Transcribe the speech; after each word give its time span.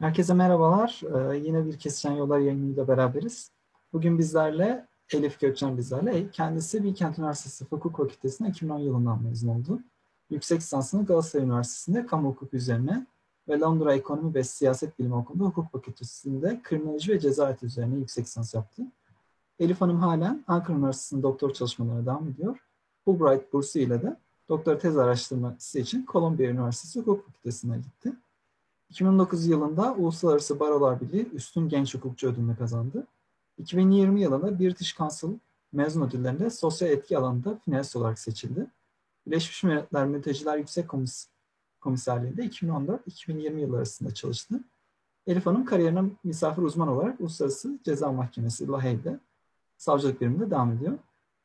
Herkese 0.00 0.34
merhabalar. 0.34 1.00
Ee, 1.04 1.36
yine 1.36 1.66
bir 1.66 1.78
Kesişen 1.78 2.12
Yollar 2.12 2.38
yayınıyla 2.38 2.88
beraberiz. 2.88 3.50
Bugün 3.92 4.18
bizlerle 4.18 4.86
Elif 5.12 5.40
Gökçen 5.40 5.78
bizlerle. 5.78 6.30
Kendisi 6.30 6.84
Bilkent 6.84 7.18
Üniversitesi 7.18 7.64
Hukuk 7.64 7.96
Fakültesi'ne 7.96 8.48
2010 8.48 8.78
yılından 8.78 9.22
mezun 9.22 9.48
oldu. 9.48 9.80
Yüksek 10.30 10.60
lisansını 10.60 11.06
Galatasaray 11.06 11.46
Üniversitesi'nde 11.46 12.06
kamu 12.06 12.28
hukuku 12.28 12.56
üzerine 12.56 13.06
ve 13.48 13.60
Londra 13.60 13.94
Ekonomi 13.94 14.34
ve 14.34 14.44
Siyaset 14.44 14.98
Bilimi 14.98 15.14
Okulu'nda 15.14 15.44
hukuk 15.44 15.72
fakültesinde 15.72 16.60
kriminoloji 16.62 17.12
ve 17.12 17.20
ceza 17.20 17.56
üzerine 17.62 17.96
yüksek 17.96 18.24
lisans 18.24 18.54
yaptı. 18.54 18.82
Elif 19.58 19.80
Hanım 19.80 19.98
halen 19.98 20.44
Ankara 20.46 20.76
Üniversitesi'nde 20.78 21.22
doktor 21.22 21.52
çalışmalarına 21.52 22.06
devam 22.06 22.28
ediyor. 22.28 22.58
Fulbright 23.04 23.52
bursu 23.52 23.78
ile 23.78 24.02
de 24.02 24.16
doktor 24.48 24.78
tez 24.78 24.98
araştırması 24.98 25.78
için 25.78 26.06
Columbia 26.12 26.46
Üniversitesi 26.46 27.00
Hukuk 27.00 27.26
Fakültesi'ne 27.26 27.78
gitti. 27.78 28.12
2009 28.90 29.46
yılında 29.46 29.94
Uluslararası 29.94 30.60
Barolar 30.60 31.00
Birliği 31.00 31.30
Üstün 31.32 31.68
Genç 31.68 31.94
Hukukçu 31.94 32.28
ödülünü 32.28 32.56
kazandı. 32.56 33.06
2020 33.58 34.20
yılında 34.20 34.58
British 34.58 34.96
Council 34.96 35.38
mezun 35.72 36.02
ödüllerinde 36.02 36.50
sosyal 36.50 36.90
etki 36.90 37.18
alanında 37.18 37.58
finalist 37.64 37.96
olarak 37.96 38.18
seçildi. 38.18 38.66
Birleşmiş 39.26 39.64
Milletler 39.64 40.06
Mülteciler 40.06 40.58
Yüksek 40.58 40.88
Komis 40.88 41.28
Komiserliği'nde 41.80 42.46
2014-2020 42.46 43.60
yılları 43.60 43.76
arasında 43.76 44.14
çalıştı. 44.14 44.60
Elif 45.26 45.46
Hanım 45.46 45.64
kariyerine 45.64 46.02
misafir 46.24 46.62
uzman 46.62 46.88
olarak 46.88 47.20
Uluslararası 47.20 47.78
Ceza 47.84 48.12
Mahkemesi 48.12 48.68
Lahey'de 48.68 49.20
savcılık 49.76 50.20
biriminde 50.20 50.50
devam 50.50 50.72
ediyor. 50.72 50.98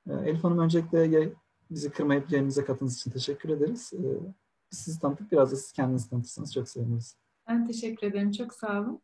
Ee, 0.09 0.13
Elif 0.13 0.43
Hanım 0.43 0.59
öncelikle 0.59 1.33
bizi 1.71 1.91
kırmayıp 1.91 2.31
yayınımıza 2.31 2.65
katıldığınız 2.65 2.97
için 2.97 3.11
teşekkür 3.11 3.49
ederiz. 3.49 3.93
Ee, 3.93 3.99
biz 4.71 4.79
sizi 4.79 4.99
tanıtıp 4.99 5.31
biraz 5.31 5.51
da 5.51 5.55
siz 5.55 5.71
kendinizi 5.71 6.09
tanıtırsanız 6.09 6.53
çok 6.53 6.69
seviniriz. 6.69 7.15
Ben 7.51 7.67
teşekkür 7.67 8.07
ederim. 8.07 8.31
Çok 8.31 8.53
sağ 8.53 8.81
olun. 8.81 9.01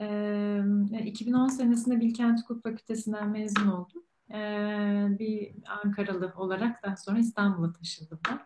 Ee, 0.00 1.04
2010 1.04 1.48
senesinde 1.48 2.00
Bilkent 2.00 2.40
Hukuk 2.40 2.62
Fakültesinden 2.62 3.28
mezun 3.28 3.66
oldum. 3.66 4.02
Ee, 4.30 5.06
bir 5.18 5.54
Ankaralı 5.84 6.32
olarak 6.36 6.82
daha 6.82 6.96
sonra 6.96 7.18
İstanbul'a 7.18 7.72
taşındım 7.72 8.20
ben. 8.28 8.40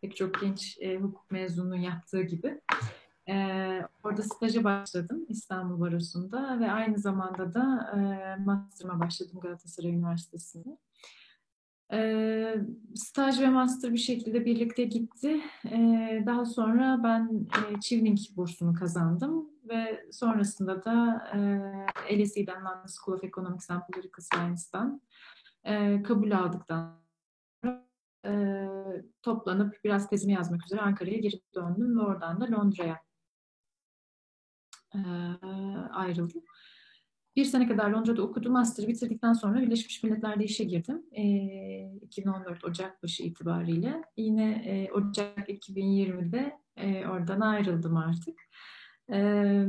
Pek 0.00 0.16
çok 0.16 0.40
genç 0.40 0.78
e, 0.80 0.96
hukuk 0.96 1.30
mezununun 1.30 1.76
yaptığı 1.76 2.22
gibi. 2.22 2.60
Ee, 3.28 3.82
orada 4.04 4.22
staja 4.22 4.64
başladım 4.64 5.26
İstanbul 5.28 5.80
Barosu'nda 5.80 6.60
ve 6.60 6.70
aynı 6.70 6.98
zamanda 6.98 7.54
da 7.54 7.92
e, 7.96 8.00
master'ıma 8.42 9.00
başladım 9.00 9.40
Galatasaray 9.40 9.90
Üniversitesi'nde. 9.90 10.78
E, 11.92 12.54
staj 12.94 13.40
ve 13.40 13.48
master 13.48 13.92
bir 13.92 13.98
şekilde 13.98 14.44
birlikte 14.44 14.84
gitti. 14.84 15.40
E, 15.64 15.78
daha 16.26 16.44
sonra 16.44 17.00
ben 17.04 17.46
e, 17.58 17.80
Çivning 17.80 18.18
bursunu 18.36 18.74
kazandım 18.74 19.50
ve 19.68 20.06
sonrasında 20.12 20.84
da 20.84 21.24
e, 22.08 22.22
LSE'den 22.22 22.60
London 22.60 22.86
School 22.86 23.16
of 23.16 23.24
Economics 23.24 23.70
and 23.70 23.82
Political 23.92 24.22
Science'dan 24.22 25.02
e, 25.64 26.02
kabul 26.02 26.30
aldıktan 26.30 27.02
sonra 27.64 27.86
e, 28.26 28.32
toplanıp 29.22 29.80
biraz 29.84 30.08
tezimi 30.08 30.32
yazmak 30.32 30.64
üzere 30.64 30.80
Ankara'ya 30.80 31.18
geri 31.18 31.40
döndüm 31.54 31.98
ve 31.98 32.02
oradan 32.02 32.40
da 32.40 32.44
Londra'ya 32.44 33.00
e, 34.94 34.98
ayrıldım. 35.90 36.42
Bir 37.36 37.44
sene 37.44 37.68
kadar 37.68 37.90
Londra'da 37.90 38.22
okudum. 38.22 38.52
Master'ı 38.52 38.88
bitirdikten 38.88 39.32
sonra 39.32 39.60
Birleşmiş 39.60 40.02
Milletler'de 40.02 40.44
işe 40.44 40.64
girdim. 40.64 41.02
E, 41.12 41.24
2014 42.02 42.64
Ocak 42.64 43.02
başı 43.02 43.22
itibariyle. 43.22 44.02
Yine 44.16 44.52
e, 44.66 44.92
Ocak 44.92 45.48
2020'de 45.48 46.58
e, 46.76 47.06
oradan 47.06 47.40
ayrıldım 47.40 47.96
artık. 47.96 48.40
E, 49.12 49.64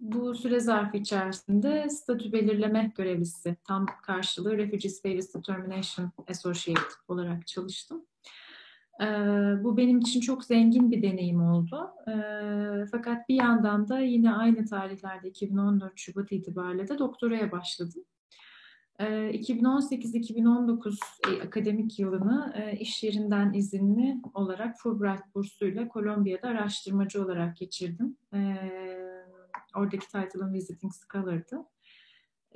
bu 0.00 0.34
süre 0.34 0.60
zarfı 0.60 0.96
içerisinde 0.96 1.88
statü 1.90 2.32
belirleme 2.32 2.92
görevlisi, 2.96 3.56
tam 3.64 3.86
karşılığı 4.02 4.58
Refugee 4.58 4.88
Status 4.88 5.34
Determination 5.34 6.10
Associate 6.28 6.80
olarak 7.08 7.46
çalıştım. 7.46 8.04
Bu 9.64 9.76
benim 9.76 9.98
için 9.98 10.20
çok 10.20 10.44
zengin 10.44 10.90
bir 10.90 11.02
deneyim 11.02 11.42
oldu. 11.42 11.90
Fakat 12.90 13.28
bir 13.28 13.34
yandan 13.34 13.88
da 13.88 13.98
yine 13.98 14.32
aynı 14.32 14.66
tarihlerde 14.66 15.28
2014 15.28 15.92
Şubat 15.96 16.32
itibariyle 16.32 16.88
de 16.88 16.98
doktoraya 16.98 17.52
başladım. 17.52 18.04
2018-2019 18.98 20.96
e, 21.28 21.42
akademik 21.42 21.98
yılını 21.98 22.54
iş 22.80 23.02
yerinden 23.02 23.52
izinli 23.52 24.16
olarak 24.34 24.76
Fulbright 24.78 25.34
bursuyla 25.34 25.88
Kolombiya'da 25.88 26.48
araştırmacı 26.48 27.24
olarak 27.24 27.56
geçirdim. 27.56 28.16
Oradaki 29.76 30.06
title'ım 30.06 30.52
Visiting 30.52 30.92
Scholar'dı. 30.92 31.64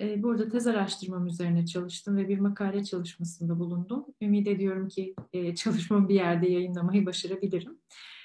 E, 0.00 0.22
burada 0.22 0.48
tez 0.48 0.66
araştırmam 0.66 1.26
üzerine 1.26 1.66
çalıştım 1.66 2.16
ve 2.16 2.28
bir 2.28 2.38
makale 2.38 2.84
çalışmasında 2.84 3.58
bulundum. 3.58 4.06
Ümit 4.22 4.48
ediyorum 4.48 4.88
ki 4.88 5.14
e, 5.32 5.54
çalışmamı 5.54 6.08
bir 6.08 6.14
yerde 6.14 6.48
yayınlamayı 6.48 7.06
başarabilirim. 7.06 7.78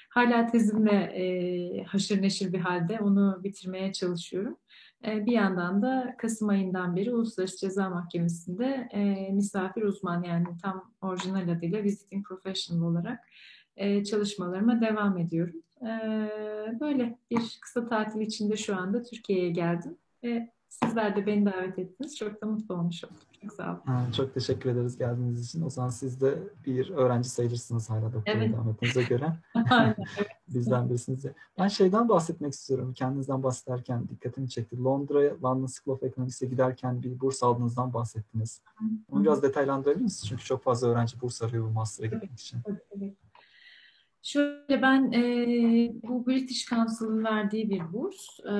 Hala 0.08 0.46
tezimle 0.46 0.92
e, 0.92 1.84
haşır 1.84 2.22
neşir 2.22 2.52
bir 2.52 2.58
halde 2.58 3.00
onu 3.00 3.40
bitirmeye 3.44 3.92
çalışıyorum. 3.92 4.56
E, 5.06 5.26
bir 5.26 5.32
yandan 5.32 5.82
da 5.82 6.14
Kasım 6.18 6.48
ayından 6.48 6.96
beri 6.96 7.14
Uluslararası 7.14 7.58
Ceza 7.58 7.90
Mahkemesi'nde 7.90 8.88
e, 8.92 9.32
misafir 9.32 9.82
uzman 9.82 10.22
yani 10.22 10.46
tam 10.62 10.92
orijinal 11.00 11.48
adıyla 11.48 11.82
Visiting 11.82 12.26
Professional 12.26 12.82
olarak 12.82 13.18
e, 13.76 14.04
çalışmalarıma 14.04 14.80
devam 14.80 15.18
ediyorum. 15.18 15.62
E, 15.82 15.90
böyle 16.80 17.18
bir 17.30 17.58
kısa 17.60 17.88
tatil 17.88 18.20
içinde 18.20 18.56
şu 18.56 18.76
anda 18.76 19.02
Türkiye'ye 19.02 19.50
geldim 19.50 19.96
ve 20.24 20.52
Sizler 20.72 21.16
de 21.16 21.26
beni 21.26 21.46
davet 21.46 21.78
ettiniz. 21.78 22.16
Çok 22.16 22.42
da 22.42 22.46
mutlu 22.46 22.74
olmuş 22.74 23.04
oldum. 23.04 23.16
Çok 23.42 23.52
sağ 23.52 23.70
olun. 23.70 23.80
Ha, 23.86 24.06
çok 24.16 24.34
teşekkür 24.34 24.70
ederiz 24.70 24.98
geldiğiniz 24.98 25.48
için. 25.48 25.62
O 25.62 25.70
zaman 25.70 25.88
siz 25.88 26.20
de 26.20 26.38
bir 26.66 26.90
öğrenci 26.90 27.28
sayılırsınız 27.28 27.90
hala 27.90 28.12
doktora 28.12 28.36
evet. 28.36 28.52
devam 28.52 28.68
ettiğinize 28.68 29.02
göre. 29.02 29.32
Bizden 30.48 30.88
birisiniz. 30.88 31.26
Ben 31.58 31.68
şeyden 31.68 32.08
bahsetmek 32.08 32.52
istiyorum. 32.52 32.92
Kendinizden 32.94 33.42
bahsederken 33.42 34.08
dikkatimi 34.08 34.48
çekti. 34.48 34.82
Londra'ya 34.82 35.34
London 35.42 35.66
School 35.66 35.96
of 35.96 36.02
Economics'e 36.02 36.46
giderken 36.46 37.02
bir 37.02 37.20
burs 37.20 37.42
aldığınızdan 37.42 37.94
bahsettiniz. 37.94 38.62
Onu 39.10 39.22
biraz 39.22 39.42
detaylandırabilir 39.42 40.02
misiniz? 40.02 40.28
Çünkü 40.28 40.44
çok 40.44 40.62
fazla 40.62 40.88
öğrenci 40.88 41.20
burs 41.20 41.42
arıyor 41.42 41.64
bu 41.68 41.70
master'a 41.70 42.06
gitmek 42.06 42.32
için. 42.32 42.58
Evet, 42.66 42.86
evet. 42.96 43.16
Şöyle 44.22 44.82
ben 44.82 45.12
e, 45.12 45.22
bu 46.02 46.26
British 46.26 46.66
Council'ın 46.66 47.24
verdiği 47.24 47.70
bir 47.70 47.92
burs. 47.92 48.40
E, 48.40 48.54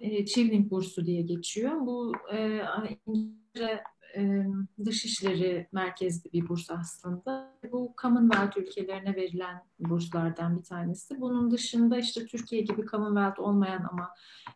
e, 0.00 0.26
Çivling 0.26 0.70
bursu 0.70 1.06
diye 1.06 1.22
geçiyor. 1.22 1.80
Bu 1.80 2.12
e, 2.32 2.62
İngiltere 3.06 3.82
e, 4.16 4.44
Dışişleri 4.84 5.68
merkezli 5.72 6.32
bir 6.32 6.48
burs 6.48 6.70
aslında. 6.70 7.58
Bu 7.72 7.94
Commonwealth 8.02 8.58
ülkelerine 8.58 9.16
verilen 9.16 9.62
burslardan 9.78 10.58
bir 10.58 10.64
tanesi. 10.64 11.20
Bunun 11.20 11.50
dışında 11.50 11.98
işte 11.98 12.26
Türkiye 12.26 12.62
gibi 12.62 12.86
Commonwealth 12.86 13.40
olmayan 13.40 13.88
ama 13.92 14.10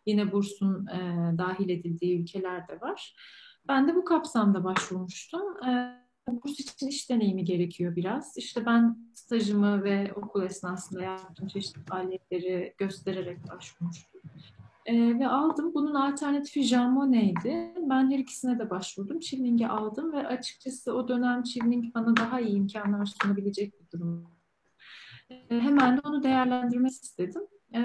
yine 0.05 0.31
bursun 0.31 0.87
e, 0.87 0.97
dahil 1.37 1.69
edildiği 1.69 2.21
ülkeler 2.21 2.67
de 2.67 2.81
var. 2.81 3.15
Ben 3.67 3.87
de 3.87 3.95
bu 3.95 4.05
kapsamda 4.05 4.63
başvurmuştum. 4.63 5.65
E, 5.67 5.99
burs 6.27 6.59
için 6.59 6.87
iş 6.87 7.09
deneyimi 7.09 7.45
gerekiyor 7.45 7.95
biraz. 7.95 8.37
İşte 8.37 8.65
ben 8.65 8.97
stajımı 9.13 9.83
ve 9.83 10.13
okul 10.15 10.43
esnasında 10.43 11.03
yaptığım 11.03 11.47
çeşitli 11.47 11.83
faaliyetleri 11.83 12.73
göstererek 12.77 13.37
başvurmuştum. 13.49 14.21
E, 14.85 15.19
ve 15.19 15.27
aldım. 15.27 15.73
Bunun 15.73 15.93
alternatifi 15.95 16.63
Jamone'ydi. 16.63 17.73
Ben 17.89 18.11
her 18.11 18.19
ikisine 18.19 18.59
de 18.59 18.69
başvurdum. 18.69 19.19
Chivning'i 19.19 19.67
aldım 19.67 20.13
ve 20.13 20.27
açıkçası 20.27 20.93
o 20.93 21.07
dönem 21.07 21.43
Chivning 21.43 21.95
bana 21.95 22.17
daha 22.17 22.39
iyi 22.39 22.55
imkanlar 22.55 23.05
sunabilecek 23.05 23.73
bir 23.81 23.91
durum. 23.91 24.27
E, 25.29 25.59
hemen 25.59 25.97
de 25.97 26.01
onu 26.03 26.23
değerlendirmek 26.23 26.91
istedim. 26.91 27.41
E, 27.75 27.81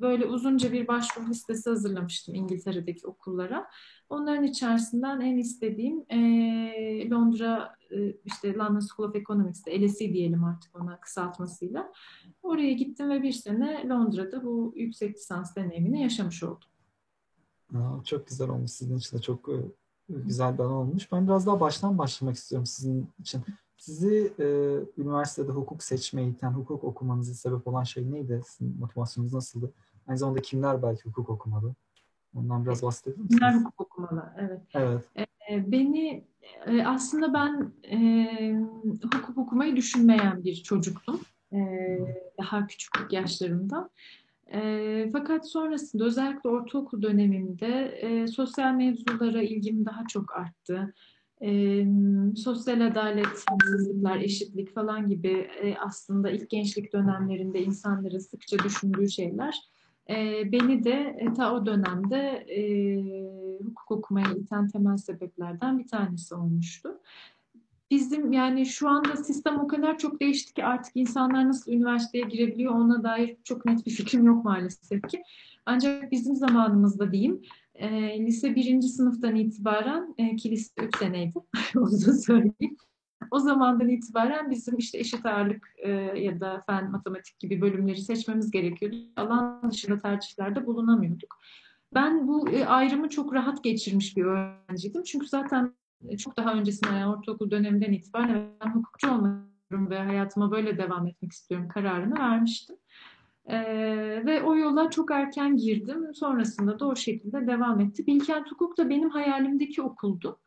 böyle 0.00 0.26
uzunca 0.26 0.72
bir 0.72 0.88
başvuru 0.88 1.30
listesi 1.30 1.70
hazırlamıştım 1.70 2.34
İngiltere'deki 2.34 3.06
okullara. 3.06 3.68
Onların 4.08 4.44
içerisinden 4.44 5.20
en 5.20 5.36
istediğim 5.36 6.04
e, 6.08 7.10
Londra 7.10 7.76
e, 7.90 8.16
işte 8.24 8.54
London 8.54 8.80
School 8.80 9.08
of 9.08 9.16
Economics'te 9.16 9.86
LSE 9.86 10.12
diyelim 10.12 10.44
artık 10.44 10.80
ona 10.80 11.00
kısaltmasıyla. 11.00 11.92
Oraya 12.42 12.72
gittim 12.72 13.10
ve 13.10 13.22
bir 13.22 13.32
sene 13.32 13.88
Londra'da 13.88 14.44
bu 14.44 14.72
yüksek 14.76 15.16
lisans 15.16 15.56
deneyimini 15.56 16.02
yaşamış 16.02 16.42
oldum. 16.42 16.68
Aa, 17.74 18.04
çok 18.04 18.28
güzel 18.28 18.48
olmuş 18.48 18.70
sizin 18.70 18.96
için 18.96 19.18
de 19.18 19.22
çok 19.22 19.48
güzel 20.08 20.54
bir 20.54 20.62
an 20.62 20.72
olmuş. 20.72 21.12
Ben 21.12 21.26
biraz 21.26 21.46
daha 21.46 21.60
baştan 21.60 21.98
başlamak 21.98 22.36
istiyorum 22.36 22.66
sizin 22.66 23.08
için. 23.20 23.44
Sizi 23.82 24.32
e, 24.38 24.44
üniversitede 24.98 25.52
hukuk 25.52 25.82
seçmeye 25.82 26.28
iten, 26.28 26.50
hukuk 26.50 26.84
okumanızı 26.84 27.34
sebep 27.34 27.66
olan 27.66 27.82
şey 27.84 28.12
neydi? 28.12 28.40
Sizin 28.46 28.78
motivasyonunuz 28.80 29.34
nasıldı? 29.34 29.72
Aynı 30.08 30.18
zamanda 30.18 30.42
kimler 30.42 30.82
belki 30.82 31.04
hukuk 31.04 31.30
okumalı? 31.30 31.74
Ondan 32.34 32.64
biraz 32.64 32.82
bahsedebilir 32.82 33.22
misiniz? 33.22 33.38
Kimler 33.38 33.54
hukuk 33.54 33.80
okumalı, 33.80 34.32
evet. 34.38 34.60
Evet. 34.74 35.04
E, 35.50 35.72
beni 35.72 36.24
e, 36.66 36.84
aslında 36.84 37.34
ben 37.34 37.72
e, 37.90 38.56
hukuk 39.14 39.38
okumayı 39.38 39.76
düşünmeyen 39.76 40.44
bir 40.44 40.54
çocuktum. 40.54 41.20
E, 41.52 41.58
daha 42.38 42.66
küçüklük 42.66 43.12
yaşlarımda. 43.12 43.90
E, 44.54 45.10
fakat 45.12 45.48
sonrasında 45.48 46.04
özellikle 46.04 46.50
ortaokul 46.50 47.02
dönemimde 47.02 47.84
e, 47.84 48.26
sosyal 48.26 48.74
mevzulara 48.74 49.42
ilgim 49.42 49.86
daha 49.86 50.06
çok 50.06 50.36
arttı. 50.36 50.94
E, 51.42 51.84
sosyal 52.36 52.80
adalet, 52.80 53.44
haksızlıklar, 53.50 54.16
eşitlik 54.16 54.74
falan 54.74 55.08
gibi 55.08 55.50
e, 55.62 55.76
aslında 55.76 56.30
ilk 56.30 56.50
gençlik 56.50 56.92
dönemlerinde 56.92 57.62
insanların 57.62 58.18
sıkça 58.18 58.58
düşündüğü 58.58 59.08
şeyler 59.08 59.54
e, 60.10 60.42
beni 60.52 60.84
de 60.84 61.16
e, 61.18 61.32
ta 61.32 61.54
o 61.54 61.66
dönemde 61.66 62.16
e, 62.48 62.62
hukuk 63.64 63.90
okumaya 63.90 64.32
iten 64.32 64.68
temel 64.68 64.96
sebeplerden 64.96 65.78
bir 65.78 65.86
tanesi 65.86 66.34
olmuştu 66.34 67.00
bizim 67.92 68.32
yani 68.32 68.66
şu 68.66 68.88
anda 68.88 69.16
sistem 69.16 69.60
o 69.60 69.68
kadar 69.68 69.98
çok 69.98 70.20
değişti 70.20 70.54
ki 70.54 70.64
artık 70.64 70.92
insanlar 70.96 71.48
nasıl 71.48 71.72
üniversiteye 71.72 72.24
girebiliyor 72.24 72.74
ona 72.74 73.02
dair 73.02 73.36
çok 73.44 73.66
net 73.66 73.86
bir 73.86 73.90
fikrim 73.90 74.24
yok 74.24 74.44
maalesef 74.44 75.08
ki. 75.08 75.22
Ancak 75.66 76.12
bizim 76.12 76.36
zamanımızda 76.36 77.12
diyeyim 77.12 77.42
e, 77.74 77.88
lise 78.26 78.54
birinci 78.54 78.88
sınıftan 78.88 79.36
itibaren 79.36 80.14
e, 80.18 80.36
ki 80.36 80.50
lise 80.50 80.72
üç 80.82 80.96
seneydi 80.98 81.38
onu 81.76 81.92
da 82.06 82.12
söyleyeyim. 82.12 82.76
O 83.30 83.38
zamandan 83.38 83.88
itibaren 83.88 84.50
bizim 84.50 84.78
işte 84.78 84.98
eşit 84.98 85.26
ağırlık 85.26 85.68
e, 85.78 85.90
ya 86.18 86.40
da 86.40 86.62
fen, 86.66 86.90
matematik 86.90 87.38
gibi 87.38 87.60
bölümleri 87.60 88.00
seçmemiz 88.00 88.50
gerekiyordu. 88.50 88.96
Alan 89.16 89.70
dışında 89.70 89.98
tercihlerde 89.98 90.66
bulunamıyorduk. 90.66 91.38
Ben 91.94 92.28
bu 92.28 92.50
e, 92.50 92.66
ayrımı 92.66 93.08
çok 93.08 93.34
rahat 93.34 93.64
geçirmiş 93.64 94.16
bir 94.16 94.24
öğrenciydim. 94.24 95.02
Çünkü 95.02 95.26
zaten 95.26 95.74
e, 96.08 96.16
çok 96.16 96.36
daha 96.36 96.54
öncesinde 96.54 96.90
yani 96.90 97.16
ortaokul 97.16 97.50
döneminden 97.50 97.92
itibaren 97.92 98.48
ben 98.64 98.74
hukukçu 98.74 99.10
olmak 99.10 99.52
ve 99.72 99.98
hayatıma 99.98 100.50
böyle 100.50 100.78
devam 100.78 101.06
etmek 101.06 101.32
istiyorum 101.32 101.68
kararını 101.68 102.18
vermiştim. 102.18 102.76
Ee, 103.46 104.22
ve 104.26 104.42
o 104.42 104.56
yola 104.56 104.90
çok 104.90 105.10
erken 105.10 105.56
girdim. 105.56 106.14
Sonrasında 106.14 106.78
da 106.78 106.86
o 106.86 106.96
şekilde 106.96 107.46
devam 107.46 107.80
etti. 107.80 108.06
Bilkent 108.06 108.50
Hukuk 108.50 108.78
da 108.78 108.90
benim 108.90 109.10
hayalimdeki 109.10 109.82
okuldu. 109.82 110.38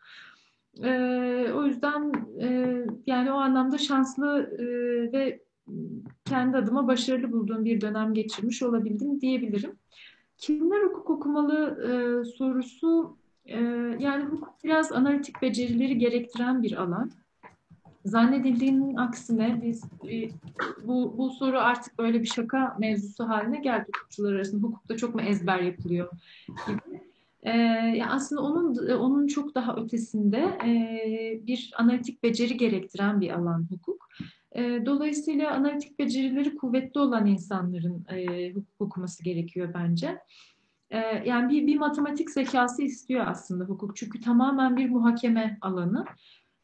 Ee, 0.83 1.51
o 1.55 1.65
yüzden 1.65 2.11
e, 2.41 2.77
yani 3.07 3.31
o 3.31 3.35
anlamda 3.35 3.77
şanslı 3.77 4.55
e, 4.59 4.65
ve 5.13 5.39
kendi 6.25 6.57
adıma 6.57 6.87
başarılı 6.87 7.31
bulduğum 7.31 7.65
bir 7.65 7.81
dönem 7.81 8.13
geçirmiş 8.13 8.63
olabildim 8.63 9.21
diyebilirim. 9.21 9.71
Kimler 10.37 10.83
hukuk 10.83 11.09
okumalı 11.09 11.81
e, 11.87 12.25
sorusu 12.25 13.17
ee, 13.45 13.57
yani 13.99 14.23
hukuk 14.23 14.63
biraz 14.63 14.91
analitik 14.91 15.41
becerileri 15.41 15.97
gerektiren 15.97 16.63
bir 16.63 16.81
alan. 16.81 17.11
Zannedildiğinin 18.05 18.95
aksine 18.95 19.59
biz 19.63 19.83
e, 19.83 20.29
bu, 20.83 21.17
bu 21.17 21.29
soru 21.29 21.59
artık 21.59 21.99
böyle 21.99 22.21
bir 22.21 22.27
şaka 22.27 22.75
mevzusu 22.79 23.29
haline 23.29 23.57
geldi 23.59 23.85
hukukçular 23.87 24.33
arasında. 24.33 24.67
Hukukta 24.67 24.97
çok 24.97 25.15
mu 25.15 25.21
ezber 25.21 25.59
yapılıyor 25.59 26.09
gibi. 26.67 27.01
Yani 27.97 28.05
aslında 28.05 28.41
onun 28.41 28.89
onun 28.97 29.27
çok 29.27 29.55
daha 29.55 29.75
ötesinde 29.75 30.37
e, 30.65 31.47
bir 31.47 31.73
analitik 31.77 32.23
beceri 32.23 32.57
gerektiren 32.57 33.21
bir 33.21 33.29
alan 33.29 33.67
hukuk. 33.69 34.09
E, 34.51 34.85
dolayısıyla 34.85 35.51
analitik 35.51 35.99
becerileri 35.99 36.55
kuvvetli 36.55 36.99
olan 36.99 37.25
insanların 37.25 38.05
e, 38.09 38.51
hukuk 38.53 38.81
okuması 38.81 39.23
gerekiyor 39.23 39.73
bence. 39.73 40.19
Ee, 40.89 41.23
yani 41.25 41.49
bir, 41.49 41.67
bir 41.67 41.77
matematik 41.77 42.31
zekası 42.31 42.83
istiyor 42.83 43.27
aslında 43.27 43.63
hukuk. 43.63 43.95
Çünkü 43.95 44.21
tamamen 44.21 44.77
bir 44.77 44.89
muhakeme 44.89 45.57
alanı. 45.61 46.05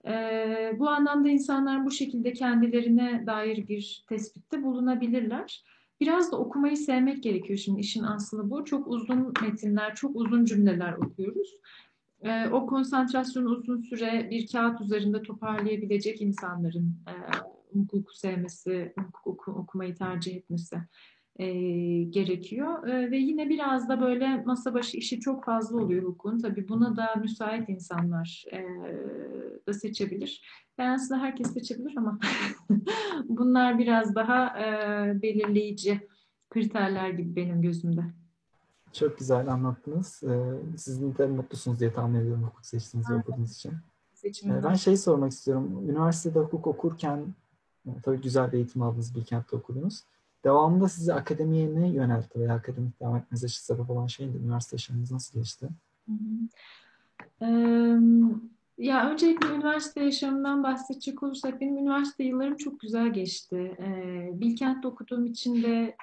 Ee, 0.07 0.75
bu 0.79 0.89
anlamda 0.89 1.29
insanlar 1.29 1.85
bu 1.85 1.91
şekilde 1.91 2.33
kendilerine 2.33 3.23
dair 3.27 3.67
bir 3.67 4.05
tespitte 4.09 4.63
bulunabilirler. 4.63 5.63
Biraz 5.99 6.31
da 6.31 6.37
okumayı 6.37 6.77
sevmek 6.77 7.23
gerekiyor 7.23 7.59
şimdi 7.59 7.79
işin 7.79 8.03
aslı 8.03 8.49
bu. 8.49 8.65
Çok 8.65 8.87
uzun 8.87 9.33
metinler, 9.41 9.95
çok 9.95 10.15
uzun 10.15 10.45
cümleler 10.45 10.93
okuyoruz. 10.93 11.57
Ee, 12.21 12.47
o 12.47 12.65
konsantrasyonu 12.65 13.49
uzun 13.49 13.81
süre 13.81 14.27
bir 14.31 14.47
kağıt 14.47 14.81
üzerinde 14.81 15.21
toparlayabilecek 15.21 16.21
insanların 16.21 16.95
e, 17.07 17.13
hukuku 17.73 18.17
sevmesi, 18.17 18.93
hukuk 18.97 19.27
oku, 19.27 19.51
okumayı 19.51 19.95
tercih 19.95 20.35
etmesi 20.35 20.77
e, 21.39 21.47
gerekiyor. 22.03 22.87
E, 22.87 23.11
ve 23.11 23.17
yine 23.17 23.49
biraz 23.49 23.89
da 23.89 24.01
böyle 24.01 24.43
masa 24.43 24.73
başı 24.73 24.97
işi 24.97 25.19
çok 25.19 25.45
fazla 25.45 25.77
oluyor 25.77 26.03
hukukun. 26.03 26.39
Tabii 26.39 26.67
buna 26.67 26.95
da 26.95 27.15
müsait 27.15 27.69
insanlar 27.69 28.45
e, 28.51 28.59
da 29.67 29.73
seçebilir. 29.73 30.41
Yani 30.77 30.91
aslında 30.91 31.21
herkes 31.21 31.53
seçebilir 31.53 31.93
ama 31.97 32.19
bunlar 33.25 33.79
biraz 33.79 34.15
daha 34.15 34.59
e, 34.59 35.21
belirleyici 35.21 36.07
kriterler 36.49 37.09
gibi 37.09 37.35
benim 37.35 37.61
gözümde. 37.61 38.01
Çok 38.93 39.19
güzel 39.19 39.47
anlattınız. 39.47 40.23
Ee, 40.23 40.59
sizin 40.77 41.17
de 41.17 41.27
mutlusunuz 41.27 41.79
diye 41.79 41.93
tahmin 41.93 42.19
ediyorum 42.19 42.43
hukuk 42.43 42.65
seçtiğiniz 42.65 43.09
ve 43.09 43.15
okuduğunuz 43.15 43.55
için. 43.55 43.73
Seçimden. 44.13 44.63
Ben 44.63 44.73
şey 44.73 44.97
sormak 44.97 45.31
istiyorum. 45.31 45.89
Üniversitede 45.89 46.39
hukuk 46.39 46.67
okurken 46.67 47.25
tabii 48.03 48.21
güzel 48.21 48.51
bir 48.51 48.57
eğitim 48.57 48.81
aldınız, 48.81 49.15
Bilkent'te 49.15 49.55
okudunuz. 49.55 50.03
Devamında 50.43 50.89
sizi 50.89 51.13
akademiye 51.13 51.75
ne 51.75 51.87
yöneltti 51.87 52.39
veya 52.39 52.53
akademik 52.53 52.99
devam 52.99 53.17
etmenize 53.17 53.47
sebep 53.47 53.89
olan 53.89 54.07
şey 54.07 54.27
neydi? 54.27 54.37
Üniversite 54.37 54.75
yaşamınız 54.75 55.11
nasıl 55.11 55.39
geçti? 55.39 55.67
ya 58.77 59.11
öncelikle 59.11 59.55
üniversite 59.55 60.03
yaşamından 60.03 60.63
bahsedecek 60.63 61.23
olursak 61.23 61.61
benim 61.61 61.77
üniversite 61.77 62.23
yıllarım 62.23 62.57
çok 62.57 62.79
güzel 62.79 63.13
geçti. 63.13 63.77
Bilkent'te 64.33 64.87
okuduğum 64.87 65.25
için 65.25 65.63
de 65.63 65.95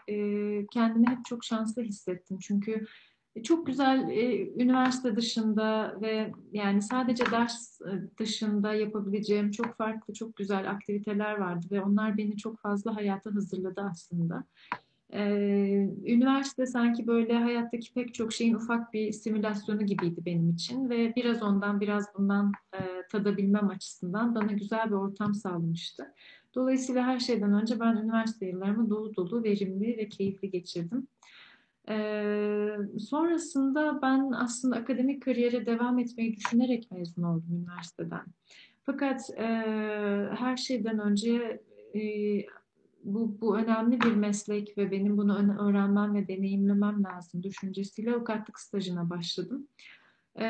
kendimi 0.72 1.06
hep 1.06 1.24
çok 1.24 1.44
şanslı 1.44 1.82
hissettim. 1.82 2.38
Çünkü 2.42 2.86
çok 3.42 3.66
güzel 3.66 4.10
e, 4.10 4.48
üniversite 4.62 5.16
dışında 5.16 5.96
ve 6.00 6.32
yani 6.52 6.82
sadece 6.82 7.24
ders 7.30 7.80
e, 7.80 8.16
dışında 8.18 8.74
yapabileceğim 8.74 9.50
çok 9.50 9.76
farklı, 9.76 10.14
çok 10.14 10.36
güzel 10.36 10.70
aktiviteler 10.70 11.38
vardı 11.38 11.66
ve 11.70 11.82
onlar 11.82 12.16
beni 12.16 12.36
çok 12.36 12.60
fazla 12.60 12.96
hayata 12.96 13.34
hazırladı 13.34 13.80
aslında. 13.90 14.44
Ee, 15.12 15.90
üniversite 16.06 16.66
sanki 16.66 17.06
böyle 17.06 17.38
hayattaki 17.38 17.94
pek 17.94 18.14
çok 18.14 18.32
şeyin 18.32 18.54
ufak 18.54 18.92
bir 18.92 19.12
simülasyonu 19.12 19.86
gibiydi 19.86 20.20
benim 20.26 20.50
için 20.50 20.90
ve 20.90 21.12
biraz 21.16 21.42
ondan 21.42 21.80
biraz 21.80 22.04
bundan 22.18 22.52
e, 22.74 22.78
tadabilmem 23.12 23.68
açısından 23.68 24.34
bana 24.34 24.52
güzel 24.52 24.86
bir 24.86 24.94
ortam 24.94 25.34
sağlamıştı. 25.34 26.14
Dolayısıyla 26.54 27.06
her 27.06 27.18
şeyden 27.18 27.52
önce 27.52 27.80
ben 27.80 27.96
üniversite 27.96 28.46
yıllarımı 28.46 28.90
dolu 28.90 29.16
dolu, 29.16 29.44
verimli 29.44 29.96
ve 29.96 30.08
keyifli 30.08 30.50
geçirdim. 30.50 31.06
Ee, 31.88 32.76
sonrasında 32.98 34.02
ben 34.02 34.30
aslında 34.32 34.76
akademik 34.76 35.22
kariyere 35.22 35.66
devam 35.66 35.98
etmeyi 35.98 36.36
düşünerek 36.36 36.90
mezun 36.90 37.22
oldum 37.22 37.46
üniversiteden. 37.50 38.24
Fakat 38.82 39.30
e, 39.30 39.46
her 40.36 40.56
şeyden 40.56 40.98
önce 40.98 41.62
e, 41.94 42.00
bu, 43.04 43.40
bu 43.40 43.58
önemli 43.58 44.00
bir 44.00 44.14
meslek 44.14 44.78
ve 44.78 44.90
benim 44.90 45.16
bunu 45.16 45.58
öğrenmem 45.68 46.14
ve 46.14 46.28
deneyimlemem 46.28 47.04
lazım 47.04 47.42
düşüncesiyle 47.42 48.14
avukatlık 48.14 48.60
stajına 48.60 49.10
başladım. 49.10 49.68
E, 50.40 50.46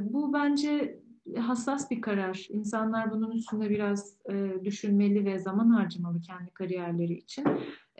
bu 0.00 0.32
bence 0.32 0.98
hassas 1.36 1.90
bir 1.90 2.00
karar. 2.00 2.46
İnsanlar 2.50 3.10
bunun 3.10 3.30
üstünde 3.30 3.70
biraz 3.70 4.16
e, 4.30 4.64
düşünmeli 4.64 5.24
ve 5.24 5.38
zaman 5.38 5.70
harcamalı 5.70 6.20
kendi 6.20 6.50
kariyerleri 6.50 7.14
için. 7.14 7.44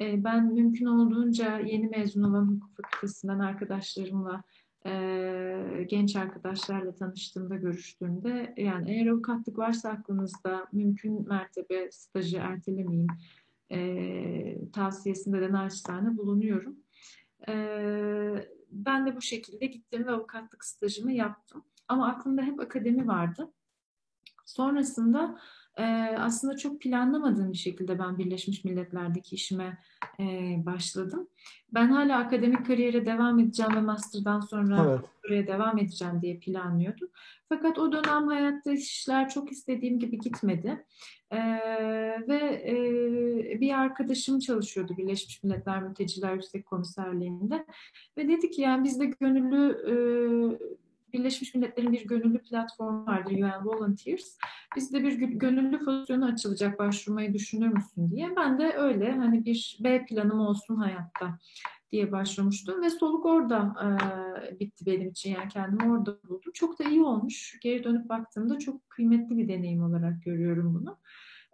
E, 0.01 0.25
ben 0.25 0.55
mümkün 0.55 0.87
olduğunca 0.87 1.59
yeni 1.59 1.89
mezun 1.89 2.23
olan 2.23 2.47
hukuk 2.47 2.77
fakültesinden 2.77 3.39
arkadaşlarımla 3.39 4.43
e, 4.87 5.87
genç 5.89 6.17
arkadaşlarla 6.17 6.95
tanıştığımda, 6.95 7.57
görüştüğümde 7.57 8.55
yani 8.57 8.91
eğer 8.91 9.07
avukatlık 9.07 9.59
varsa 9.59 9.89
aklınızda 9.89 10.67
mümkün 10.73 11.29
mertebe 11.29 11.91
stajı 11.91 12.37
ertelemeyin 12.37 13.09
e, 13.73 14.71
tavsiyesinde 14.73 15.41
de 15.41 15.53
naçizane 15.53 16.19
bulunuyorum. 16.19 16.77
E, 17.49 17.55
ben 18.71 19.07
de 19.07 19.17
bu 19.17 19.21
şekilde 19.21 19.67
gittim 19.67 20.07
ve 20.07 20.11
avukatlık 20.11 20.65
stajımı 20.65 21.13
yaptım. 21.13 21.65
Ama 21.89 22.09
aklımda 22.09 22.43
hep 22.43 22.61
akademi 22.61 23.09
vardı. 23.09 23.53
Sonrasında 24.45 25.39
e, 25.79 26.17
aslında 26.19 26.57
çok 26.57 26.81
planlamadığım 26.81 27.53
bir 27.53 27.59
şekilde 27.59 27.99
ben 27.99 28.19
Birleşmiş 28.19 28.65
Milletler'deki 28.65 29.35
işime 29.35 29.79
e, 30.21 30.25
başladım. 30.67 31.29
Ben 31.75 31.89
hala 31.89 32.19
akademik 32.19 32.67
kariyere 32.67 33.07
devam 33.07 33.39
edeceğim 33.39 33.77
ve 33.77 33.81
master'dan 33.81 34.41
sonra 34.41 34.87
evet. 34.89 35.01
buraya 35.25 35.47
devam 35.47 35.79
edeceğim 35.79 36.23
diye 36.23 36.39
planlıyordum. 36.39 37.09
Fakat 37.49 37.79
o 37.79 37.93
dönem 37.93 38.27
hayatta 38.27 38.73
işler 38.73 39.29
çok 39.29 39.53
istediğim 39.53 39.99
gibi 39.99 40.19
gitmedi. 40.19 40.85
Ve 42.29 42.63
e, 42.67 43.61
bir 43.61 43.79
arkadaşım 43.79 44.39
çalışıyordu 44.39 44.97
Birleşmiş 44.97 45.43
Milletler 45.43 45.83
Mülteciler 45.83 46.35
Yüksek 46.35 46.67
Komiserliği'nde 46.67 47.67
ve 48.17 48.29
dedi 48.29 48.51
ki 48.51 48.63
yani 48.63 48.85
bizde 48.85 49.07
gönüllü 49.07 49.73
e, 49.91 49.95
Birleşmiş 51.13 51.55
Milletler'in 51.55 51.93
bir 51.93 52.07
gönüllü 52.07 52.43
platformu 52.43 53.07
vardır 53.07 53.33
UN 53.33 53.65
Volunteers. 53.65 54.39
Bizde 54.77 55.03
bir 55.03 55.13
gönüllü 55.19 55.85
pozisyonu 55.85 56.25
açılacak 56.25 56.79
başvurmayı 56.79 57.35
düşünür 57.35 57.69
müsün 57.69 58.11
diye. 58.11 58.37
Ben 58.37 58.59
de 58.59 58.73
öyle 58.77 59.13
hani 59.13 59.45
bir 59.45 59.79
B 59.85 60.05
planım 60.05 60.41
olsun 60.41 60.77
hayatta 60.77 61.39
diye 61.93 62.13
başvurmuştum 62.13 62.83
ve 62.83 62.91
soluk 62.91 63.27
orada 63.27 63.75
e, 63.83 64.61
bitti 64.61 64.87
benim 64.87 65.09
için. 65.09 65.35
Yani 65.35 65.49
kendimi 65.49 65.93
orada 65.93 66.19
buldum. 66.29 66.53
Çok 66.55 66.79
da 66.79 66.85
iyi 66.85 67.03
olmuş. 67.03 67.59
Geri 67.63 67.85
dönüp 67.85 68.09
baktığımda 68.09 68.59
çok 68.59 68.91
kıymetli 68.91 69.39
bir 69.39 69.49
deneyim 69.49 69.83
olarak 69.83 70.23
görüyorum 70.25 70.75
bunu. 70.75 70.99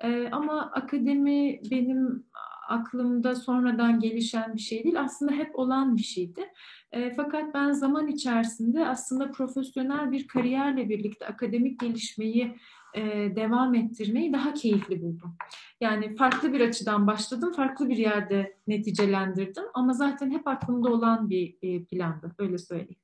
E, 0.01 0.29
ama 0.29 0.71
akademi 0.73 1.61
benim 1.71 2.27
aklımda 2.69 3.35
sonradan 3.35 4.01
gelişen 4.01 4.55
bir 4.55 4.61
şey 4.61 4.85
değil. 4.85 5.01
Aslında 5.01 5.33
hep 5.33 5.59
olan 5.59 5.97
bir 5.97 6.03
şeydi. 6.03 6.53
E, 6.93 7.15
fakat 7.15 7.55
ben 7.55 7.73
zaman 7.73 8.07
içerisinde 8.07 8.89
aslında 8.89 9.31
profesyonel 9.31 10.13
bir 10.13 10.27
kariyerle 10.27 10.89
birlikte 10.89 11.27
akademik 11.27 11.81
gelişmeyi 11.81 12.57
e, 12.95 13.03
devam 13.37 13.75
ettirmeyi 13.75 14.33
daha 14.33 14.55
keyifli 14.55 15.03
buldum. 15.03 15.37
Yani 15.81 16.17
farklı 16.17 16.53
bir 16.53 16.61
açıdan 16.61 17.07
başladım, 17.07 17.53
farklı 17.53 17.89
bir 17.89 17.97
yerde 17.97 18.59
neticelendirdim 18.67 19.65
ama 19.75 19.93
zaten 19.93 20.31
hep 20.31 20.49
aklımda 20.49 20.89
olan 20.89 21.31
bir 21.31 21.59
e, 21.63 21.85
plandı, 21.85 22.35
öyle 22.39 22.59
söyleyeyim. 22.59 22.97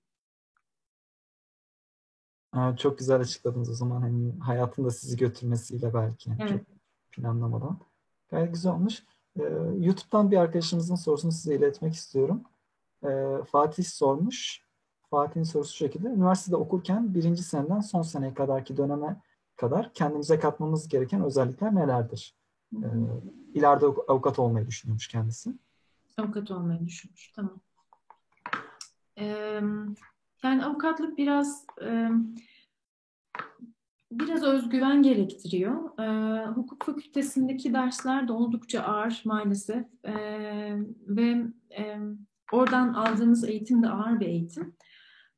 çok 2.77 2.99
güzel 2.99 3.21
açıkladınız 3.21 3.71
o 3.71 3.75
zaman 3.75 4.01
hani 4.01 4.39
hayatında 4.41 4.91
sizi 4.91 5.17
götürmesiyle 5.17 5.95
belki 5.95 6.31
evet. 6.41 6.49
çok 6.49 6.61
planlamadan. 7.11 7.79
Gayet 8.31 8.55
güzel 8.55 8.73
olmuş. 8.73 9.03
Ee, 9.41 9.85
YouTube'dan 9.87 10.31
bir 10.31 10.37
arkadaşımızın 10.37 10.95
sorusunu 10.95 11.33
size 11.33 11.55
iletmek 11.55 11.95
istiyorum. 11.95 12.43
Ee, 13.05 13.09
Fatih 13.47 13.85
sormuş. 13.85 14.65
Fatih'in 15.11 15.45
sorusu 15.45 15.73
şu 15.73 15.77
şekilde. 15.77 16.09
Üniversitede 16.09 16.57
okurken 16.57 17.15
birinci 17.15 17.43
seneden 17.43 17.81
son 17.81 18.03
seneye 18.03 18.35
kadarki 18.35 18.77
döneme 18.77 19.21
kadar 19.57 19.93
kendimize 19.93 20.39
katmamız 20.39 20.89
gereken 20.89 21.25
özellikler 21.25 21.75
nelerdir? 21.75 22.37
İleride 23.55 23.87
avukat 23.87 24.39
olmayı 24.39 24.67
düşünüyormuş 24.67 25.09
kendisi. 25.09 25.55
Avukat 26.19 26.51
olmayı 26.51 26.87
düşünmüş. 26.87 27.33
Tamam. 27.33 27.61
Yani 30.43 30.65
avukatlık 30.65 31.19
biraz 31.19 31.67
e, 31.83 32.11
biraz 34.13 34.43
özgüven 34.43 35.03
gerektiriyor. 35.03 35.99
Ee, 35.99 36.47
hukuk 36.47 36.85
fakültesindeki 36.87 37.75
dersler 37.75 38.29
de 38.29 38.33
oldukça 38.33 38.83
ağır 38.83 39.23
maalesef 39.25 39.85
ee, 40.05 40.77
ve 41.07 41.45
e, 41.79 41.99
oradan 42.53 42.95
aldığımız 42.95 43.45
eğitim 43.45 43.83
de 43.83 43.89
ağır 43.89 44.21
bir 44.21 44.27
eğitim. 44.27 44.77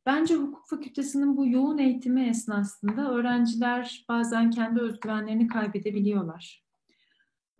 Bence 0.07 0.35
hukuk 0.35 0.69
fakültesinin 0.69 1.37
bu 1.37 1.47
yoğun 1.47 1.79
eğitimi 1.79 2.29
esnasında 2.29 3.11
öğrenciler 3.11 4.05
bazen 4.09 4.51
kendi 4.51 4.81
özgüvenlerini 4.81 5.47
kaybedebiliyorlar. 5.47 6.65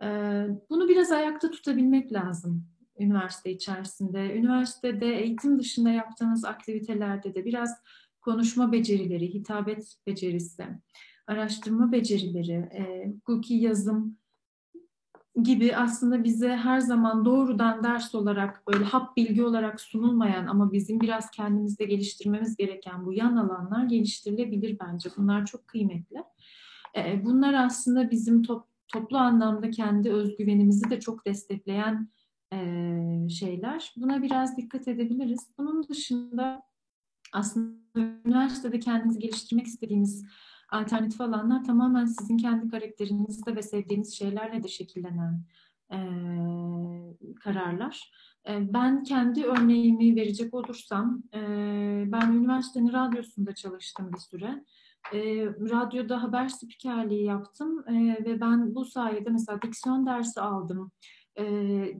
Ee, 0.03 0.47
bunu 0.69 0.89
biraz 0.89 1.11
ayakta 1.11 1.51
tutabilmek 1.51 2.13
lazım 2.13 2.73
üniversite 2.99 3.51
içerisinde. 3.51 4.37
Üniversitede 4.37 5.15
eğitim 5.15 5.59
dışında 5.59 5.89
yaptığınız 5.89 6.45
aktivitelerde 6.45 7.35
de 7.35 7.45
biraz 7.45 7.77
konuşma 8.23 8.71
becerileri, 8.71 9.33
hitabet 9.33 9.95
becerisi, 10.07 10.65
araştırma 11.27 11.91
becerileri, 11.91 12.51
e, 12.51 13.13
hukuki 13.15 13.53
yazım 13.53 14.17
gibi 15.43 15.75
aslında 15.75 16.23
bize 16.23 16.49
her 16.49 16.79
zaman 16.79 17.25
doğrudan 17.25 17.83
ders 17.83 18.15
olarak 18.15 18.67
böyle 18.67 18.83
hap 18.83 19.17
bilgi 19.17 19.43
olarak 19.43 19.81
sunulmayan 19.81 20.47
ama 20.47 20.71
bizim 20.71 20.99
biraz 21.01 21.31
kendimizde 21.31 21.85
geliştirmemiz 21.85 22.55
gereken 22.57 23.05
bu 23.05 23.13
yan 23.13 23.35
alanlar 23.35 23.85
geliştirilebilir 23.85 24.77
bence. 24.79 25.09
Bunlar 25.17 25.45
çok 25.45 25.67
kıymetli. 25.67 26.23
E, 26.97 27.25
bunlar 27.25 27.53
aslında 27.53 28.11
bizim 28.11 28.43
top, 28.43 28.65
toplu 28.87 29.17
anlamda 29.17 29.71
kendi 29.71 30.11
özgüvenimizi 30.11 30.89
de 30.89 30.99
çok 30.99 31.25
destekleyen 31.25 32.09
e, 32.53 33.29
şeyler. 33.29 33.93
Buna 33.97 34.21
biraz 34.21 34.57
dikkat 34.57 34.87
edebiliriz. 34.87 35.47
Bunun 35.57 35.87
dışında 35.87 36.63
aslında 37.33 37.83
üniversitede 37.95 38.79
kendinizi 38.79 39.19
geliştirmek 39.19 39.67
istediğiniz 39.67 40.25
alternatif 40.71 41.21
alanlar 41.21 41.63
tamamen 41.63 42.05
sizin 42.05 42.37
kendi 42.37 42.67
karakterinizde 42.67 43.55
ve 43.55 43.61
sevdiğiniz 43.61 44.17
şeylerle 44.17 44.63
de 44.63 44.67
şekillenen 44.67 45.43
e, 45.91 45.97
kararlar. 47.43 48.11
E, 48.49 48.73
ben 48.73 49.03
kendi 49.03 49.43
örneğimi 49.43 50.15
verecek 50.15 50.53
olursam, 50.53 51.23
e, 51.33 51.39
ben 52.07 52.31
üniversitenin 52.31 52.93
radyosunda 52.93 53.55
çalıştım 53.55 54.11
bir 54.13 54.19
süre. 54.19 54.63
E, 55.13 55.45
radyoda 55.45 56.23
haber 56.23 56.47
spikerliği 56.47 57.23
yaptım 57.23 57.83
e, 57.87 58.25
ve 58.25 58.41
ben 58.41 58.75
bu 58.75 58.85
sayede 58.85 59.29
mesela 59.29 59.61
diksiyon 59.61 60.05
dersi 60.05 60.41
aldım 60.41 60.91
e, 61.39 61.45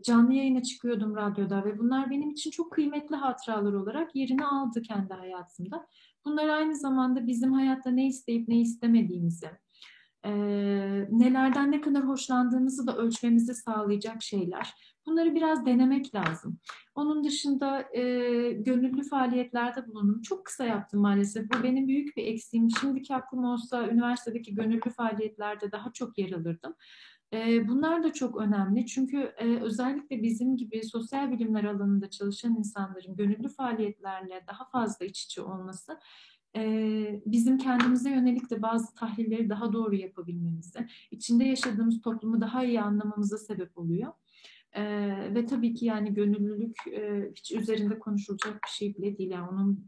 canlı 0.06 0.34
yayına 0.34 0.64
çıkıyordum 0.64 1.16
radyoda 1.16 1.66
ve 1.66 1.80
bunlar 1.80 2.10
benim 2.10 2.30
için 2.30 2.52
çok 2.52 2.72
kıymetli 2.72 3.16
hatıralar 3.16 3.74
olarak 3.74 4.16
yerini 4.16 4.46
aldı 4.46 4.82
kendi 4.82 5.14
hayatımda. 5.14 5.88
Bunlar 6.26 6.50
aynı 6.50 6.76
zamanda 6.76 7.28
bizim 7.28 7.54
hayatta 7.54 7.90
ne 7.92 8.08
isteyip 8.08 8.48
ne 8.48 8.62
istemediğimizi, 8.62 9.50
e, 10.26 10.32
nelerden 11.12 11.72
ne 11.72 11.82
kadar 11.82 12.08
hoşlandığımızı 12.08 12.88
da 12.88 12.98
ölçmemizi 12.98 13.54
sağlayacak 13.54 14.24
şeyler. 14.24 14.74
Bunları 15.06 15.36
biraz 15.36 15.66
denemek 15.66 16.16
lazım. 16.16 16.60
Onun 16.96 17.24
dışında 17.24 17.82
e, 17.94 18.02
gönüllü 18.52 19.04
faaliyetlerde 19.04 19.88
bulundum. 19.88 20.22
Çok 20.22 20.46
kısa 20.46 20.66
yaptım 20.66 21.02
maalesef. 21.02 21.46
Bu 21.54 21.64
benim 21.64 21.88
büyük 21.88 22.18
bir 22.18 22.26
eksiğim. 22.26 22.70
Şimdiki 22.82 23.16
aklım 23.16 23.46
olsa 23.46 23.88
üniversitedeki 23.88 24.56
gönüllü 24.56 24.90
faaliyetlerde 24.90 25.72
daha 25.72 25.94
çok 25.94 26.18
yer 26.18 26.32
alırdım. 26.32 26.76
Bunlar 27.68 28.04
da 28.04 28.14
çok 28.14 28.42
önemli 28.42 28.86
çünkü 28.86 29.34
özellikle 29.62 30.24
bizim 30.24 30.58
gibi 30.58 30.84
sosyal 30.84 31.32
bilimler 31.32 31.64
alanında 31.64 32.10
çalışan 32.10 32.56
insanların 32.56 33.16
gönüllü 33.16 33.50
faaliyetlerle 33.50 34.44
daha 34.48 34.66
fazla 34.66 35.06
iç 35.06 35.24
içe 35.24 35.42
olması 35.42 36.00
bizim 37.26 37.58
kendimize 37.58 38.10
yönelik 38.10 38.50
de 38.50 38.62
bazı 38.62 38.96
tahlilleri 38.96 39.50
daha 39.50 39.74
doğru 39.74 39.96
yapabilmemizi, 39.96 40.88
içinde 41.12 41.44
yaşadığımız 41.44 42.02
toplumu 42.02 42.42
daha 42.42 42.64
iyi 42.64 42.82
anlamamıza 42.82 43.38
sebep 43.38 43.78
oluyor. 43.78 44.14
Ve 45.36 45.46
tabii 45.46 45.74
ki 45.74 45.86
yani 45.86 46.14
gönüllülük 46.14 46.78
hiç 47.36 47.52
üzerinde 47.52 48.00
konuşulacak 48.00 48.60
bir 48.64 48.70
şey 48.70 48.96
bile 48.96 49.18
değil. 49.18 49.30
Yani 49.30 49.50
onun 49.50 49.88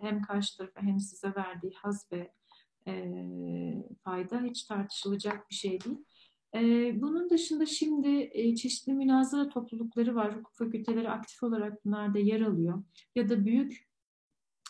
hem 0.00 0.22
karşı 0.22 0.56
tarafa 0.58 0.82
hem 0.82 1.00
size 1.00 1.32
verdiği 1.36 1.72
haz 1.74 2.08
ve 2.12 2.32
fayda 4.04 4.40
hiç 4.40 4.64
tartışılacak 4.64 5.50
bir 5.50 5.54
şey 5.54 5.80
değil. 5.80 5.98
Bunun 6.94 7.30
dışında 7.30 7.66
şimdi 7.66 8.32
çeşitli 8.56 8.92
münazara 8.92 9.48
toplulukları 9.48 10.14
var. 10.14 10.36
Hukuk 10.36 10.54
fakülteleri 10.54 11.10
aktif 11.10 11.42
olarak 11.42 11.84
bunlarda 11.84 12.18
yer 12.18 12.40
alıyor. 12.40 12.82
Ya 13.14 13.28
da 13.28 13.44
büyük 13.44 13.88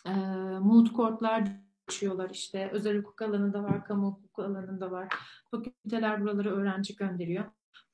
e, 0.06 0.12
mood 0.60 0.86
courtlar 0.86 1.48
açıyorlar 1.88 2.30
işte. 2.30 2.70
Özel 2.72 2.98
hukuk 2.98 3.22
alanında 3.22 3.62
var, 3.62 3.84
kamu 3.84 4.06
hukuk 4.06 4.38
alanında 4.38 4.90
var. 4.90 5.08
Fakülteler 5.50 6.20
buralara 6.20 6.50
öğrenci 6.50 6.96
gönderiyor. 6.96 7.44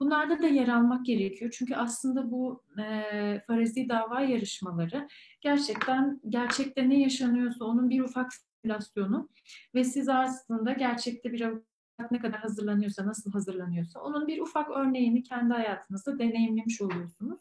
Bunlarda 0.00 0.42
da 0.42 0.46
yer 0.46 0.68
almak 0.68 1.06
gerekiyor. 1.06 1.54
Çünkü 1.58 1.74
aslında 1.74 2.30
bu 2.30 2.62
e, 2.78 3.42
farazi 3.46 3.88
dava 3.88 4.20
yarışmaları 4.20 5.08
gerçekten 5.40 6.20
gerçekte 6.28 6.88
ne 6.88 7.00
yaşanıyorsa 7.00 7.64
onun 7.64 7.90
bir 7.90 8.00
ufak 8.00 8.32
simülasyonu 8.32 9.28
ve 9.74 9.84
siz 9.84 10.08
aslında 10.08 10.72
gerçekte 10.72 11.32
bir 11.32 11.40
ne 12.10 12.18
kadar 12.18 12.40
hazırlanıyorsa, 12.40 13.06
nasıl 13.06 13.32
hazırlanıyorsa 13.32 14.00
onun 14.00 14.26
bir 14.26 14.40
ufak 14.40 14.70
örneğini 14.70 15.22
kendi 15.22 15.54
hayatınızda 15.54 16.18
deneyimlemiş 16.18 16.80
oluyorsunuz. 16.80 17.40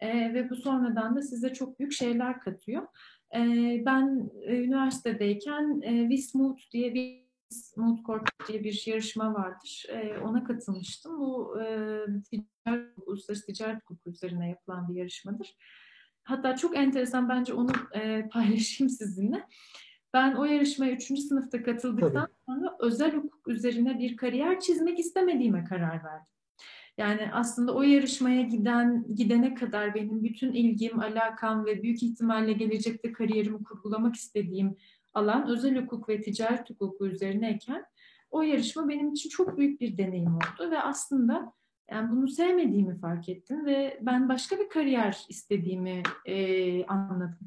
E, 0.00 0.34
ve 0.34 0.50
bu 0.50 0.56
sonradan 0.56 1.16
da 1.16 1.22
size 1.22 1.52
çok 1.52 1.78
büyük 1.78 1.92
şeyler 1.92 2.40
katıyor. 2.40 2.86
E, 3.34 3.40
ben 3.86 4.30
e, 4.42 4.56
üniversitedeyken 4.56 5.80
e, 5.84 6.08
Wismut 6.08 6.72
diye 6.72 6.94
bir 6.94 7.28
Mood 7.76 8.04
Court 8.06 8.48
diye 8.48 8.64
bir 8.64 8.84
yarışma 8.86 9.34
vardır. 9.34 9.86
E, 9.88 10.18
ona 10.18 10.44
katılmıştım. 10.44 11.18
Bu 11.18 11.60
e, 11.62 11.66
ticaret, 12.30 12.92
uluslararası 13.06 13.46
ticaret 13.46 13.82
hukuku 13.82 14.10
üzerine 14.10 14.48
yapılan 14.48 14.88
bir 14.88 14.94
yarışmadır. 14.94 15.56
Hatta 16.22 16.56
çok 16.56 16.76
enteresan 16.76 17.28
bence 17.28 17.54
onu 17.54 17.72
e, 17.94 18.28
paylaşayım 18.32 18.90
sizinle. 18.90 19.46
Ben 20.14 20.34
o 20.34 20.44
yarışmaya 20.44 20.92
3. 20.92 21.20
sınıfta 21.20 21.62
katıldıktan 21.62 22.12
Tabii. 22.12 22.34
sonra 22.46 22.76
özel 22.80 23.16
hukuk 23.16 23.48
üzerine 23.48 23.98
bir 23.98 24.16
kariyer 24.16 24.60
çizmek 24.60 24.98
istemediğime 24.98 25.64
karar 25.64 26.04
verdim. 26.04 26.32
Yani 26.98 27.30
aslında 27.32 27.74
o 27.74 27.82
yarışmaya 27.82 28.42
giden 28.42 29.04
gidene 29.14 29.54
kadar 29.54 29.94
benim 29.94 30.24
bütün 30.24 30.52
ilgim, 30.52 31.00
alakam 31.00 31.66
ve 31.66 31.82
büyük 31.82 32.02
ihtimalle 32.02 32.52
gelecekte 32.52 33.12
kariyerimi 33.12 33.64
kurgulamak 33.64 34.14
istediğim 34.14 34.76
alan 35.14 35.48
özel 35.48 35.82
hukuk 35.82 36.08
ve 36.08 36.20
ticaret 36.20 36.70
hukuku 36.70 37.06
üzerineyken 37.06 37.84
o 38.30 38.42
yarışma 38.42 38.88
benim 38.88 39.12
için 39.12 39.30
çok 39.30 39.58
büyük 39.58 39.80
bir 39.80 39.98
deneyim 39.98 40.34
oldu 40.34 40.70
ve 40.70 40.80
aslında 40.80 41.52
yani 41.90 42.10
bunu 42.10 42.28
sevmediğimi 42.28 42.98
fark 42.98 43.28
ettim 43.28 43.66
ve 43.66 43.98
ben 44.02 44.28
başka 44.28 44.58
bir 44.58 44.68
kariyer 44.68 45.24
istediğimi 45.28 46.02
e, 46.26 46.86
anladım. 46.86 47.38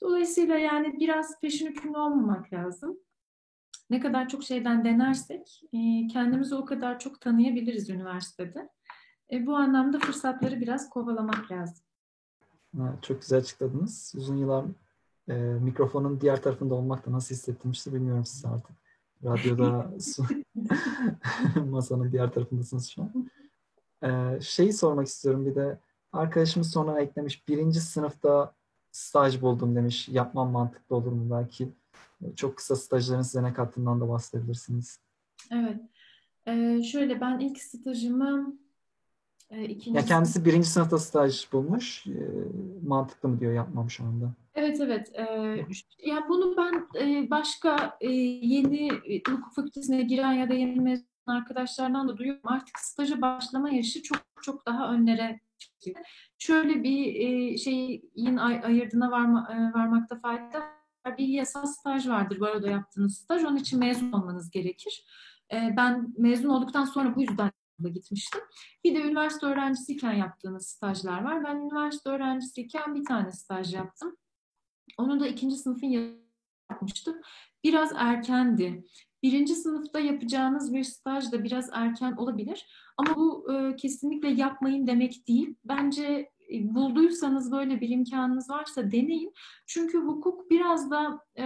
Dolayısıyla 0.00 0.58
yani 0.58 1.00
biraz 1.00 1.40
peşin 1.40 1.66
hükümlü 1.66 1.98
olmamak 1.98 2.52
lazım. 2.52 2.98
Ne 3.90 4.00
kadar 4.00 4.28
çok 4.28 4.42
şeyden 4.44 4.84
denersek 4.84 5.62
e, 5.72 6.06
kendimizi 6.06 6.54
o 6.54 6.64
kadar 6.64 6.98
çok 6.98 7.20
tanıyabiliriz 7.20 7.90
üniversitede. 7.90 8.68
E, 9.32 9.46
bu 9.46 9.56
anlamda 9.56 9.98
fırsatları 9.98 10.60
biraz 10.60 10.90
kovalamak 10.90 11.52
lazım. 11.52 11.84
çok 13.02 13.20
güzel 13.20 13.38
açıkladınız. 13.38 14.14
Uzun 14.16 14.36
yıllar 14.36 14.64
e, 15.28 15.34
mikrofonun 15.38 16.20
diğer 16.20 16.42
tarafında 16.42 16.74
olmakta 16.74 17.12
nasıl 17.12 17.34
hissettirmişti 17.34 17.94
bilmiyorum 17.94 18.24
siz 18.24 18.44
artık. 18.44 18.76
Radyoda 19.24 19.90
masanın 21.70 22.12
diğer 22.12 22.32
tarafındasınız 22.32 22.88
şu 22.88 23.02
an. 23.02 23.30
E, 24.02 24.40
şeyi 24.40 24.72
sormak 24.72 25.06
istiyorum 25.06 25.46
bir 25.46 25.54
de 25.54 25.78
arkadaşımız 26.12 26.70
sonra 26.70 27.00
eklemiş 27.00 27.48
birinci 27.48 27.80
sınıfta 27.80 28.54
staj 28.98 29.42
buldum 29.42 29.76
demiş. 29.76 30.08
Yapmam 30.08 30.50
mantıklı 30.50 30.96
olur 30.96 31.12
mu? 31.12 31.30
Belki 31.30 31.68
çok 32.36 32.56
kısa 32.56 32.76
stajların 32.76 33.22
size 33.22 33.42
ne 33.42 33.52
kattığından 33.52 34.00
da 34.00 34.08
bahsedebilirsiniz. 34.08 35.00
Evet. 35.50 35.80
Ee, 36.46 36.82
şöyle 36.82 37.20
ben 37.20 37.38
ilk 37.38 37.62
stajımı 37.62 38.58
e, 39.50 39.64
ikinci 39.64 39.96
ya 39.96 40.04
kendisi 40.04 40.44
birinci 40.44 40.68
sınıfta 40.68 40.98
staj 40.98 41.52
bulmuş. 41.52 42.06
E, 42.06 42.20
mantıklı 42.86 43.28
mı 43.28 43.40
diyor 43.40 43.52
yapmam 43.52 43.90
şu 43.90 44.04
anda. 44.04 44.32
Evet 44.54 44.80
evet. 44.80 45.12
E, 45.14 45.24
yani 46.06 46.28
bunu 46.28 46.56
ben 46.56 47.00
e, 47.00 47.30
başka 47.30 47.96
e, 48.00 48.10
yeni 48.10 48.90
hukuk 49.28 49.54
fakültesine 49.54 50.02
giren 50.02 50.32
ya 50.32 50.48
da 50.48 50.54
yeni 50.54 50.80
mezun 50.80 51.06
arkadaşlardan 51.26 52.08
da 52.08 52.18
duyuyorum. 52.18 52.42
Artık 52.44 52.78
staja 52.78 53.20
başlama 53.20 53.70
yaşı 53.70 54.02
çok 54.02 54.18
çok 54.42 54.66
daha 54.66 54.92
önlere. 54.92 55.40
Şöyle 56.38 56.82
bir 56.82 57.14
e, 57.14 57.56
şeyin 57.56 58.36
ay, 58.36 58.60
ayırdığına 58.64 59.10
varma, 59.10 59.48
e, 59.52 59.78
varmakta 59.78 60.18
fayda 60.20 60.60
var. 61.06 61.18
Bir 61.18 61.28
yasal 61.28 61.66
staj 61.66 62.08
vardır 62.08 62.40
bu 62.40 62.46
arada 62.46 62.70
yaptığınız 62.70 63.18
staj. 63.18 63.44
Onun 63.44 63.56
için 63.56 63.78
mezun 63.78 64.12
olmanız 64.12 64.50
gerekir. 64.50 65.04
E, 65.52 65.74
ben 65.76 66.14
mezun 66.18 66.48
olduktan 66.48 66.84
sonra 66.84 67.16
bu 67.16 67.20
yüzden 67.20 67.50
gitmiştim. 67.86 68.40
Bir 68.84 68.94
de 68.94 69.02
üniversite 69.02 69.46
öğrencisiyken 69.46 70.12
yaptığınız 70.12 70.66
stajlar 70.66 71.22
var. 71.24 71.44
Ben 71.44 71.56
üniversite 71.56 72.10
öğrencisiyken 72.10 72.94
bir 72.94 73.04
tane 73.04 73.32
staj 73.32 73.74
yaptım. 73.74 74.16
Onu 74.98 75.20
da 75.20 75.26
ikinci 75.26 75.56
sınıfın 75.56 76.16
yapmıştım. 76.70 77.16
Biraz 77.64 77.92
erkendi. 77.96 78.84
Birinci 79.22 79.54
sınıfta 79.54 80.00
yapacağınız 80.00 80.74
bir 80.74 80.84
staj 80.84 81.32
da 81.32 81.44
biraz 81.44 81.70
erken 81.72 82.12
olabilir. 82.12 82.66
Ama 82.96 83.16
bu 83.16 83.52
e, 83.52 83.76
kesinlikle 83.76 84.28
yapmayın 84.28 84.86
demek 84.86 85.28
değil. 85.28 85.54
Bence 85.64 86.30
e, 86.52 86.74
bulduysanız 86.74 87.52
böyle 87.52 87.80
bir 87.80 87.88
imkanınız 87.88 88.50
varsa 88.50 88.90
deneyin. 88.90 89.32
Çünkü 89.66 89.98
hukuk 89.98 90.50
biraz 90.50 90.90
da 90.90 91.20
e, 91.38 91.44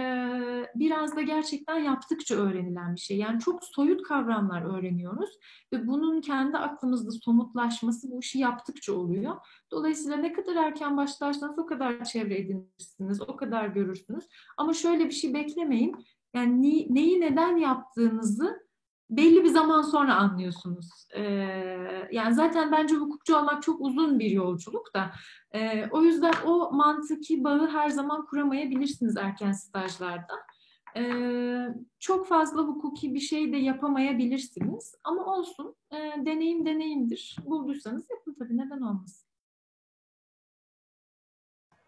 biraz 0.75 1.15
da 1.15 1.21
gerçekten 1.21 1.79
yaptıkça 1.79 2.35
öğrenilen 2.35 2.95
bir 2.95 2.99
şey. 2.99 3.17
Yani 3.17 3.39
çok 3.39 3.63
soyut 3.63 4.03
kavramlar 4.03 4.77
öğreniyoruz 4.77 5.29
ve 5.73 5.87
bunun 5.87 6.21
kendi 6.21 6.57
aklımızda 6.57 7.11
somutlaşması 7.11 8.11
bu 8.11 8.19
işi 8.19 8.39
yaptıkça 8.39 8.93
oluyor. 8.93 9.35
Dolayısıyla 9.71 10.17
ne 10.17 10.33
kadar 10.33 10.55
erken 10.55 10.97
başlarsanız 10.97 11.59
o 11.59 11.65
kadar 11.65 12.03
çevre 12.03 12.39
edinirsiniz, 12.39 13.21
o 13.21 13.35
kadar 13.35 13.67
görürsünüz. 13.67 14.25
Ama 14.57 14.73
şöyle 14.73 15.05
bir 15.05 15.11
şey 15.11 15.33
beklemeyin. 15.33 16.05
Yani 16.33 16.87
neyi 16.89 17.21
neden 17.21 17.57
yaptığınızı 17.57 18.63
belli 19.09 19.43
bir 19.43 19.49
zaman 19.49 19.81
sonra 19.81 20.15
anlıyorsunuz. 20.15 21.07
Ee, 21.15 21.21
yani 22.11 22.33
zaten 22.33 22.71
bence 22.71 22.95
hukukçu 22.95 23.37
olmak 23.37 23.63
çok 23.63 23.81
uzun 23.81 24.19
bir 24.19 24.31
yolculuk 24.31 24.93
da. 24.95 25.11
Ee, 25.51 25.87
o 25.91 26.01
yüzden 26.01 26.33
o 26.45 26.71
mantıki 26.71 27.43
bağı 27.43 27.67
her 27.67 27.89
zaman 27.89 28.25
kuramayabilirsiniz 28.25 29.17
erken 29.17 29.51
stajlarda. 29.51 30.33
Ee, 30.95 31.67
çok 31.99 32.27
fazla 32.27 32.61
hukuki 32.61 33.13
bir 33.13 33.19
şey 33.19 33.53
de 33.53 33.57
yapamayabilirsiniz. 33.57 34.95
Ama 35.03 35.25
olsun. 35.25 35.75
E, 35.91 35.97
deneyim 36.25 36.65
deneyimdir. 36.65 37.37
Bulduysanız 37.45 38.09
yapın 38.09 38.35
tabii. 38.39 38.57
Neden 38.57 38.81
olmasın? 38.81 39.27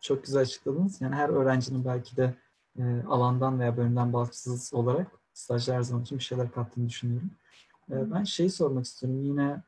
Çok 0.01 0.23
güzel 0.23 0.41
açıkladınız. 0.41 1.01
Yani 1.01 1.15
her 1.15 1.29
öğrencinin 1.29 1.85
belki 1.85 2.17
de 2.17 2.35
e, 2.79 3.03
alandan 3.09 3.59
veya 3.59 3.77
bölümden 3.77 4.13
bağımsız 4.13 4.73
olarak 4.73 5.11
stajyer 5.33 5.75
her 5.75 5.81
zaman 5.81 6.03
için 6.03 6.17
bir 6.17 6.23
şeyler 6.23 6.51
kattığını 6.51 6.89
düşünüyorum. 6.89 7.31
E, 7.89 8.11
ben 8.11 8.23
şeyi 8.23 8.49
sormak 8.49 8.85
istiyorum. 8.85 9.21
Yine 9.23 9.63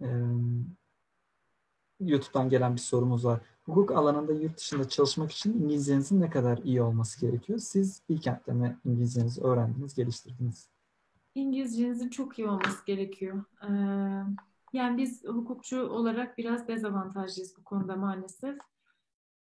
e, 0.00 0.08
YouTube'dan 2.00 2.48
gelen 2.48 2.74
bir 2.74 2.80
sorumuz 2.80 3.24
var. 3.24 3.40
Hukuk 3.64 3.90
alanında 3.90 4.32
yurt 4.32 4.56
dışında 4.56 4.88
çalışmak 4.88 5.32
için 5.32 5.62
İngilizcenizin 5.62 6.20
ne 6.20 6.30
kadar 6.30 6.58
iyi 6.58 6.82
olması 6.82 7.20
gerekiyor? 7.20 7.58
Siz 7.58 8.02
Bilkent'te 8.08 8.52
mi 8.52 8.78
İngilizcenizi 8.84 9.40
öğrendiniz, 9.40 9.94
geliştirdiniz? 9.94 10.68
İngilizcenizin 11.34 12.08
çok 12.08 12.38
iyi 12.38 12.48
olması 12.48 12.86
gerekiyor. 12.86 13.44
Ee, 13.62 13.72
yani 14.72 14.98
biz 14.98 15.24
hukukçu 15.24 15.88
olarak 15.88 16.38
biraz 16.38 16.68
dezavantajlıyız 16.68 17.54
bu 17.58 17.64
konuda 17.64 17.96
maalesef 17.96 18.58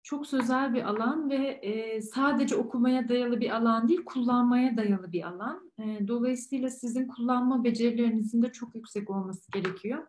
çok 0.04 0.28
sözel 0.28 0.74
bir 0.74 0.84
alan 0.84 1.30
ve 1.30 1.48
e, 1.48 2.02
sadece 2.02 2.56
okumaya 2.56 3.10
dayalı 3.10 3.40
bir 3.40 3.56
alan 3.56 3.88
değil, 3.88 4.06
kullanmaya 4.06 4.78
dayalı 4.78 5.12
bir 5.12 5.24
alan. 5.24 5.72
E, 5.80 6.08
dolayısıyla 6.08 6.70
sizin 6.70 7.08
kullanma 7.08 7.64
becerilerinizin 7.64 8.42
de 8.42 8.52
çok 8.52 8.76
yüksek 8.76 9.10
olması 9.10 9.52
gerekiyor. 9.52 10.08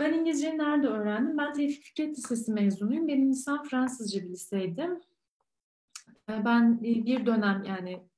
Ben 0.00 0.12
İngilizceyi 0.12 0.58
nerede 0.58 0.86
öğrendim? 0.86 1.38
Ben 1.38 1.52
Tevfik 1.52 1.82
Fikret 1.82 2.18
Lisesi 2.18 2.52
mezunuyum. 2.52 3.08
Benim 3.08 3.30
lisem 3.30 3.62
Fransızca 3.62 4.22
bir 4.22 4.28
liseydi. 4.28 4.88
Ben 6.28 6.82
bir 6.82 7.26
dönem 7.26 7.64
yani 7.64 8.08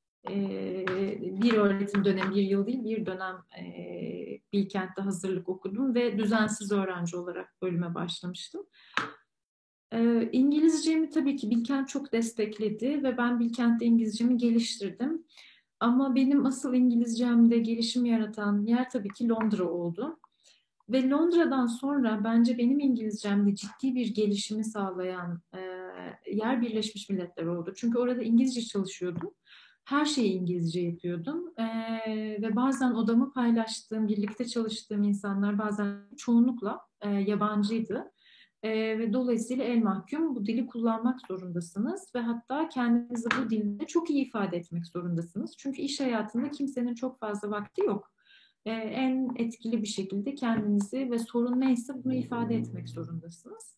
bir 1.43 1.53
öğretim 1.53 2.05
dönemi, 2.05 2.35
bir 2.35 2.43
yıl 2.43 2.67
değil, 2.67 2.85
bir 2.85 3.07
dönem 3.07 3.37
Bilkent'te 4.53 5.03
hazırlık 5.03 5.49
okudum 5.49 5.95
ve 5.95 6.19
düzensiz 6.19 6.73
öğrenci 6.73 7.17
olarak 7.17 7.63
bölüme 7.63 7.95
başlamıştım. 7.95 8.67
İngilizcemi 10.33 11.11
tabii 11.11 11.37
ki 11.37 11.51
Bilkent 11.51 11.89
çok 11.89 12.13
destekledi 12.13 13.03
ve 13.03 13.19
ben 13.19 13.41
Bilkent'te 13.41 13.87
İngilizcemi 13.87 14.37
geliştirdim. 14.37 15.25
Ama 15.81 16.15
benim 16.15 16.47
asıl 16.47 16.75
İngilizcemde 16.75 17.59
gelişim 17.59 18.05
yaratan 18.05 18.67
yer 18.67 18.91
tabii 18.91 19.09
ki 19.09 19.29
Londra 19.29 19.65
oldu. 19.65 20.19
Ve 20.89 21.11
Londra'dan 21.11 21.67
sonra 21.67 22.21
bence 22.25 22.59
benim 22.59 22.81
İngilizcemde 22.81 23.55
ciddi 23.55 23.95
bir 23.95 24.15
gelişimi 24.15 24.65
sağlayan 24.65 25.41
yer 26.33 26.63
Birleşmiş 26.63 27.09
Milletler 27.09 27.47
oldu. 27.47 27.73
Çünkü 27.77 27.99
orada 27.99 28.23
İngilizce 28.23 28.63
çalışıyordum. 28.63 29.31
Her 29.85 30.05
şeyi 30.05 30.33
İngilizce 30.33 30.81
yapıyordum. 30.81 31.53
Ve 32.43 32.57
bazen 32.57 32.91
odamı 32.93 33.33
paylaştığım, 33.33 34.09
birlikte 34.09 34.45
çalıştığım 34.45 35.03
insanlar 35.03 35.59
bazen 35.59 35.97
çoğunlukla 36.17 36.81
yabancıydı. 37.27 38.13
E, 38.63 38.99
ve 38.99 39.13
dolayısıyla 39.13 39.65
el 39.65 39.83
mahkum 39.83 40.35
bu 40.35 40.47
dili 40.47 40.67
kullanmak 40.67 41.21
zorundasınız 41.29 42.13
ve 42.15 42.21
hatta 42.21 42.69
kendinizi 42.69 43.29
bu 43.39 43.51
dilde 43.51 43.87
çok 43.87 44.11
iyi 44.11 44.27
ifade 44.27 44.57
etmek 44.57 44.87
zorundasınız. 44.87 45.55
Çünkü 45.59 45.83
iş 45.83 46.01
hayatında 46.01 46.51
kimsenin 46.51 46.95
çok 46.95 47.21
fazla 47.21 47.51
vakti 47.51 47.81
yok. 47.85 48.13
E, 48.65 48.71
en 48.73 49.29
etkili 49.37 49.83
bir 49.83 49.87
şekilde 49.87 50.35
kendinizi 50.35 51.11
ve 51.11 51.19
sorun 51.19 51.61
neyse 51.61 51.93
bunu 52.05 52.15
ifade 52.15 52.55
etmek 52.57 52.89
zorundasınız. 52.89 53.77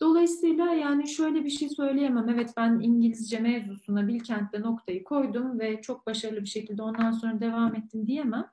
Dolayısıyla 0.00 0.64
yani 0.64 1.08
şöyle 1.08 1.44
bir 1.44 1.50
şey 1.50 1.68
söyleyemem. 1.68 2.28
Evet 2.28 2.50
ben 2.56 2.80
İngilizce 2.80 3.38
mevzusuna 3.38 4.08
Bilkent'te 4.08 4.60
noktayı 4.60 5.04
koydum 5.04 5.58
ve 5.58 5.82
çok 5.82 6.06
başarılı 6.06 6.40
bir 6.40 6.46
şekilde 6.46 6.82
ondan 6.82 7.12
sonra 7.12 7.40
devam 7.40 7.74
ettim 7.74 8.06
diyemem. 8.06 8.50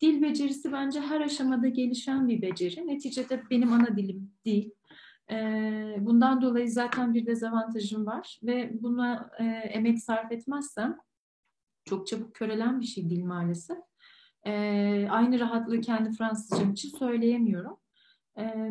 Dil 0.00 0.22
becerisi 0.22 0.72
bence 0.72 1.00
her 1.00 1.20
aşamada 1.20 1.68
gelişen 1.68 2.28
bir 2.28 2.42
beceri. 2.42 2.86
Neticede 2.86 3.42
benim 3.50 3.72
ana 3.72 3.96
dilim 3.96 4.32
değil. 4.44 4.74
Bundan 6.00 6.42
dolayı 6.42 6.70
zaten 6.70 7.14
bir 7.14 7.26
dezavantajım 7.26 8.06
var 8.06 8.40
ve 8.42 8.70
buna 8.82 9.30
emek 9.70 9.98
sarf 9.98 10.32
etmezsem 10.32 10.98
çok 11.84 12.06
çabuk 12.06 12.34
körelen 12.34 12.80
bir 12.80 12.86
şey 12.86 13.10
değil 13.10 13.24
maalesef. 13.24 13.78
Aynı 15.10 15.40
rahatlığı 15.40 15.80
kendi 15.80 16.12
Fransızcam 16.12 16.72
için 16.72 16.98
söyleyemiyorum. 16.98 17.76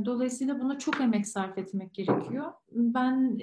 Dolayısıyla 0.06 0.60
buna 0.60 0.78
çok 0.78 1.02
emek 1.02 1.28
sarf 1.28 1.58
etmek 1.58 1.94
gerekiyor. 1.94 2.52
Ben 2.72 3.38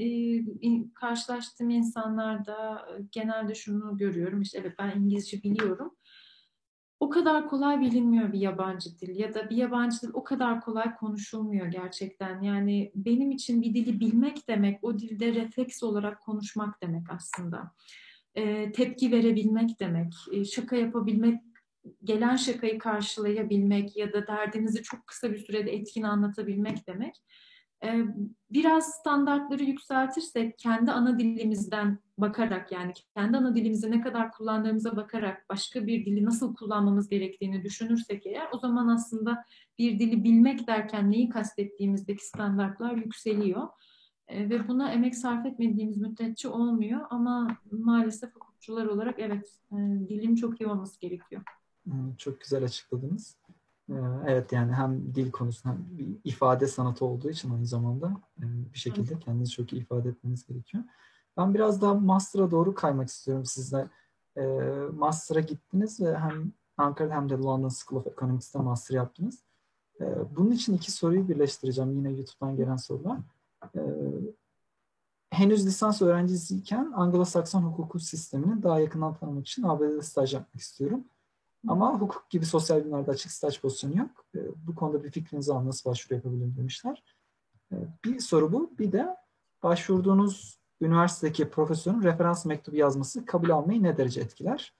karşılaştığım 0.95 1.71
insanlarda 1.71 2.89
genelde 3.13 3.55
şunu 3.55 3.97
görüyorum. 3.97 4.43
İşte 4.43 4.59
evet 4.59 4.75
ben 4.79 5.01
İngilizce 5.01 5.43
biliyorum 5.43 5.97
o 7.01 7.09
kadar 7.09 7.49
kolay 7.49 7.81
bilinmiyor 7.81 8.33
bir 8.33 8.39
yabancı 8.39 8.99
dil 8.99 9.17
ya 9.17 9.35
da 9.35 9.51
bir 9.51 9.57
yabancı 9.57 10.03
dil 10.03 10.11
o 10.13 10.25
kadar 10.25 10.61
kolay 10.61 10.95
konuşulmuyor 10.95 11.67
gerçekten. 11.67 12.41
Yani 12.41 12.93
benim 12.95 13.31
için 13.31 13.63
bir 13.63 13.75
dili 13.75 14.01
bilmek 14.01 14.49
demek 14.49 14.85
o 14.85 14.99
dilde 14.99 15.35
refleks 15.35 15.83
olarak 15.83 16.21
konuşmak 16.21 16.83
demek 16.83 17.11
aslında. 17.11 17.73
E, 18.35 18.73
tepki 18.73 19.13
verebilmek 19.13 19.81
demek, 19.81 20.13
e, 20.33 20.45
şaka 20.45 20.77
yapabilmek, 20.77 21.41
gelen 22.05 22.37
şakayı 22.37 22.79
karşılayabilmek 22.79 23.97
ya 23.97 24.13
da 24.13 24.27
derdinizi 24.27 24.83
çok 24.83 25.07
kısa 25.07 25.33
bir 25.33 25.39
sürede 25.39 25.73
etkin 25.73 26.03
anlatabilmek 26.03 26.87
demek. 26.87 27.15
Biraz 28.51 28.85
standartları 28.85 29.65
yükseltirsek 29.65 30.59
kendi 30.59 30.93
ana 30.93 31.19
dilimizden 31.19 31.99
bakarak 32.19 32.73
yani 32.73 32.93
kendi 33.15 33.37
ana 33.37 33.55
dilimizi 33.55 33.91
ne 33.91 34.01
kadar 34.01 34.33
kullandığımıza 34.33 34.97
bakarak 34.97 35.47
başka 35.51 35.87
bir 35.87 36.07
dili 36.07 36.25
nasıl 36.25 36.55
kullanmamız 36.55 37.09
gerektiğini 37.09 37.65
düşünürsek 37.65 38.27
eğer 38.27 38.49
o 38.53 38.59
zaman 38.59 38.89
aslında 38.89 39.45
bir 39.79 39.99
dili 39.99 40.25
bilmek 40.25 40.67
derken 40.67 41.11
neyi 41.11 41.29
kastettiğimizdeki 41.29 42.27
standartlar 42.27 42.97
yükseliyor. 42.97 43.69
Ve 44.31 44.69
buna 44.69 44.93
emek 44.93 45.17
sarf 45.17 45.47
etmediğimiz 45.47 45.97
müddetçe 45.97 46.49
olmuyor 46.49 47.01
ama 47.11 47.59
maalesef 47.71 48.35
hukukçular 48.35 48.87
olarak 48.87 49.19
evet 49.19 49.61
e, 49.73 49.77
dilin 50.09 50.35
çok 50.35 50.61
iyi 50.61 50.67
olması 50.67 51.01
gerekiyor. 51.01 51.43
Çok 52.19 52.41
güzel 52.41 52.65
açıkladınız. 52.65 53.37
Ee, 53.91 53.95
evet 54.27 54.53
yani 54.53 54.73
hem 54.73 55.15
dil 55.15 55.31
konusu 55.31 55.69
hem 55.69 55.87
ifade 56.25 56.67
sanatı 56.67 57.05
olduğu 57.05 57.31
için 57.31 57.55
aynı 57.55 57.67
zamanda 57.67 58.21
e, 58.39 58.45
bir 58.75 58.79
şekilde 58.79 59.19
kendinizi 59.19 59.53
çok 59.53 59.73
iyi 59.73 59.83
ifade 59.83 60.09
etmeniz 60.09 60.47
gerekiyor. 60.47 60.85
Ben 61.37 61.55
biraz 61.55 61.83
daha 61.83 61.95
master'a 61.95 62.51
doğru 62.51 62.75
kaymak 62.75 63.09
istiyorum 63.09 63.45
sizle. 63.45 63.89
Ee, 64.37 64.43
master'a 64.93 65.41
gittiniz 65.41 66.01
ve 66.01 66.19
hem 66.19 66.53
Ankara'da 66.77 67.15
hem 67.15 67.29
de 67.29 67.35
London 67.35 67.69
School 67.69 68.01
of 68.01 68.07
Economics'te 68.07 68.59
master 68.59 68.95
yaptınız. 68.95 69.43
Ee, 70.01 70.37
bunun 70.37 70.51
için 70.51 70.75
iki 70.75 70.93
soruyu 70.93 71.29
birleştireceğim. 71.29 71.93
Yine 71.93 72.11
YouTube'dan 72.11 72.57
gelen 72.57 72.77
sorular. 72.77 73.19
Henüz 75.31 75.67
lisans 75.67 76.03
öğrencisiyken 76.03 76.93
Anglo-Sakson 76.97 77.63
hukuku 77.63 78.01
sistemini 78.01 78.63
daha 78.63 78.81
yakından 78.81 79.15
tanımak 79.15 79.47
için 79.47 79.63
ABD'de 79.63 80.03
staj 80.03 80.35
yapmak 80.35 80.63
istiyorum. 80.63 81.05
Ama 81.69 82.01
hukuk 82.01 82.31
gibi 82.31 82.47
sosyal 82.47 82.81
bilimlerde 82.81 83.11
açık 83.11 83.33
staj 83.33 83.61
pozisyonu 83.61 83.99
yok. 83.99 84.11
E, 84.35 84.39
bu 84.67 84.75
konuda 84.75 85.05
bir 85.05 85.11
fikrinizi 85.11 85.53
al 85.53 85.67
nasıl 85.67 85.91
başvuru 85.91 86.15
yapabilirim 86.15 86.55
demişler. 86.59 87.05
E, 87.73 87.77
bir 88.05 88.21
soru 88.21 88.53
bu. 88.53 88.71
Bir 88.79 88.93
de 88.93 89.17
başvurduğunuz 89.63 90.59
üniversitedeki 90.81 91.51
profesörün 91.51 92.03
referans 92.03 92.47
mektubu 92.47 92.77
yazması 92.77 93.27
kabul 93.27 93.51
almayı 93.51 93.83
ne 93.83 93.97
derece 93.97 94.21
etkiler? 94.21 94.75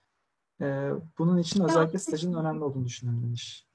E, 0.61 0.91
bunun 1.17 1.37
için 1.37 1.63
özellikle 1.63 1.99
stajın 1.99 2.33
önemli 2.33 2.63
olduğunu 2.63 2.85
düşünüyorum 2.85 3.23
demiş. 3.23 3.67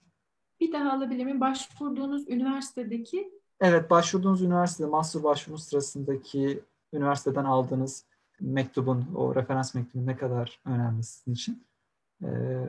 Bir 0.61 0.72
daha 0.72 0.92
alabilir 0.92 1.25
miyim? 1.25 1.40
Başvurduğunuz 1.40 2.29
üniversitedeki? 2.29 3.33
Evet, 3.61 3.90
başvurduğunuz 3.90 4.42
üniversitede, 4.42 4.88
master 4.88 5.22
başvurunuz 5.22 5.64
sırasındaki 5.64 6.62
üniversiteden 6.92 7.44
aldığınız 7.44 8.05
mektubun, 8.40 9.07
o 9.14 9.35
referans 9.35 9.75
mektubu 9.75 10.07
ne 10.07 10.16
kadar 10.16 10.61
önemli 10.64 11.03
sizin 11.03 11.33
için? 11.33 11.66
Ee, 12.22 12.68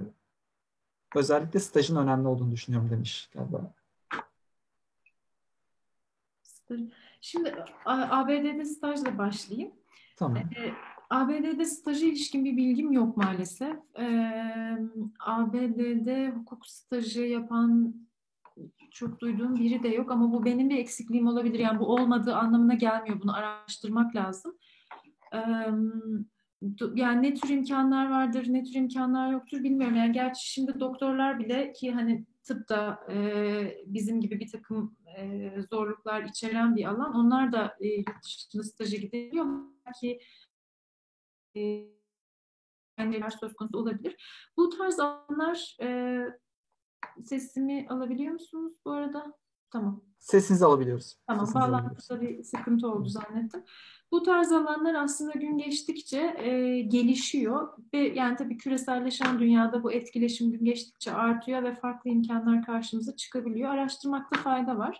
özellikle 1.15 1.59
stajın 1.59 1.95
önemli 1.95 2.27
olduğunu 2.27 2.51
düşünüyorum 2.51 2.89
demiş 2.89 3.29
galiba. 3.33 3.73
Şimdi 7.21 7.55
ABD'de 7.85 8.65
stajla 8.65 9.17
başlayayım. 9.17 9.71
Tamam. 10.17 10.37
Ee, 10.37 10.73
ABD'de 11.09 11.65
staja 11.65 12.05
ilişkin 12.05 12.45
bir 12.45 12.57
bilgim 12.57 12.91
yok 12.91 13.17
maalesef. 13.17 13.77
Ee, 13.99 14.77
ABD'de 15.19 16.29
hukuk 16.29 16.67
stajı 16.67 17.21
yapan 17.21 17.95
çok 18.91 19.19
duyduğum 19.19 19.55
biri 19.55 19.83
de 19.83 19.87
yok 19.87 20.11
ama 20.11 20.31
bu 20.31 20.45
benim 20.45 20.69
bir 20.69 20.77
eksikliğim 20.77 21.27
olabilir. 21.27 21.59
Yani 21.59 21.79
bu 21.79 21.85
olmadığı 21.85 22.35
anlamına 22.35 22.73
gelmiyor. 22.73 23.21
Bunu 23.21 23.35
araştırmak 23.35 24.15
lazım. 24.15 24.57
Ee, 25.33 25.67
yani 26.95 27.23
ne 27.23 27.33
tür 27.33 27.49
imkanlar 27.49 28.09
vardır, 28.09 28.45
ne 28.49 28.63
tür 28.63 28.73
imkanlar 28.73 29.31
yoktur 29.31 29.63
bilmiyorum. 29.63 29.97
Yani 29.97 30.11
gerçi 30.11 30.51
şimdi 30.51 30.79
doktorlar 30.79 31.39
bile 31.39 31.73
ki 31.73 31.91
hani 31.91 32.25
tıpta 32.43 32.99
e, 33.11 33.83
bizim 33.85 34.21
gibi 34.21 34.39
bir 34.39 34.51
takım 34.51 34.97
e, 35.17 35.51
zorluklar 35.71 36.23
içeren 36.23 36.75
bir 36.75 36.85
alan. 36.85 37.13
Onlar 37.15 37.51
da 37.51 37.77
e, 37.79 37.87
yurt 37.87 38.23
dışında 38.23 38.63
staja 38.63 38.97
gidebiliyor. 38.97 39.45
Belki 39.85 40.19
e, 41.55 41.61
yani 42.99 43.23
söz 43.39 43.53
konusu 43.53 43.77
olabilir. 43.77 44.15
Bu 44.57 44.69
tarz 44.69 44.99
alanlar 44.99 45.77
e, 45.81 46.19
sesimi 47.23 47.87
alabiliyor 47.89 48.33
musunuz 48.33 48.73
bu 48.85 48.91
arada? 48.91 49.33
Tamam. 49.71 50.01
Sesinizi 50.19 50.65
alabiliyoruz. 50.65 51.17
Tamam, 51.27 51.53
bağlantıda 51.53 52.21
bir 52.21 52.43
sıkıntı 52.43 52.87
oldu 52.87 53.09
zannettim. 53.09 53.63
Bu 54.13 54.23
tarz 54.23 54.51
alanlar 54.51 54.93
aslında 54.93 55.31
gün 55.31 55.57
geçtikçe 55.57 56.35
e, 56.37 56.81
gelişiyor 56.81 57.67
ve 57.93 57.97
yani 57.97 58.35
tabii 58.35 58.57
küreselleşen 58.57 59.39
dünyada 59.39 59.83
bu 59.83 59.91
etkileşim 59.91 60.51
gün 60.51 60.65
geçtikçe 60.65 61.11
artıyor 61.11 61.63
ve 61.63 61.75
farklı 61.75 62.09
imkanlar 62.09 62.65
karşımıza 62.65 63.15
çıkabiliyor. 63.15 63.69
Araştırmakta 63.69 64.39
fayda 64.39 64.77
var. 64.77 64.97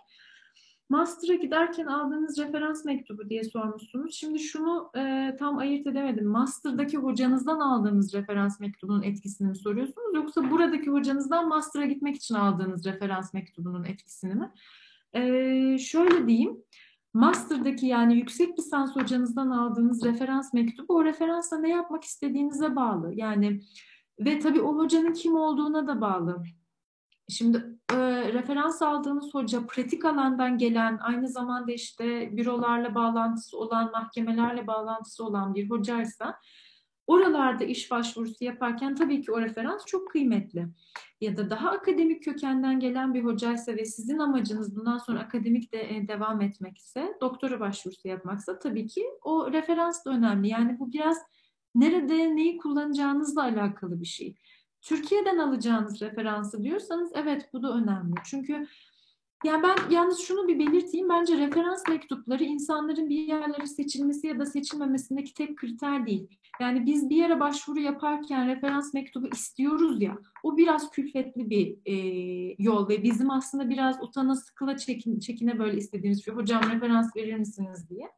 Master'a 0.88 1.34
giderken 1.34 1.86
aldığınız 1.86 2.38
referans 2.38 2.84
mektubu 2.84 3.30
diye 3.30 3.44
sormuşsunuz. 3.44 4.14
Şimdi 4.14 4.38
şunu 4.38 4.90
e, 4.96 5.36
tam 5.38 5.58
ayırt 5.58 5.86
edemedim. 5.86 6.26
Master'daki 6.26 6.96
hocanızdan 6.96 7.60
aldığınız 7.60 8.14
referans 8.14 8.60
mektubunun 8.60 9.02
etkisini 9.02 9.48
mi 9.48 9.56
soruyorsunuz? 9.56 10.14
Yoksa 10.14 10.50
buradaki 10.50 10.90
hocanızdan 10.90 11.48
master'a 11.48 11.86
gitmek 11.86 12.16
için 12.16 12.34
aldığınız 12.34 12.86
referans 12.86 13.34
mektubunun 13.34 13.84
etkisini 13.84 14.34
mi? 14.34 14.52
E, 15.14 15.78
şöyle 15.78 16.26
diyeyim. 16.28 16.64
Master'daki 17.14 17.86
yani 17.86 18.16
yüksek 18.16 18.58
lisans 18.58 18.96
hocanızdan 18.96 19.50
aldığınız 19.50 20.04
referans 20.04 20.52
mektubu 20.52 20.94
o 20.94 21.04
referansla 21.04 21.58
ne 21.58 21.68
yapmak 21.68 22.04
istediğinize 22.04 22.76
bağlı. 22.76 23.12
Yani 23.14 23.60
ve 24.18 24.38
tabii 24.38 24.60
o 24.60 24.76
hocanın 24.76 25.12
kim 25.12 25.36
olduğuna 25.36 25.86
da 25.86 26.00
bağlı. 26.00 26.42
Şimdi 27.28 27.78
e, 27.92 27.96
referans 28.32 28.82
aldığınız 28.82 29.34
hoca 29.34 29.66
pratik 29.66 30.04
alandan 30.04 30.58
gelen, 30.58 30.98
aynı 31.02 31.28
zamanda 31.28 31.72
işte 31.72 32.36
bürolarla 32.36 32.94
bağlantısı 32.94 33.58
olan, 33.58 33.90
mahkemelerle 33.90 34.66
bağlantısı 34.66 35.24
olan 35.24 35.54
bir 35.54 35.70
hocaysa 35.70 36.38
oralarda 37.06 37.64
iş 37.64 37.90
başvurusu 37.90 38.44
yaparken 38.44 38.94
tabii 38.94 39.22
ki 39.22 39.32
o 39.32 39.40
referans 39.40 39.84
çok 39.86 40.10
kıymetli. 40.10 40.66
Ya 41.20 41.36
da 41.36 41.50
daha 41.50 41.70
akademik 41.70 42.24
kökenden 42.24 42.80
gelen 42.80 43.14
bir 43.14 43.24
hocaysa 43.24 43.76
ve 43.76 43.84
sizin 43.84 44.18
amacınız 44.18 44.76
bundan 44.76 44.98
sonra 44.98 45.20
akademik 45.20 45.72
de 45.72 45.96
e, 45.96 46.08
devam 46.08 46.40
etmekse, 46.40 47.14
doktora 47.20 47.60
başvurusu 47.60 48.08
yapmaksa 48.08 48.58
tabii 48.58 48.86
ki 48.86 49.04
o 49.22 49.52
referans 49.52 50.04
da 50.04 50.10
önemli. 50.10 50.48
Yani 50.48 50.78
bu 50.78 50.92
biraz 50.92 51.18
nerede 51.74 52.36
neyi 52.36 52.58
kullanacağınızla 52.58 53.42
alakalı 53.42 54.00
bir 54.00 54.06
şey. 54.06 54.34
Türkiye'den 54.80 55.38
alacağınız 55.38 56.00
referansı 56.00 56.62
diyorsanız 56.62 57.12
evet 57.14 57.48
bu 57.52 57.62
da 57.62 57.72
önemli. 57.72 58.14
Çünkü 58.24 58.66
yani 59.44 59.62
ben 59.62 59.90
yalnız 59.90 60.18
şunu 60.18 60.48
bir 60.48 60.58
belirteyim. 60.58 61.08
Bence 61.08 61.38
referans 61.38 61.88
mektupları 61.88 62.44
insanların 62.44 63.08
bir 63.08 63.26
yerlere 63.26 63.66
seçilmesi 63.66 64.26
ya 64.26 64.38
da 64.38 64.46
seçilmemesindeki 64.46 65.34
tek 65.34 65.56
kriter 65.56 66.06
değil. 66.06 66.28
Yani 66.60 66.86
biz 66.86 67.10
bir 67.10 67.16
yere 67.16 67.40
başvuru 67.40 67.80
yaparken 67.80 68.48
referans 68.48 68.94
mektubu 68.94 69.28
istiyoruz 69.28 70.02
ya, 70.02 70.18
o 70.42 70.56
biraz 70.56 70.90
külfetli 70.90 71.50
bir 71.50 71.76
e, 71.86 71.94
yol 72.58 72.88
ve 72.88 73.02
bizim 73.02 73.30
aslında 73.30 73.70
biraz 73.70 74.02
utana 74.02 74.34
sıkıla 74.34 74.76
çekin, 74.76 75.18
çekine 75.18 75.58
böyle 75.58 75.76
istediğimiz 75.76 76.24
şey. 76.24 76.34
Hocam 76.34 76.62
referans 76.70 77.16
verir 77.16 77.34
misiniz 77.34 77.90
diye. 77.90 78.10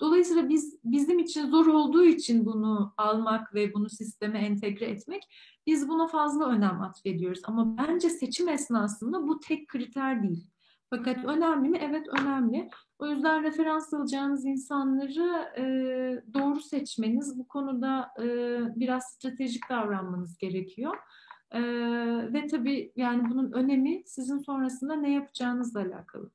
Dolayısıyla 0.00 0.48
biz 0.48 0.78
bizim 0.84 1.18
için 1.18 1.46
zor 1.46 1.66
olduğu 1.66 2.04
için 2.04 2.46
bunu 2.46 2.94
almak 2.96 3.54
ve 3.54 3.74
bunu 3.74 3.90
sisteme 3.90 4.38
entegre 4.38 4.84
etmek 4.84 5.22
biz 5.66 5.88
buna 5.88 6.06
fazla 6.06 6.46
önem 6.46 6.82
atfediyoruz. 6.82 7.40
Ama 7.44 7.76
bence 7.76 8.10
seçim 8.10 8.48
esnasında 8.48 9.28
bu 9.28 9.40
tek 9.40 9.68
kriter 9.68 10.22
değil. 10.22 10.46
Fakat 10.90 11.24
önemli 11.24 11.68
mi? 11.68 11.78
Evet 11.82 12.06
önemli. 12.20 12.70
O 12.98 13.06
yüzden 13.06 13.42
referans 13.42 13.94
alacağınız 13.94 14.44
insanları 14.44 15.52
e, 15.56 15.64
doğru 16.34 16.60
seçmeniz, 16.60 17.38
bu 17.38 17.48
konuda 17.48 18.10
e, 18.18 18.26
biraz 18.76 19.04
stratejik 19.04 19.70
davranmanız 19.70 20.38
gerekiyor. 20.38 20.96
E, 21.50 21.60
ve 22.32 22.46
tabii 22.46 22.92
yani 22.96 23.30
bunun 23.30 23.52
önemi 23.52 24.02
sizin 24.06 24.38
sonrasında 24.38 24.94
ne 24.94 25.12
yapacağınızla 25.12 25.80
alakalı. 25.80 26.30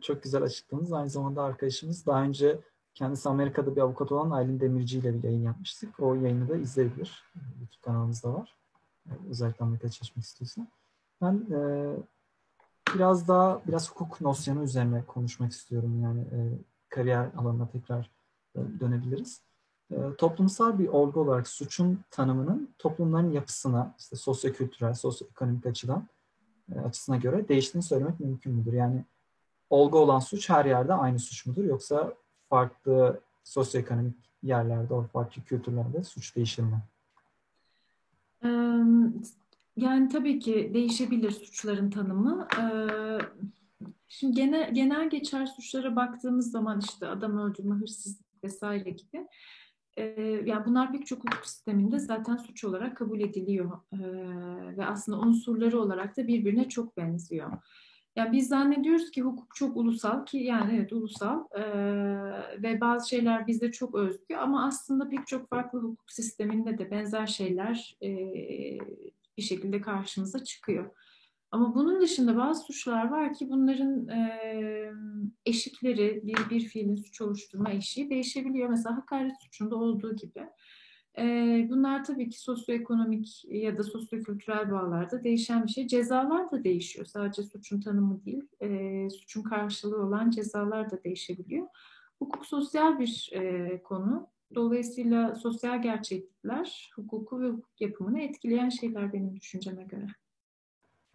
Çok 0.00 0.22
güzel 0.22 0.42
açıkladınız. 0.42 0.92
Aynı 0.92 1.08
zamanda 1.10 1.42
arkadaşımız 1.42 2.06
daha 2.06 2.22
önce 2.22 2.60
kendisi 2.94 3.28
Amerika'da 3.28 3.76
bir 3.76 3.80
avukat 3.80 4.12
olan 4.12 4.30
Aylin 4.30 4.60
Demirci 4.60 4.98
ile 4.98 5.14
bir 5.14 5.22
yayın 5.22 5.42
yapmıştık. 5.42 6.00
O 6.00 6.14
yayını 6.14 6.48
da 6.48 6.56
izleyebilir. 6.56 7.24
YouTube 7.34 7.82
kanalımızda 7.82 8.34
var. 8.34 8.56
Özellikle 9.30 9.64
Amerika'da 9.64 9.92
çalışmak 9.92 10.24
istiyorsa. 10.24 10.66
Ben 11.22 11.34
e, 11.34 11.58
biraz 12.96 13.28
daha 13.28 13.60
biraz 13.66 13.90
hukuk 13.90 14.20
nosyonu 14.20 14.62
üzerine 14.62 15.04
konuşmak 15.06 15.52
istiyorum. 15.52 16.02
Yani 16.02 16.20
e, 16.20 16.38
kariyer 16.88 17.28
alanına 17.36 17.68
tekrar 17.68 18.10
e, 18.54 18.58
dönebiliriz. 18.80 19.40
E, 19.90 19.96
toplumsal 20.18 20.78
bir 20.78 20.88
olgu 20.88 21.20
olarak 21.20 21.48
suçun 21.48 22.00
tanımının 22.10 22.70
toplumların 22.78 23.30
yapısına, 23.30 23.94
işte 23.98 24.16
sosyo-kültürel, 24.16 24.94
sosyo-ekonomik 24.94 25.66
açıdan 25.66 26.08
e, 26.74 26.80
açısına 26.80 27.16
göre 27.16 27.48
değiştiğini 27.48 27.82
söylemek 27.82 28.20
mümkün 28.20 28.52
müdür? 28.52 28.72
Yani 28.72 29.04
olgu 29.70 29.98
olan 29.98 30.18
suç 30.18 30.50
her 30.50 30.64
yerde 30.64 30.94
aynı 30.94 31.18
suç 31.18 31.46
mudur? 31.46 31.64
Yoksa 31.64 32.12
farklı 32.48 33.20
sosyoekonomik 33.44 34.16
yerlerde, 34.42 34.94
farklı 35.12 35.42
kültürlerde 35.42 36.04
suç 36.04 36.36
değişir 36.36 36.62
mi? 36.62 36.82
Yani 39.76 40.08
tabii 40.08 40.38
ki 40.38 40.70
değişebilir 40.74 41.30
suçların 41.30 41.90
tanımı. 41.90 42.48
Şimdi 44.08 44.34
genel, 44.34 44.74
genel 44.74 45.10
geçer 45.10 45.46
suçlara 45.46 45.96
baktığımız 45.96 46.50
zaman 46.50 46.80
işte 46.80 47.06
adam 47.06 47.38
öldürme, 47.38 47.74
hırsızlık 47.74 48.26
vesaire 48.44 48.90
gibi 48.90 49.26
yani 50.44 50.66
bunlar 50.66 50.92
pek 50.92 51.06
çok 51.06 51.18
hukuk 51.18 51.46
sisteminde 51.46 51.98
zaten 51.98 52.36
suç 52.36 52.64
olarak 52.64 52.96
kabul 52.96 53.20
ediliyor 53.20 53.78
ve 54.76 54.86
aslında 54.86 55.18
unsurları 55.18 55.80
olarak 55.80 56.16
da 56.16 56.26
birbirine 56.26 56.68
çok 56.68 56.96
benziyor. 56.96 57.52
Yani 58.16 58.32
biz 58.32 58.48
zannediyoruz 58.48 59.10
ki 59.10 59.22
hukuk 59.22 59.56
çok 59.56 59.76
ulusal 59.76 60.26
ki 60.26 60.38
yani 60.38 60.76
evet 60.76 60.92
ulusal 60.92 61.44
e, 61.50 61.62
ve 62.62 62.80
bazı 62.80 63.08
şeyler 63.08 63.46
bizde 63.46 63.72
çok 63.72 63.94
özgü 63.94 64.34
ama 64.34 64.66
aslında 64.66 65.08
pek 65.08 65.26
çok 65.26 65.48
farklı 65.48 65.78
hukuk 65.78 66.10
sisteminde 66.10 66.78
de 66.78 66.90
benzer 66.90 67.26
şeyler 67.26 67.96
e, 68.02 68.08
bir 69.36 69.42
şekilde 69.42 69.80
karşımıza 69.80 70.44
çıkıyor. 70.44 70.90
Ama 71.50 71.74
bunun 71.74 72.00
dışında 72.00 72.36
bazı 72.36 72.64
suçlar 72.64 73.08
var 73.08 73.34
ki 73.34 73.50
bunların 73.50 74.08
e, 74.08 74.92
eşikleri, 75.46 76.20
bir, 76.24 76.50
bir 76.50 76.60
fiilin 76.60 76.94
suç 76.94 77.20
oluşturma 77.20 77.70
eşiği 77.70 78.10
değişebiliyor. 78.10 78.68
Mesela 78.68 78.96
hakaret 78.96 79.32
suçunda 79.42 79.76
olduğu 79.76 80.16
gibi. 80.16 80.46
E, 81.18 81.22
bunlar 81.70 82.04
tabii 82.04 82.28
ki 82.28 82.40
sosyoekonomik 82.40 83.44
ya 83.44 83.78
da 83.78 83.82
sosyokültürel 83.82 84.70
bağlarda 84.70 85.24
değişen 85.24 85.64
bir 85.64 85.68
şey. 85.68 85.86
Cezalar 85.86 86.50
da 86.50 86.64
değişiyor. 86.64 87.06
Sadece 87.06 87.42
suçun 87.42 87.80
tanımı 87.80 88.24
değil, 88.24 88.48
e, 88.60 89.10
suçun 89.10 89.42
karşılığı 89.42 90.02
olan 90.06 90.30
cezalar 90.30 90.90
da 90.90 91.04
değişebiliyor. 91.04 91.66
Hukuk 92.18 92.46
sosyal 92.46 92.98
bir 92.98 93.30
e, 93.32 93.82
konu. 93.82 94.28
Dolayısıyla 94.54 95.34
sosyal 95.34 95.82
gerçeklikler 95.82 96.90
hukuku 96.96 97.40
ve 97.40 97.48
hukuk 97.48 97.80
yapımını 97.80 98.20
etkileyen 98.20 98.68
şeyler 98.68 99.12
benim 99.12 99.36
düşünceme 99.36 99.84
göre. 99.84 100.06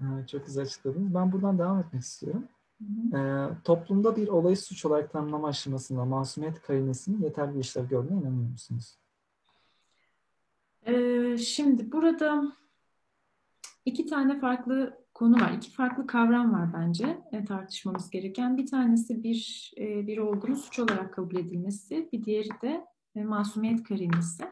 Evet, 0.01 0.29
çok 0.29 0.45
güzel 0.45 0.63
açıkladınız. 0.63 1.13
Ben 1.13 1.31
buradan 1.31 1.59
devam 1.59 1.79
etmek 1.79 2.01
istiyorum. 2.01 2.47
Hı 2.77 3.17
hı. 3.17 3.17
Ee, 3.17 3.49
toplumda 3.63 4.15
bir 4.15 4.27
olayı 4.27 4.57
suç 4.57 4.85
olarak 4.85 5.11
tanımlama 5.11 5.47
aşamasında 5.47 6.05
masumiyet 6.05 6.61
karinesinin 6.61 7.21
yeterli 7.21 7.55
bir 7.55 7.59
işlev 7.59 7.87
gördüğüne 7.87 8.19
inanıyor 8.19 8.51
musunuz? 8.51 8.97
Ee, 10.85 11.37
şimdi 11.37 11.91
burada 11.91 12.53
iki 13.85 14.05
tane 14.05 14.39
farklı 14.39 15.01
konu 15.13 15.41
var. 15.41 15.53
iki 15.57 15.71
farklı 15.71 16.07
kavram 16.07 16.53
var 16.53 16.73
bence 16.73 17.21
e, 17.31 17.45
tartışmamız 17.45 18.09
gereken. 18.09 18.57
Bir 18.57 18.65
tanesi 18.65 19.23
bir 19.23 19.71
e, 19.77 20.07
bir 20.07 20.17
olgunun 20.17 20.55
suç 20.55 20.79
olarak 20.79 21.13
kabul 21.13 21.35
edilmesi, 21.35 22.09
bir 22.13 22.25
diğeri 22.25 22.61
de 22.61 22.85
e, 23.15 23.23
masumiyet 23.23 23.83
karinesi. 23.83 24.43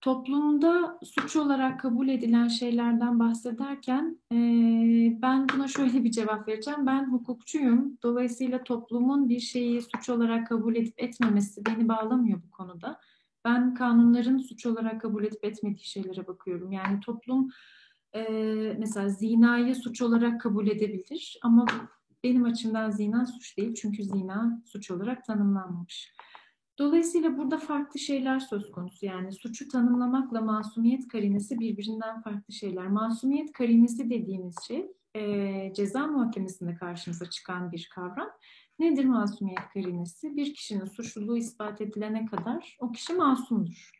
Toplumda 0.00 0.98
suç 1.02 1.36
olarak 1.36 1.80
kabul 1.80 2.08
edilen 2.08 2.48
şeylerden 2.48 3.18
bahsederken 3.18 4.18
e, 4.32 4.36
ben 5.22 5.46
buna 5.48 5.68
şöyle 5.68 6.04
bir 6.04 6.10
cevap 6.10 6.48
vereceğim. 6.48 6.86
Ben 6.86 7.12
hukukçuyum. 7.12 7.98
Dolayısıyla 8.02 8.64
toplumun 8.64 9.28
bir 9.28 9.40
şeyi 9.40 9.82
suç 9.82 10.08
olarak 10.08 10.46
kabul 10.46 10.76
edip 10.76 10.94
etmemesi 10.96 11.66
beni 11.66 11.88
bağlamıyor 11.88 12.42
bu 12.46 12.50
konuda. 12.50 13.00
Ben 13.44 13.74
kanunların 13.74 14.38
suç 14.38 14.66
olarak 14.66 15.00
kabul 15.00 15.24
edip 15.24 15.44
etmediği 15.44 15.84
şeylere 15.84 16.26
bakıyorum. 16.26 16.72
Yani 16.72 17.00
toplum 17.00 17.50
e, 18.14 18.22
mesela 18.78 19.08
zinayı 19.08 19.74
suç 19.74 20.02
olarak 20.02 20.40
kabul 20.40 20.66
edebilir 20.66 21.38
ama 21.42 21.66
benim 22.24 22.44
açımdan 22.44 22.90
zina 22.90 23.26
suç 23.26 23.58
değil 23.58 23.74
çünkü 23.74 24.04
zina 24.04 24.62
suç 24.66 24.90
olarak 24.90 25.24
tanımlanmamış. 25.24 26.12
Dolayısıyla 26.82 27.38
burada 27.38 27.58
farklı 27.58 28.00
şeyler 28.00 28.40
söz 28.40 28.70
konusu. 28.70 29.06
Yani 29.06 29.32
suçu 29.32 29.68
tanımlamakla 29.68 30.40
masumiyet 30.40 31.08
karinesi 31.08 31.60
birbirinden 31.60 32.20
farklı 32.20 32.54
şeyler. 32.54 32.86
Masumiyet 32.86 33.52
karinesi 33.52 34.10
dediğimiz 34.10 34.56
şey 34.66 34.86
e, 35.16 35.72
ceza 35.74 36.06
muhakemesinde 36.06 36.74
karşımıza 36.74 37.30
çıkan 37.30 37.72
bir 37.72 37.90
kavram. 37.94 38.30
Nedir 38.78 39.04
masumiyet 39.04 39.68
karinesi? 39.74 40.36
Bir 40.36 40.54
kişinin 40.54 40.84
suçluluğu 40.84 41.36
ispat 41.36 41.80
edilene 41.80 42.26
kadar 42.26 42.76
o 42.80 42.92
kişi 42.92 43.12
masumdur. 43.12 43.90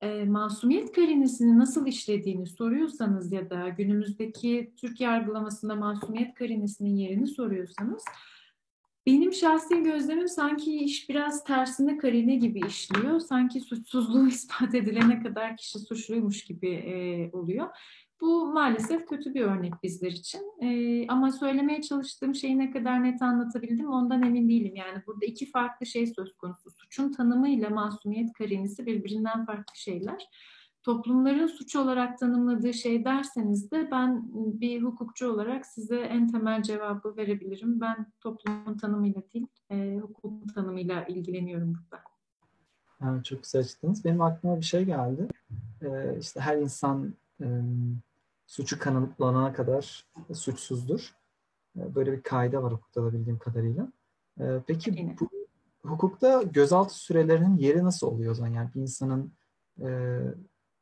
E, 0.00 0.24
masumiyet 0.24 0.92
karinesini 0.92 1.58
nasıl 1.58 1.86
işlediğini 1.86 2.46
soruyorsanız 2.46 3.32
ya 3.32 3.50
da 3.50 3.68
günümüzdeki 3.68 4.74
Türk 4.76 5.00
yargılamasında 5.00 5.74
masumiyet 5.74 6.34
karinesinin 6.34 6.96
yerini 6.96 7.26
soruyorsanız 7.26 8.04
benim 9.08 9.32
şahsi 9.32 9.82
gözlemim 9.82 10.28
sanki 10.28 10.76
iş 10.76 11.08
biraz 11.08 11.44
tersine 11.44 11.98
karine 11.98 12.36
gibi 12.36 12.60
işliyor. 12.66 13.20
Sanki 13.20 13.60
suçsuzluğu 13.60 14.28
ispat 14.28 14.74
edilene 14.74 15.22
kadar 15.22 15.56
kişi 15.56 15.78
suçluymuş 15.78 16.44
gibi 16.44 16.68
e, 16.68 17.30
oluyor. 17.36 17.68
Bu 18.20 18.46
maalesef 18.46 19.06
kötü 19.06 19.34
bir 19.34 19.40
örnek 19.40 19.72
bizler 19.82 20.10
için. 20.10 20.40
E, 20.62 21.06
ama 21.08 21.32
söylemeye 21.32 21.82
çalıştığım 21.82 22.34
şeyi 22.34 22.58
ne 22.58 22.70
kadar 22.70 23.04
net 23.04 23.22
anlatabildim 23.22 23.90
ondan 23.90 24.22
emin 24.22 24.48
değilim. 24.48 24.76
Yani 24.76 25.02
burada 25.06 25.26
iki 25.26 25.50
farklı 25.50 25.86
şey 25.86 26.06
söz 26.06 26.36
konusu. 26.36 26.70
Suçun 26.70 27.12
tanımıyla 27.12 27.70
masumiyet 27.70 28.32
karinesi 28.32 28.86
birbirinden 28.86 29.46
farklı 29.46 29.76
şeyler 29.76 30.28
toplumların 30.88 31.46
suç 31.46 31.76
olarak 31.76 32.18
tanımladığı 32.18 32.74
şey 32.74 33.04
derseniz 33.04 33.70
de 33.70 33.88
ben 33.90 34.22
bir 34.32 34.82
hukukçu 34.82 35.32
olarak 35.32 35.66
size 35.66 36.00
en 36.00 36.28
temel 36.28 36.62
cevabı 36.62 37.16
verebilirim. 37.16 37.80
Ben 37.80 38.12
toplumun 38.20 38.78
tanımıyla 38.78 39.22
değil, 39.34 39.46
e, 39.70 39.98
hukukun 39.98 40.46
tanımıyla 40.54 41.04
ilgileniyorum 41.04 41.74
burada. 41.74 42.02
Evet, 43.04 43.24
çok 43.24 43.42
güzel 43.42 43.60
açıkladınız. 43.60 44.04
Benim 44.04 44.20
aklıma 44.20 44.56
bir 44.56 44.64
şey 44.64 44.84
geldi. 44.84 45.28
Ee, 45.82 46.18
işte 46.20 46.40
her 46.40 46.56
insan 46.56 47.14
e, 47.40 47.46
suçu 48.46 48.78
kanıtlanana 48.78 49.52
kadar 49.52 50.06
suçsuzdur. 50.34 51.14
E, 51.76 51.94
böyle 51.94 52.12
bir 52.12 52.22
kaide 52.22 52.62
var 52.62 52.72
hukukta 52.72 53.02
da 53.02 53.12
bildiğim 53.12 53.38
kadarıyla. 53.38 53.92
E, 54.40 54.44
peki 54.66 54.90
Yine. 54.96 55.16
bu 55.20 55.28
hukukta 55.90 56.42
gözaltı 56.42 56.94
sürelerinin 56.94 57.56
yeri 57.56 57.84
nasıl 57.84 58.06
oluyor 58.06 58.32
o 58.32 58.34
zaman? 58.34 58.52
Yani 58.52 58.70
bir 58.74 58.80
insanın 58.80 59.32
e, 59.80 60.18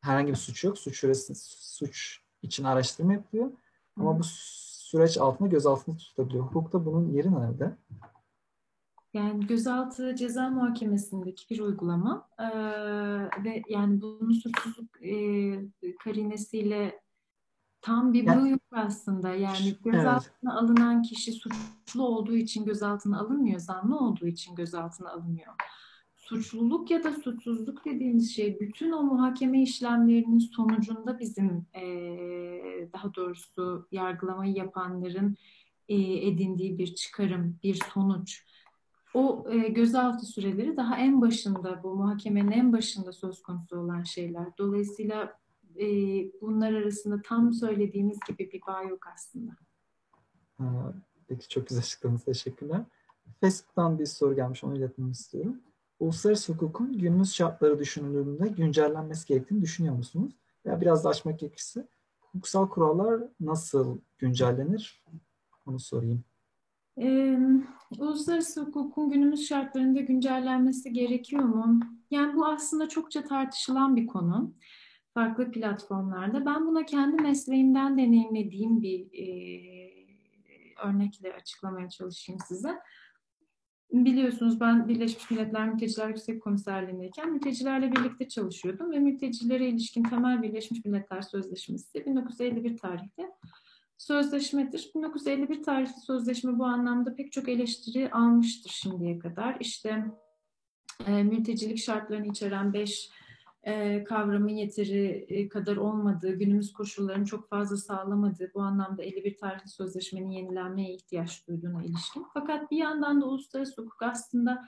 herhangi 0.07 0.31
bir 0.31 0.37
suç 0.37 0.65
yok. 0.65 0.79
Suç 0.79 0.97
süresi, 0.99 1.35
suç 1.59 2.21
için 2.43 2.65
araştırma 2.65 3.13
yapıyor. 3.13 3.51
Ama 3.97 4.19
bu 4.19 4.23
süreç 4.25 5.19
altında 5.19 5.49
gözaltında 5.49 5.97
tutabiliyor. 5.97 6.45
Hukukta 6.45 6.87
bunun 6.87 7.13
yeri 7.13 7.35
nerede? 7.35 7.77
Yani 9.15 9.47
gözaltı 9.47 10.15
ceza 10.15 10.49
muhakemesindeki 10.49 11.51
bir 11.51 11.61
uygulama 11.61 12.29
ee, 12.39 12.45
ve 13.45 13.63
yani 13.69 14.01
bunun 14.01 14.33
suçsuzluk 14.33 15.03
e, 15.03 15.95
karinesiyle 16.05 17.01
tam 17.81 18.13
bir 18.13 18.25
yani, 18.25 18.51
yok 18.51 18.61
aslında. 18.73 19.35
Yani 19.35 19.77
gözaltına 19.85 20.53
evet. 20.53 20.63
alınan 20.63 21.03
kişi 21.03 21.33
suçlu 21.33 22.03
olduğu 22.03 22.37
için 22.37 22.65
gözaltına 22.65 23.21
alınmıyor, 23.21 23.59
zanlı 23.59 23.99
olduğu 23.99 24.27
için 24.27 24.55
gözaltına 24.55 25.11
alınmıyor 25.11 25.55
suçluluk 26.29 26.91
ya 26.91 27.05
da 27.05 27.13
suçsuzluk 27.13 27.85
dediğimiz 27.85 28.35
şey 28.35 28.61
bütün 28.61 28.93
o 28.93 29.03
muhakeme 29.03 29.63
işlemlerinin 29.63 30.39
sonucunda 30.39 31.19
bizim 31.19 31.67
e, 31.75 31.83
daha 32.93 33.15
doğrusu 33.15 33.89
yargılamayı 33.93 34.55
yapanların 34.55 35.37
e, 35.89 35.97
edindiği 36.29 36.79
bir 36.79 36.95
çıkarım, 36.95 37.59
bir 37.63 37.81
sonuç. 37.95 38.45
O 39.15 39.47
e, 39.51 39.57
gözaltı 39.69 40.27
süreleri 40.27 40.77
daha 40.77 40.99
en 40.99 41.21
başında, 41.21 41.83
bu 41.83 41.95
muhakemenin 41.95 42.51
en 42.51 42.73
başında 42.73 43.13
söz 43.13 43.43
konusu 43.43 43.79
olan 43.79 44.03
şeyler. 44.03 44.47
Dolayısıyla 44.59 45.39
e, 45.81 45.87
bunlar 46.41 46.73
arasında 46.73 47.23
tam 47.23 47.53
söylediğiniz 47.53 48.19
gibi 48.29 48.51
bir 48.53 48.61
bağ 48.67 48.83
yok 48.83 49.07
aslında. 49.15 49.53
Peki 51.29 51.49
çok 51.49 51.67
güzel 51.67 51.83
açıkladınız. 51.83 52.25
Teşekkürler. 52.25 52.83
Facebook'tan 53.41 53.99
bir 53.99 54.07
soru 54.07 54.37
gelmiş. 54.37 54.65
Onu 54.65 54.77
iletmemi 54.77 55.11
istiyorum 55.11 55.61
uluslararası 56.01 56.53
hukukun 56.53 56.99
günümüz 56.99 57.35
şartları 57.35 57.79
düşünüldüğünde 57.79 58.49
güncellenmesi 58.49 59.27
gerektiğini 59.27 59.63
düşünüyor 59.63 59.95
musunuz? 59.95 60.33
Ya 60.65 60.81
biraz 60.81 61.05
da 61.05 61.09
açmak 61.09 61.39
gerekirse 61.39 61.89
hukuksal 62.21 62.69
kurallar 62.69 63.23
nasıl 63.41 63.99
güncellenir? 64.19 65.05
Onu 65.67 65.79
sorayım. 65.79 66.25
Ee, 66.99 67.39
uluslararası 67.99 68.63
hukukun 68.63 69.11
günümüz 69.11 69.49
şartlarında 69.49 70.01
güncellenmesi 70.01 70.93
gerekiyor 70.93 71.43
mu? 71.43 71.81
Yani 72.11 72.37
bu 72.37 72.47
aslında 72.47 72.89
çokça 72.89 73.25
tartışılan 73.25 73.97
bir 73.97 74.07
konu 74.07 74.55
farklı 75.15 75.51
platformlarda. 75.51 76.47
Ben 76.47 76.67
buna 76.67 76.87
kendi 76.87 77.23
mesleğimden 77.23 77.99
deneyimlediğim 77.99 78.83
bir 78.83 79.07
e, 79.13 79.27
örnekle 80.85 81.35
açıklamaya 81.35 81.89
çalışayım 81.89 82.41
size. 82.49 82.79
Biliyorsunuz 83.93 84.61
ben 84.61 84.89
Birleşmiş 84.89 85.31
Milletler 85.31 85.69
Mülteciler 85.69 86.09
Yüksek 86.09 86.43
Komiserliğindeyken 86.43 87.33
mültecilerle 87.33 87.93
birlikte 87.93 88.29
çalışıyordum 88.29 88.93
ve 88.93 88.99
mültecilere 88.99 89.69
ilişkin 89.69 90.03
temel 90.03 90.43
Birleşmiş 90.43 90.85
Milletler 90.85 91.23
Sözleşmesi 91.23 92.07
1951 92.07 92.77
tarihli 92.77 93.31
sözleşmedir. 93.99 94.91
1951 94.95 95.63
tarihli 95.63 96.01
sözleşme 96.07 96.59
bu 96.59 96.65
anlamda 96.65 97.15
pek 97.15 97.33
çok 97.33 97.49
eleştiri 97.49 98.11
almıştır 98.11 98.71
şimdiye 98.71 99.19
kadar. 99.19 99.57
İşte 99.61 100.05
e, 101.07 101.23
mültecilik 101.23 101.79
şartlarını 101.79 102.27
içeren 102.27 102.73
5 102.73 103.11
e, 103.67 104.05
kavramın 104.05 104.49
yeteri 104.49 105.27
e, 105.29 105.49
kadar 105.49 105.77
olmadığı, 105.77 106.33
günümüz 106.33 106.73
koşullarını 106.73 107.25
çok 107.25 107.49
fazla 107.49 107.77
sağlamadığı, 107.77 108.51
bu 108.55 108.63
anlamda 108.63 109.03
51 109.03 109.37
tarihli 109.37 109.69
sözleşmenin 109.69 110.31
yenilenmeye 110.31 110.95
ihtiyaç 110.95 111.49
duyduğuna 111.49 111.85
ilişkin. 111.85 112.27
Fakat 112.35 112.71
bir 112.71 112.77
yandan 112.77 113.21
da 113.21 113.27
uluslararası 113.27 113.83
hukuk 113.83 114.03
aslında 114.03 114.65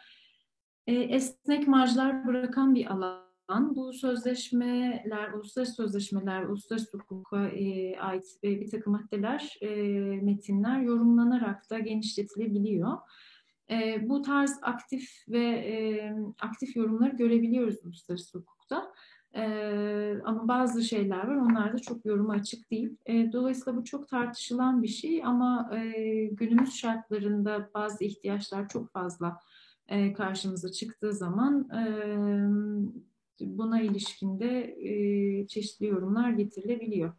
e, 0.87 0.95
esnek 0.95 1.69
marjlar 1.69 2.27
bırakan 2.27 2.75
bir 2.75 2.87
alan 2.87 3.77
bu 3.77 3.93
sözleşmeler, 3.93 5.33
uluslararası 5.33 5.75
sözleşmeler, 5.75 6.43
uluslararası 6.43 6.99
hukuka 6.99 7.37
ait 8.01 8.25
bir 8.43 8.71
takım 8.71 8.93
maddeler, 8.93 9.59
metinler 10.23 10.81
yorumlanarak 10.81 11.71
da 11.71 11.79
genişletilebiliyor. 11.79 12.99
E, 13.71 14.09
bu 14.09 14.23
tarz 14.23 14.59
aktif 14.63 15.25
ve 15.29 15.45
e, 15.45 16.13
aktif 16.41 16.77
yorumları 16.77 17.17
görebiliyoruz 17.17 17.85
uluslararası 17.85 18.39
hukukta. 18.39 18.93
E, 19.35 19.43
ama 20.25 20.49
bazı 20.49 20.83
şeyler 20.83 21.27
var, 21.27 21.37
onlar 21.37 21.73
da 21.73 21.79
çok 21.79 22.07
yoruma 22.07 22.33
açık 22.33 22.71
değil. 22.71 22.97
E, 23.07 23.33
dolayısıyla 23.33 23.79
bu 23.79 23.85
çok 23.85 24.09
tartışılan 24.09 24.83
bir 24.83 24.89
şey 24.89 25.25
ama 25.25 25.71
e, 25.77 26.25
günümüz 26.27 26.75
şartlarında 26.75 27.71
bazı 27.75 28.05
ihtiyaçlar 28.05 28.69
çok 28.69 28.93
fazla 28.93 29.39
e, 29.89 30.13
karşımıza 30.13 30.73
çıktığı 30.73 31.13
zaman 31.13 31.69
e, 31.71 31.85
buna 33.41 33.81
ilişkinde 33.81 34.77
e, 34.81 35.47
çeşitli 35.47 35.87
yorumlar 35.87 36.31
getirilebiliyor. 36.31 37.13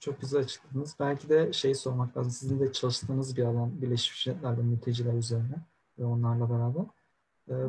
Çok 0.00 0.20
güzel 0.20 0.40
açıkladınız. 0.40 0.96
Belki 1.00 1.28
de 1.28 1.52
şey 1.52 1.74
sormak 1.74 2.16
lazım. 2.16 2.32
Sizin 2.32 2.60
de 2.60 2.72
çalıştığınız 2.72 3.36
bir 3.36 3.44
alan 3.44 3.82
Birleşmiş 3.82 4.26
Milletler'de 4.26 4.62
mülteciler 4.62 5.14
üzerine 5.14 5.56
ve 5.98 6.04
onlarla 6.04 6.50
beraber. 6.50 6.84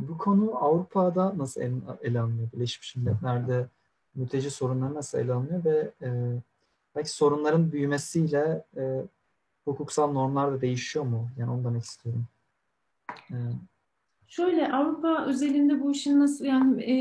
Bu 0.07 0.17
konu 0.17 0.55
Avrupa'da 0.55 1.37
nasıl 1.37 1.61
ele 2.01 2.21
alınıyor? 2.21 2.51
Birleşmiş 2.53 2.95
Milletler'de 2.95 3.67
mülteci 4.15 4.51
sorunları 4.51 4.93
nasıl 4.93 5.17
ele 5.17 5.33
alınıyor 5.33 5.65
ve 5.65 5.91
belki 6.95 7.09
sorunların 7.09 7.71
büyümesiyle 7.71 8.65
hukuksal 9.65 10.11
normlar 10.11 10.51
da 10.51 10.61
değişiyor 10.61 11.05
mu? 11.05 11.29
Yani 11.37 11.51
onu 11.51 11.63
demek 11.63 11.83
istiyorum. 11.83 12.25
Şöyle 14.29 14.71
Avrupa 14.71 15.25
özelinde 15.25 15.81
bu 15.81 15.91
işin 15.91 16.19
nasıl 16.19 16.45
yani 16.45 16.83
e, 16.83 16.95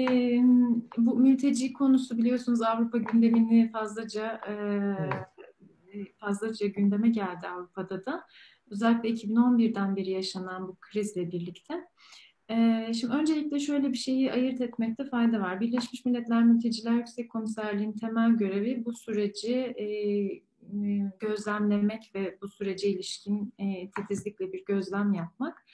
bu 0.97 1.17
mülteci 1.17 1.73
konusu 1.73 2.19
biliyorsunuz 2.19 2.63
Avrupa 2.63 2.99
gündemini 2.99 3.71
fazlaca 3.71 4.41
e, 4.49 4.55
fazlaca 6.19 6.67
gündeme 6.67 7.09
geldi 7.09 7.49
Avrupa'da 7.49 8.07
da. 8.07 8.25
Özellikle 8.71 9.09
2011'den 9.09 9.97
beri 9.97 10.11
yaşanan 10.11 10.69
bu 10.69 10.77
krizle 10.81 11.33
birlikte. 11.33 11.85
E, 12.51 12.87
şimdi 12.95 13.15
öncelikle 13.15 13.59
şöyle 13.59 13.93
bir 13.93 13.99
şeyi 13.99 14.33
ayırt 14.33 14.61
etmekte 14.61 15.05
fayda 15.05 15.41
var. 15.41 15.61
Birleşmiş 15.61 16.05
Milletler 16.05 16.45
Mülteciler 16.45 16.93
Yüksek 16.93 17.31
Komiserliği'nin 17.31 17.97
temel 17.97 18.31
görevi 18.31 18.85
bu 18.85 18.93
süreci 18.93 19.55
e, 19.55 19.87
gözlemlemek 21.21 22.11
ve 22.15 22.39
bu 22.43 22.49
sürece 22.49 22.89
ilişkin 22.89 23.53
e, 23.59 23.91
titizlikle 23.91 24.53
bir 24.53 24.65
gözlem 24.65 25.15
yapmak. 25.15 25.65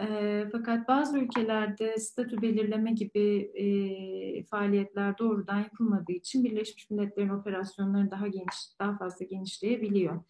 E, 0.00 0.44
fakat 0.52 0.88
bazı 0.88 1.18
ülkelerde 1.18 1.98
statü 1.98 2.42
belirleme 2.42 2.92
gibi 2.92 3.50
e, 3.54 4.44
faaliyetler 4.44 5.18
doğrudan 5.18 5.58
yapılmadığı 5.58 6.12
için 6.12 6.44
Birleşmiş 6.44 6.90
Milletler'in 6.90 7.28
operasyonları 7.28 8.10
daha 8.10 8.26
geniş, 8.26 8.56
daha 8.80 8.96
fazla 8.98 9.24
genişleyebiliyor. 9.24 10.24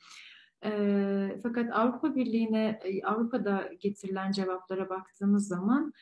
E, 0.65 0.71
fakat 1.43 1.73
Avrupa 1.73 2.15
Birliği'ne, 2.15 2.81
Avrupa'da 3.05 3.71
getirilen 3.81 4.33
cevaplara 4.33 4.89
baktığımız 4.89 5.49
zaman 5.49 5.93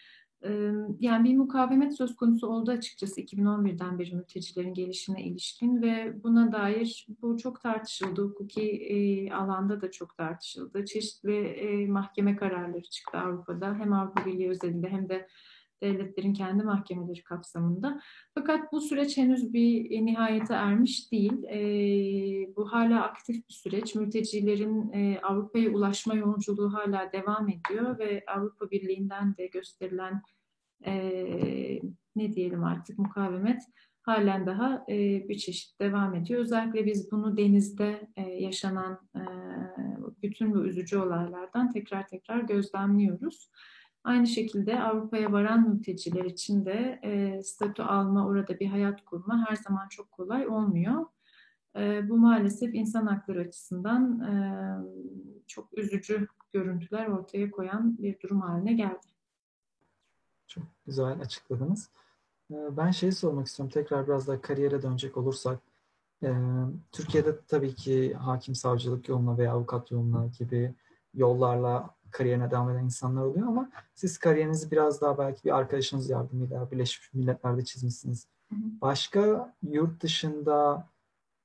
yani 1.00 1.24
bir 1.24 1.36
mukavemet 1.36 1.96
söz 1.96 2.16
konusu 2.16 2.46
oldu 2.46 2.70
açıkçası 2.70 3.20
2011'den 3.20 3.98
beri 3.98 4.14
mültecilerin 4.14 4.74
gelişine 4.74 5.24
ilişkin 5.24 5.82
ve 5.82 6.22
buna 6.22 6.52
dair 6.52 7.06
bu 7.22 7.38
çok 7.38 7.60
tartışıldı. 7.60 8.22
Hukuki 8.22 8.70
e, 8.70 9.32
alanda 9.32 9.80
da 9.80 9.90
çok 9.90 10.16
tartışıldı. 10.16 10.84
Çeşitli 10.84 11.36
e, 11.36 11.86
mahkeme 11.86 12.36
kararları 12.36 12.82
çıktı 12.82 13.18
Avrupa'da. 13.18 13.74
Hem 13.74 13.92
Avrupa 13.92 14.26
Birliği 14.26 14.50
özelinde 14.50 14.88
hem 14.88 15.08
de 15.08 15.28
devletlerin 15.82 16.34
kendi 16.34 16.64
mahkemeleri 16.64 17.22
kapsamında. 17.22 18.00
Fakat 18.34 18.72
bu 18.72 18.80
süreç 18.80 19.16
henüz 19.16 19.52
bir 19.52 19.90
nihayete 20.06 20.54
ermiş 20.54 21.12
değil. 21.12 21.44
E, 21.44 21.58
bu 22.56 22.72
hala 22.72 23.02
aktif 23.02 23.48
bir 23.48 23.54
süreç. 23.54 23.94
Mültecilerin 23.94 24.92
e, 24.92 25.20
Avrupa'ya 25.22 25.70
ulaşma 25.70 26.14
yolculuğu 26.14 26.74
hala 26.74 27.12
devam 27.12 27.48
ediyor 27.48 27.98
ve 27.98 28.24
Avrupa 28.26 28.70
Birliği'nden 28.70 29.36
de 29.36 29.46
gösterilen 29.46 30.22
e, 30.86 31.80
ne 32.16 32.34
diyelim 32.34 32.64
artık 32.64 32.98
mukavemet 32.98 33.62
halen 34.02 34.46
daha 34.46 34.84
e, 34.88 35.28
bir 35.28 35.38
çeşit 35.38 35.80
devam 35.80 36.14
ediyor. 36.14 36.40
Özellikle 36.40 36.86
biz 36.86 37.12
bunu 37.12 37.36
denizde 37.36 38.08
e, 38.16 38.22
yaşanan 38.22 39.00
e, 39.16 39.22
bütün 40.22 40.54
bu 40.54 40.64
üzücü 40.64 40.98
olaylardan 40.98 41.70
tekrar 41.70 42.08
tekrar 42.08 42.40
gözlemliyoruz. 42.40 43.50
Aynı 44.04 44.26
şekilde 44.26 44.80
Avrupa'ya 44.80 45.32
varan 45.32 45.68
mülteciler 45.68 46.24
için 46.24 46.64
de 46.64 47.00
e, 47.02 47.42
statü 47.42 47.82
alma, 47.82 48.26
orada 48.26 48.60
bir 48.60 48.66
hayat 48.66 49.04
kurma 49.04 49.46
her 49.48 49.56
zaman 49.56 49.88
çok 49.88 50.12
kolay 50.12 50.48
olmuyor. 50.48 51.06
E, 51.76 52.08
bu 52.08 52.18
maalesef 52.18 52.74
insan 52.74 53.06
hakları 53.06 53.40
açısından 53.40 54.20
e, 54.20 54.34
çok 55.46 55.78
üzücü 55.78 56.26
görüntüler 56.52 57.06
ortaya 57.06 57.50
koyan 57.50 57.98
bir 57.98 58.20
durum 58.20 58.40
haline 58.40 58.72
geldi. 58.72 59.13
Çok 60.46 60.64
güzel 60.86 61.20
açıkladınız. 61.20 61.90
Ee, 62.50 62.76
ben 62.76 62.90
şeyi 62.90 63.12
sormak 63.12 63.46
istiyorum. 63.46 63.72
Tekrar 63.74 64.06
biraz 64.06 64.28
daha 64.28 64.40
kariyere 64.40 64.82
dönecek 64.82 65.16
olursak. 65.16 65.58
Ee, 66.22 66.34
Türkiye'de 66.92 67.40
tabii 67.48 67.74
ki 67.74 68.14
hakim 68.14 68.54
savcılık 68.54 69.08
yoluna 69.08 69.38
veya 69.38 69.52
avukat 69.52 69.90
yoluna 69.90 70.26
gibi 70.26 70.74
yollarla 71.14 71.90
kariyerine 72.10 72.50
devam 72.50 72.70
eden 72.70 72.84
insanlar 72.84 73.22
oluyor 73.22 73.46
ama 73.46 73.70
siz 73.94 74.18
kariyerinizi 74.18 74.70
biraz 74.70 75.00
daha 75.00 75.18
belki 75.18 75.44
bir 75.44 75.56
arkadaşınız 75.56 76.10
yardımıyla 76.10 76.70
Birleşmiş 76.70 77.14
Milletler'de 77.14 77.64
çizmişsiniz. 77.64 78.26
Başka 78.80 79.54
yurt 79.62 80.02
dışında 80.02 80.88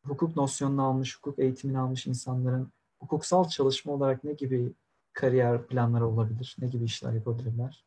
hukuk 0.05 0.35
nosyonunu 0.35 0.83
almış, 0.83 1.17
hukuk 1.17 1.39
eğitimini 1.39 1.79
almış 1.79 2.07
insanların 2.07 2.71
hukuksal 2.99 3.49
çalışma 3.49 3.93
olarak 3.93 4.23
ne 4.23 4.33
gibi 4.33 4.73
kariyer 5.13 5.67
planları 5.67 6.07
olabilir? 6.07 6.55
Ne 6.62 6.67
gibi 6.67 6.83
işler 6.83 7.13
yapabilirler? 7.13 7.85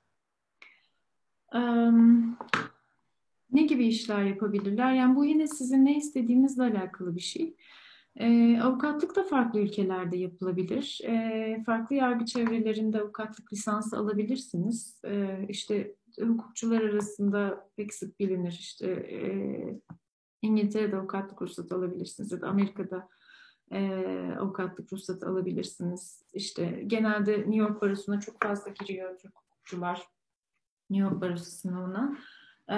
Ne 3.52 3.62
gibi 3.62 3.86
işler 3.86 4.24
yapabilirler? 4.24 4.94
Yani 4.94 5.16
bu 5.16 5.24
yine 5.24 5.46
sizin 5.46 5.84
ne 5.84 5.96
istediğinizle 5.96 6.62
alakalı 6.62 7.16
bir 7.16 7.20
şey. 7.20 7.56
E, 8.16 8.58
avukatlık 8.60 9.16
da 9.16 9.22
farklı 9.22 9.60
ülkelerde 9.60 10.16
yapılabilir. 10.16 11.00
E, 11.04 11.62
farklı 11.66 11.96
yargı 11.96 12.24
çevrelerinde 12.24 13.00
avukatlık 13.00 13.52
lisansı 13.52 13.96
alabilirsiniz. 13.96 15.00
E, 15.04 15.46
işte 15.48 15.94
hukukçular 16.20 16.80
arasında 16.80 17.68
pek 17.76 17.94
sık 17.94 18.20
bilinir. 18.20 18.52
İşte 18.60 18.86
e, 18.90 19.20
İngiltere'de 20.42 20.96
avukatlık 20.96 21.42
ruhsatı 21.42 21.74
alabilirsiniz 21.74 22.32
ya 22.32 22.40
da 22.40 22.48
Amerika'da 22.48 23.08
e, 23.72 23.80
avukatlık 24.38 24.92
ruhsatı 24.92 25.26
alabilirsiniz. 25.26 26.22
İşte 26.32 26.82
genelde 26.86 27.32
New 27.32 27.56
York 27.56 27.82
Barosu'na 27.82 28.20
çok 28.20 28.42
fazla 28.42 28.70
giriyor 28.70 29.18
Türk 29.18 29.32
hukukçular. 29.36 30.08
New 30.92 31.08
York 31.08 31.20
Barosu 31.20 31.50
sınavına. 31.50 32.16
Ee, 32.68 32.76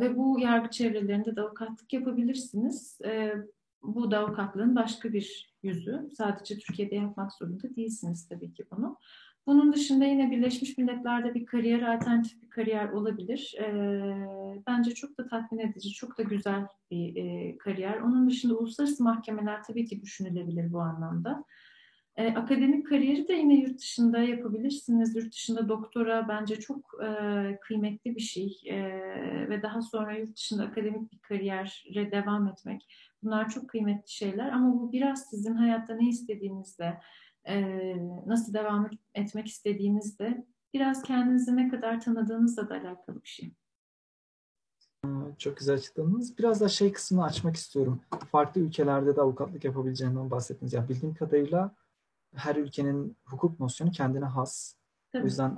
ve 0.00 0.16
bu 0.16 0.40
yargı 0.40 0.70
çevrelerinde 0.70 1.36
de 1.36 1.40
avukatlık 1.40 1.92
yapabilirsiniz. 1.92 2.98
Ee, 3.04 3.34
bu 3.82 4.10
da 4.10 4.18
avukatlığın 4.18 4.76
başka 4.76 5.12
bir 5.12 5.54
yüzü. 5.62 6.08
Sadece 6.16 6.58
Türkiye'de 6.58 6.94
yapmak 6.94 7.32
zorunda 7.32 7.76
değilsiniz 7.76 8.28
tabii 8.28 8.52
ki 8.52 8.64
bunu. 8.70 8.96
Bunun 9.46 9.72
dışında 9.72 10.04
yine 10.04 10.30
Birleşmiş 10.30 10.78
Milletler'de 10.78 11.34
bir 11.34 11.46
kariyer, 11.46 11.82
alternatif 11.82 12.42
bir 12.42 12.50
kariyer 12.50 12.88
olabilir. 12.88 13.54
Ee, 13.58 14.28
bence 14.66 14.94
çok 14.94 15.18
da 15.18 15.26
tatmin 15.26 15.58
edici, 15.58 15.92
çok 15.92 16.18
da 16.18 16.22
güzel 16.22 16.66
bir 16.90 17.16
e, 17.16 17.58
kariyer. 17.58 18.00
Onun 18.00 18.30
dışında 18.30 18.54
uluslararası 18.54 19.04
mahkemeler 19.04 19.62
tabii 19.62 19.86
ki 19.86 20.02
düşünülebilir 20.02 20.72
bu 20.72 20.80
anlamda. 20.80 21.44
E, 22.16 22.34
akademik 22.34 22.86
kariyeri 22.86 23.28
de 23.28 23.32
yine 23.32 23.54
yurt 23.54 23.78
dışında 23.78 24.18
yapabilirsiniz. 24.18 25.16
Yurt 25.16 25.32
dışında 25.32 25.68
doktora 25.68 26.28
bence 26.28 26.60
çok 26.60 26.90
e, 27.04 27.58
kıymetli 27.60 28.16
bir 28.16 28.20
şey 28.20 28.60
e, 28.66 28.78
ve 29.48 29.62
daha 29.62 29.82
sonra 29.82 30.16
yurt 30.16 30.36
dışında 30.36 30.62
akademik 30.64 31.12
bir 31.12 31.18
kariyere 31.18 32.10
devam 32.10 32.48
etmek. 32.48 32.88
Bunlar 33.22 33.48
çok 33.48 33.68
kıymetli 33.68 34.12
şeyler 34.12 34.52
ama 34.52 34.80
bu 34.80 34.92
biraz 34.92 35.30
sizin 35.30 35.54
hayatta 35.54 35.94
ne 35.94 36.08
istediğinizle, 36.08 37.00
e, 37.44 37.96
nasıl 38.26 38.54
devam 38.54 38.90
etmek 39.14 39.46
istediğinizle, 39.46 40.46
biraz 40.74 41.02
kendinizi 41.02 41.56
ne 41.56 41.68
kadar 41.68 42.00
tanıdığınızla 42.00 42.68
da 42.68 42.74
alakalı 42.74 43.22
bir 43.22 43.28
şey. 43.28 43.52
Çok 45.38 45.56
güzel 45.56 45.74
açıkladınız. 45.74 46.38
Biraz 46.38 46.60
da 46.60 46.68
şey 46.68 46.92
kısmını 46.92 47.24
açmak 47.24 47.56
istiyorum. 47.56 48.00
Farklı 48.32 48.60
ülkelerde 48.60 49.16
de 49.16 49.20
avukatlık 49.20 49.64
yapabileceğinden 49.64 50.30
bahsettiniz. 50.30 50.72
Yani 50.72 50.88
bildiğim 50.88 51.14
kadarıyla 51.14 51.74
her 52.36 52.56
ülkenin 52.56 53.16
hukuk 53.24 53.60
nosyonu 53.60 53.90
kendine 53.90 54.24
has. 54.24 54.74
Tabii. 55.12 55.22
O 55.22 55.26
yüzden 55.26 55.56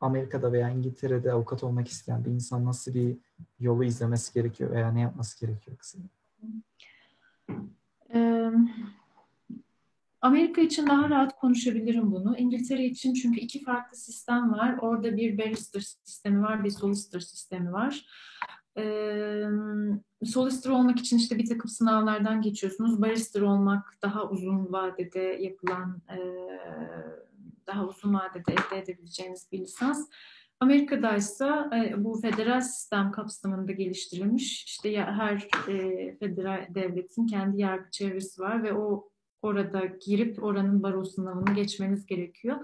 Amerika'da 0.00 0.52
veya 0.52 0.70
İngiltere'de 0.70 1.32
avukat 1.32 1.64
olmak 1.64 1.88
isteyen 1.88 2.24
bir 2.24 2.30
insan 2.30 2.64
nasıl 2.64 2.94
bir 2.94 3.16
yolu 3.60 3.84
izlemesi 3.84 4.34
gerekiyor 4.34 4.70
veya 4.70 4.92
ne 4.92 5.00
yapması 5.00 5.46
gerekiyor 5.46 5.76
kısaca? 5.76 6.04
Amerika 10.20 10.60
için 10.60 10.86
daha 10.86 11.10
rahat 11.10 11.38
konuşabilirim 11.38 12.12
bunu. 12.12 12.36
İngiltere 12.36 12.84
için 12.84 13.14
çünkü 13.14 13.40
iki 13.40 13.64
farklı 13.64 13.96
sistem 13.96 14.52
var. 14.52 14.78
Orada 14.80 15.16
bir 15.16 15.38
barrister 15.38 15.80
sistemi 15.80 16.42
var, 16.42 16.64
bir 16.64 16.70
solicitor 16.70 17.20
sistemi 17.20 17.72
var. 17.72 18.06
Ee, 18.78 19.44
solicitor 20.24 20.70
olmak 20.70 20.98
için 20.98 21.18
işte 21.18 21.38
bir 21.38 21.46
takım 21.46 21.70
sınavlardan 21.70 22.42
geçiyorsunuz. 22.42 23.02
Barrister 23.02 23.40
olmak 23.40 23.98
daha 24.02 24.30
uzun 24.30 24.72
vadede 24.72 25.20
yapılan, 25.20 26.02
e, 26.10 26.18
daha 27.66 27.86
uzun 27.86 28.14
vadede 28.14 28.52
elde 28.52 28.82
edebileceğiniz 28.82 29.52
bir 29.52 29.60
lisans. 29.60 30.08
Amerika'da 30.60 31.16
ise 31.16 31.46
bu 31.96 32.20
federal 32.20 32.60
sistem 32.60 33.12
kapsamında 33.12 33.72
geliştirilmiş. 33.72 34.64
İşte 34.64 34.96
her 34.96 35.48
e, 35.68 36.16
federal 36.18 36.66
devletin 36.74 37.26
kendi 37.26 37.60
yargı 37.60 37.90
çevresi 37.90 38.40
var 38.40 38.62
ve 38.62 38.72
o 38.72 39.10
orada 39.42 39.82
girip 40.06 40.44
oranın 40.44 40.82
baro 40.82 41.04
sınavını 41.04 41.54
geçmeniz 41.54 42.06
gerekiyor. 42.06 42.56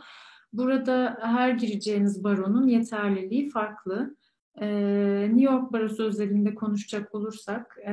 Burada 0.52 1.18
her 1.20 1.50
gireceğiniz 1.50 2.24
baronun 2.24 2.68
yeterliliği 2.68 3.50
farklı. 3.50 4.16
Ee, 4.60 5.28
New 5.30 5.44
York 5.54 5.72
Barosu 5.72 6.04
özelinde 6.04 6.54
konuşacak 6.54 7.14
olursak, 7.14 7.78
e, 7.82 7.92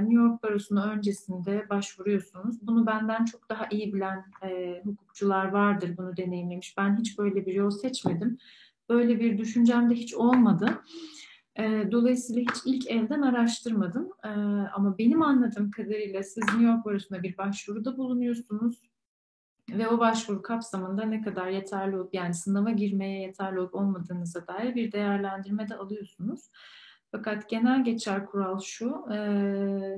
New 0.00 0.14
York 0.14 0.42
Barosu'na 0.42 0.92
öncesinde 0.92 1.66
başvuruyorsunuz. 1.70 2.66
Bunu 2.66 2.86
benden 2.86 3.24
çok 3.24 3.48
daha 3.48 3.66
iyi 3.70 3.94
bilen 3.94 4.24
e, 4.42 4.80
hukukçular 4.84 5.48
vardır 5.48 5.96
bunu 5.96 6.16
deneyimlemiş. 6.16 6.78
Ben 6.78 6.96
hiç 6.96 7.18
böyle 7.18 7.46
bir 7.46 7.54
yol 7.54 7.70
seçmedim. 7.70 8.38
Böyle 8.88 9.20
bir 9.20 9.38
düşüncem 9.38 9.90
de 9.90 9.94
hiç 9.94 10.14
olmadı. 10.14 10.82
E, 11.58 11.88
dolayısıyla 11.92 12.42
hiç 12.42 12.56
ilk 12.66 12.90
elden 12.90 13.22
araştırmadım. 13.22 14.08
E, 14.24 14.28
ama 14.74 14.98
benim 14.98 15.22
anladığım 15.22 15.70
kadarıyla 15.70 16.22
siz 16.22 16.44
New 16.44 16.64
York 16.64 16.84
Barosu'na 16.84 17.22
bir 17.22 17.36
başvuruda 17.38 17.96
bulunuyorsunuz. 17.96 18.91
Ve 19.70 19.88
o 19.88 19.98
başvuru 19.98 20.42
kapsamında 20.42 21.04
ne 21.04 21.22
kadar 21.22 21.48
yeterli 21.48 21.96
olup 21.96 22.14
yani 22.14 22.34
sınava 22.34 22.70
girmeye 22.70 23.20
yeterli 23.20 23.60
olup 23.60 23.74
olmadığınıza 23.74 24.46
dair 24.46 24.74
bir 24.74 24.92
değerlendirme 24.92 25.68
de 25.68 25.76
alıyorsunuz. 25.76 26.50
Fakat 27.10 27.48
genel 27.48 27.84
geçer 27.84 28.26
kural 28.26 28.60
şu, 28.60 29.04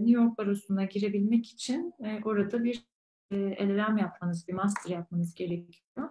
New 0.00 0.10
York 0.10 0.38
Barosu'na 0.38 0.84
girebilmek 0.84 1.46
için 1.46 1.94
orada 2.24 2.64
bir 2.64 2.86
e, 3.30 3.68
LLM 3.68 3.98
yapmanız, 3.98 4.48
bir 4.48 4.52
master 4.52 4.90
yapmanız 4.90 5.34
gerekiyor. 5.34 6.10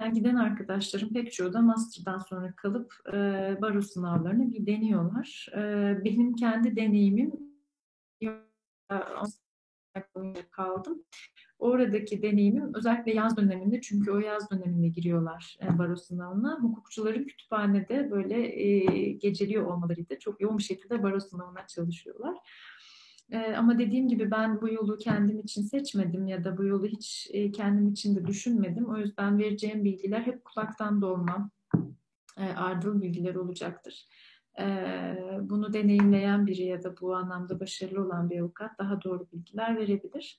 Yani 0.00 0.12
giden 0.12 0.36
arkadaşlarım 0.36 1.12
pek 1.12 1.32
çoğu 1.32 1.52
da 1.52 1.60
master'dan 1.60 2.18
sonra 2.18 2.54
kalıp 2.56 2.94
e, 3.08 3.12
baro 3.60 3.82
sınavlarını 3.82 4.52
bir 4.52 4.66
deniyorlar. 4.66 5.46
Benim 6.04 6.34
kendi 6.34 6.76
deneyimim 6.76 7.32
kaldım. 10.50 11.04
Oradaki 11.58 12.22
deneyimim 12.22 12.74
özellikle 12.74 13.12
yaz 13.12 13.36
döneminde 13.36 13.80
çünkü 13.80 14.10
o 14.10 14.18
yaz 14.18 14.50
döneminde 14.50 14.88
giriyorlar 14.88 15.56
e, 15.62 15.78
baro 15.78 15.96
sınavına. 15.96 16.58
Hukukçuların 16.60 17.24
kütüphanede 17.24 18.10
böyle 18.10 18.62
e, 18.62 18.78
geceliyor 19.12 19.66
olmalarıydı. 19.66 20.18
Çok 20.18 20.40
yoğun 20.40 20.58
bir 20.58 20.62
şekilde 20.62 21.02
baro 21.02 21.20
sınavına 21.20 21.66
çalışıyorlar. 21.66 22.36
E, 23.30 23.54
ama 23.54 23.78
dediğim 23.78 24.08
gibi 24.08 24.30
ben 24.30 24.60
bu 24.60 24.68
yolu 24.68 24.98
kendim 24.98 25.40
için 25.40 25.62
seçmedim 25.62 26.26
ya 26.26 26.44
da 26.44 26.58
bu 26.58 26.64
yolu 26.64 26.86
hiç 26.86 27.28
e, 27.32 27.50
kendim 27.52 27.88
için 27.88 28.16
de 28.16 28.26
düşünmedim. 28.26 28.90
O 28.90 28.96
yüzden 28.96 29.38
vereceğim 29.38 29.84
bilgiler 29.84 30.20
hep 30.20 30.44
kulaktan 30.44 31.02
dolma, 31.02 31.50
e, 32.38 32.44
ardıl 32.44 33.02
bilgiler 33.02 33.34
olacaktır. 33.34 34.06
E, 34.60 34.64
bunu 35.40 35.72
deneyimleyen 35.72 36.46
biri 36.46 36.62
ya 36.62 36.82
da 36.82 37.00
bu 37.00 37.14
anlamda 37.16 37.60
başarılı 37.60 38.06
olan 38.06 38.30
bir 38.30 38.40
avukat 38.40 38.78
daha 38.78 39.02
doğru 39.02 39.26
bilgiler 39.32 39.76
verebilir. 39.76 40.38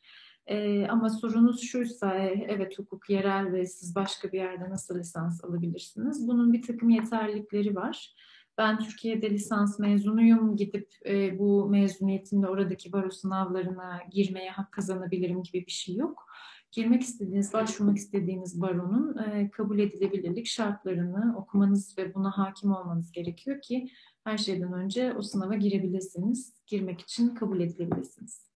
E, 0.49 0.87
ama 0.87 1.09
sorunuz 1.09 1.61
şuysa, 1.61 2.15
evet 2.23 2.79
hukuk 2.79 3.09
yerel 3.09 3.53
ve 3.53 3.65
siz 3.65 3.95
başka 3.95 4.31
bir 4.31 4.37
yerde 4.37 4.69
nasıl 4.69 4.99
lisans 4.99 5.43
alabilirsiniz? 5.43 6.27
Bunun 6.27 6.53
bir 6.53 6.61
takım 6.61 6.89
yeterlilikleri 6.89 7.75
var 7.75 8.15
ben 8.59 8.79
Türkiye'de 8.79 9.29
lisans 9.29 9.79
mezunuyum 9.79 10.55
gidip 10.55 10.89
e, 11.05 11.39
bu 11.39 11.69
mezuniyetimle 11.69 12.47
oradaki 12.47 12.91
baro 12.91 13.11
sınavlarına 13.11 13.99
girmeye 14.11 14.49
hak 14.49 14.71
kazanabilirim 14.71 15.43
gibi 15.43 15.65
bir 15.65 15.71
şey 15.71 15.95
yok. 15.95 16.25
Girmek 16.71 17.01
istediğiniz, 17.01 17.53
başvurmak 17.53 17.97
istediğiniz 17.97 18.61
baronun 18.61 19.17
e, 19.17 19.51
kabul 19.51 19.79
edilebilirlik 19.79 20.47
şartlarını 20.47 21.37
okumanız 21.37 21.97
ve 21.97 22.13
buna 22.13 22.37
hakim 22.37 22.71
olmanız 22.71 23.11
gerekiyor 23.11 23.61
ki 23.61 23.89
her 24.23 24.37
şeyden 24.37 24.73
önce 24.73 25.13
o 25.13 25.21
sınava 25.21 25.55
girebilirsiniz. 25.55 26.53
Girmek 26.67 27.01
için 27.01 27.35
kabul 27.35 27.59
edilebilirsiniz. 27.59 28.48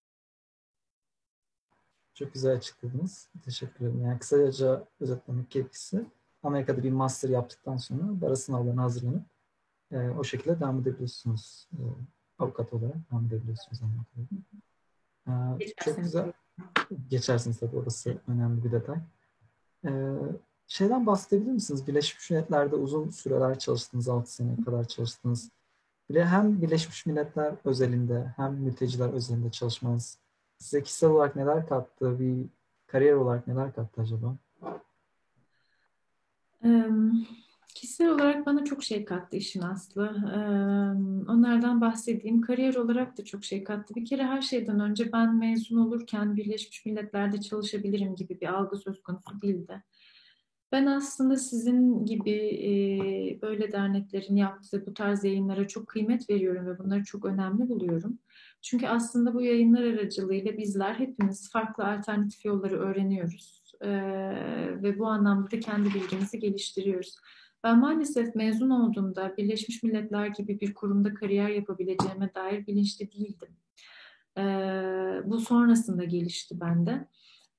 Çok 2.14 2.34
güzel 2.34 2.56
açıkladınız. 2.56 3.30
Teşekkür 3.46 3.86
ederim. 3.86 4.02
Yani 4.02 4.20
kısaca 4.20 4.88
özetlemek 5.00 5.52
gerekirse 5.52 6.06
Amerika'da 6.44 6.84
bir 6.84 6.92
master 6.92 7.30
yaptıktan 7.30 7.78
sonra 7.78 8.22
baro 8.22 8.36
sınavlarına 8.36 8.84
hazırlanıp 8.84 9.26
e, 9.92 10.10
o 10.10 10.24
şekilde 10.24 10.60
devam 10.60 10.80
edebiliyorsunuz. 10.80 11.68
E, 11.74 11.82
avukat 12.40 12.74
olarak 12.74 12.96
devam 13.12 13.26
edebiliyorsunuz 13.26 13.82
anlatıyorum. 13.84 14.46
E, 15.28 15.66
çok 15.86 15.98
güzel. 15.98 16.32
Geçersiniz 17.10 17.60
tabii 17.60 17.76
orası 17.76 18.18
önemli 18.28 18.64
bir 18.64 18.72
detay. 18.72 18.98
E, 19.86 19.92
şeyden 20.68 21.08
bahsedebilir 21.08 21.52
misiniz? 21.52 21.88
Birleşmiş 21.88 22.32
Milletler'de 22.32 22.76
uzun 22.76 23.10
süreler 23.10 23.60
çalıştınız, 23.60 24.10
6 24.10 24.34
sene 24.34 24.64
kadar 24.66 24.88
çalıştınız. 24.88 25.50
Bile 26.10 26.26
hem 26.26 26.62
Birleşmiş 26.62 27.06
Milletler 27.06 27.56
özelinde 27.66 28.34
hem 28.36 28.54
mülteciler 28.54 29.10
özelinde 29.10 29.52
çalışmanız 29.52 30.18
size 30.64 30.84
kişisel 30.84 31.10
olarak 31.10 31.36
neler 31.36 31.68
kattı, 31.68 32.20
bir 32.20 32.46
kariyer 32.88 33.14
olarak 33.14 33.48
neler 33.48 33.76
kattı 33.76 34.02
acaba? 34.02 34.36
Um, 36.64 37.28
Kişisel 37.76 38.10
olarak 38.10 38.46
bana 38.46 38.64
çok 38.66 38.84
şey 38.84 39.06
kattı 39.06 39.38
işin 39.38 39.62
aslı. 39.62 40.02
onlardan 41.28 41.82
bahsedeyim. 41.82 42.42
Kariyer 42.42 42.76
olarak 42.76 43.18
da 43.18 43.26
çok 43.26 43.44
şey 43.44 43.64
kattı. 43.64 43.96
Bir 43.96 44.06
kere 44.06 44.24
her 44.24 44.42
şeyden 44.42 44.80
önce 44.80 45.12
ben 45.12 45.36
mezun 45.36 45.78
olurken 45.78 46.36
Birleşmiş 46.36 46.86
Milletler'de 46.86 47.42
çalışabilirim 47.42 48.16
gibi 48.16 48.42
bir 48.42 48.48
algı 48.48 48.78
söz 48.78 49.04
konusu 49.04 49.42
değildi. 49.42 49.84
Ben 50.72 50.86
aslında 50.86 51.38
sizin 51.38 52.06
gibi 52.06 53.40
böyle 53.42 53.72
derneklerin 53.72 54.36
yaptığı 54.36 54.86
bu 54.86 54.94
tarz 54.94 55.24
yayınlara 55.24 55.68
çok 55.68 55.88
kıymet 55.88 56.30
veriyorum 56.30 56.66
ve 56.66 56.80
bunları 56.80 57.04
çok 57.04 57.26
önemli 57.26 57.70
buluyorum. 57.70 58.20
Çünkü 58.64 58.88
aslında 58.88 59.34
bu 59.34 59.42
yayınlar 59.42 59.84
aracılığıyla 59.84 60.58
bizler 60.58 60.94
hepimiz 60.94 61.52
farklı 61.52 61.88
alternatif 61.88 62.46
yolları 62.46 62.80
öğreniyoruz. 62.80 63.64
ve 64.84 65.00
bu 65.00 65.08
anlamda 65.08 65.52
da 65.52 65.60
kendi 65.60 65.94
bilgimizi 65.94 66.40
geliştiriyoruz. 66.40 67.16
Ben 67.64 67.80
maalesef 67.80 68.36
mezun 68.36 68.70
olduğumda 68.70 69.38
Birleşmiş 69.38 69.84
Milletler 69.84 70.28
gibi 70.28 70.60
bir 70.60 70.74
kurumda 70.74 71.14
kariyer 71.14 71.50
yapabileceğime 71.50 72.34
dair 72.36 72.68
bilinçli 72.68 73.12
değildim. 73.12 73.50
Ee, 74.38 74.42
bu 75.26 75.40
sonrasında 75.40 76.04
gelişti 76.04 76.60
bende. 76.60 77.08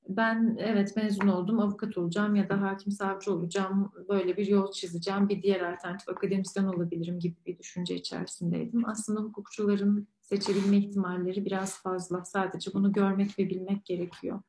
Ben 0.09 0.57
evet 0.61 0.97
mezun 0.97 1.29
oldum, 1.29 1.61
avukat 1.61 1.99
olacağım 1.99 2.35
ya 2.35 2.49
da 2.49 2.61
hakim 2.61 2.93
savcı 2.93 3.33
olacağım, 3.33 3.93
böyle 4.09 4.37
bir 4.37 4.47
yol 4.47 4.73
çizeceğim, 4.73 5.29
bir 5.29 5.43
diğer 5.43 5.73
alternatif 5.73 6.09
akademisyen 6.09 6.65
olabilirim 6.65 7.19
gibi 7.19 7.37
bir 7.47 7.59
düşünce 7.59 7.95
içerisindeydim. 7.95 8.89
Aslında 8.89 9.21
hukukçuların 9.21 10.09
seçebilme 10.37 10.77
ihtimalleri 10.77 11.45
biraz 11.45 11.83
fazla. 11.83 12.25
Sadece 12.25 12.75
bunu 12.75 12.93
görmek 12.93 13.39
ve 13.39 13.51
bilmek 13.51 13.85
gerekiyor. 13.85 14.41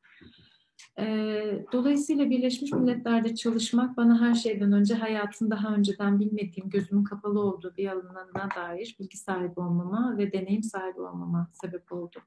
Dolayısıyla 1.72 2.30
Birleşmiş 2.30 2.72
Milletler'de 2.72 3.34
çalışmak 3.34 3.96
bana 3.96 4.20
her 4.20 4.34
şeyden 4.34 4.72
önce 4.72 4.94
hayatın 4.94 5.50
daha 5.50 5.74
önceden 5.74 6.20
bilmediğim, 6.20 6.70
gözümün 6.70 7.04
kapalı 7.04 7.40
olduğu 7.40 7.74
bir 7.76 7.86
alanına 7.86 8.48
dair 8.56 8.96
bilgi 9.00 9.16
sahibi 9.16 9.60
olmama 9.60 10.18
ve 10.18 10.32
deneyim 10.32 10.62
sahibi 10.62 11.00
olmama 11.00 11.48
sebep 11.52 11.92
oldu. 11.92 12.18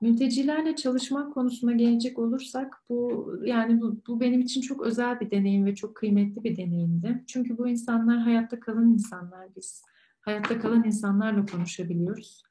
Mültecilerle 0.00 0.76
çalışmak 0.76 1.34
konusuna 1.34 1.72
gelecek 1.72 2.18
olursak 2.18 2.82
bu 2.88 3.30
yani 3.44 3.80
bu, 3.80 4.00
bu 4.06 4.20
benim 4.20 4.40
için 4.40 4.60
çok 4.60 4.86
özel 4.86 5.20
bir 5.20 5.30
deneyim 5.30 5.66
ve 5.66 5.74
çok 5.74 5.94
kıymetli 5.94 6.44
bir 6.44 6.56
deneyimdi. 6.56 7.24
Çünkü 7.26 7.58
bu 7.58 7.68
insanlar 7.68 8.18
hayatta 8.18 8.60
kalan 8.60 8.92
insanlar 8.92 9.48
biz. 9.56 9.89
Hayatta 10.20 10.60
kalan 10.60 10.84
insanlarla 10.84 11.46
konuşabiliyoruz. 11.46 12.42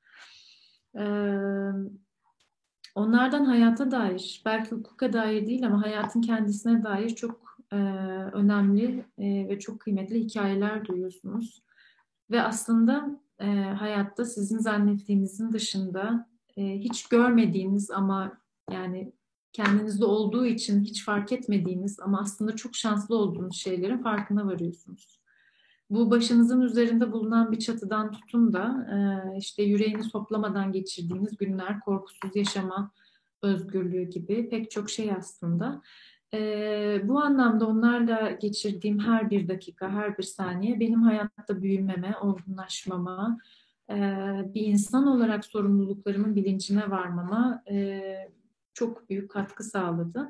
Ee, 0.95 1.71
onlardan 2.95 3.45
hayata 3.45 3.91
dair, 3.91 4.41
belki 4.45 4.71
hukuka 4.71 5.13
dair 5.13 5.47
değil 5.47 5.65
ama 5.65 5.81
hayatın 5.81 6.21
kendisine 6.21 6.83
dair 6.83 7.09
çok 7.09 7.57
e, 7.71 7.75
önemli 8.33 9.05
e, 9.17 9.49
ve 9.49 9.59
çok 9.59 9.79
kıymetli 9.79 10.19
hikayeler 10.19 10.85
duyuyorsunuz. 10.85 11.63
Ve 12.31 12.41
aslında 12.41 13.19
e, 13.39 13.45
hayatta 13.63 14.25
sizin 14.25 14.57
zannettiğinizin 14.57 15.53
dışında 15.53 16.29
hiç 16.57 17.07
görmediğiniz 17.07 17.91
ama 17.91 18.37
yani 18.71 19.13
kendinizde 19.53 20.05
olduğu 20.05 20.45
için 20.45 20.81
hiç 20.81 21.05
fark 21.05 21.31
etmediğiniz 21.31 21.99
ama 21.99 22.19
aslında 22.19 22.55
çok 22.55 22.75
şanslı 22.75 23.15
olduğunuz 23.15 23.55
şeylerin 23.55 23.97
farkına 23.97 24.45
varıyorsunuz 24.45 25.18
bu 25.89 26.11
başınızın 26.11 26.61
üzerinde 26.61 27.11
bulunan 27.11 27.51
bir 27.51 27.59
çatıdan 27.59 28.11
tutun 28.11 28.53
da 28.53 28.87
e, 28.93 28.97
işte 29.37 29.63
yüreğini 29.63 30.03
soplamadan 30.03 30.71
geçirdiğiniz 30.71 31.37
günler, 31.37 31.79
korkusuz 31.79 32.35
yaşama, 32.35 32.91
özgürlüğü 33.41 34.03
gibi 34.03 34.49
pek 34.49 34.71
çok 34.71 34.89
şey 34.89 35.11
aslında. 35.11 35.81
E, 36.33 37.01
bu 37.03 37.19
anlamda 37.19 37.67
onlarla 37.67 38.31
geçirdiğim 38.31 38.99
her 38.99 39.29
bir 39.29 39.47
dakika, 39.47 39.91
her 39.91 40.17
bir 40.17 40.23
saniye 40.23 40.79
benim 40.79 41.03
hayatta 41.03 41.61
büyümeme, 41.61 42.15
olgunlaşmama, 42.21 43.37
e, 43.89 43.95
bir 44.53 44.61
insan 44.61 45.07
olarak 45.07 45.45
sorumluluklarımın 45.45 46.35
bilincine 46.35 46.89
varmama 46.89 47.63
e, 47.71 48.01
çok 48.73 49.09
büyük 49.09 49.31
katkı 49.31 49.63
sağladı. 49.63 50.29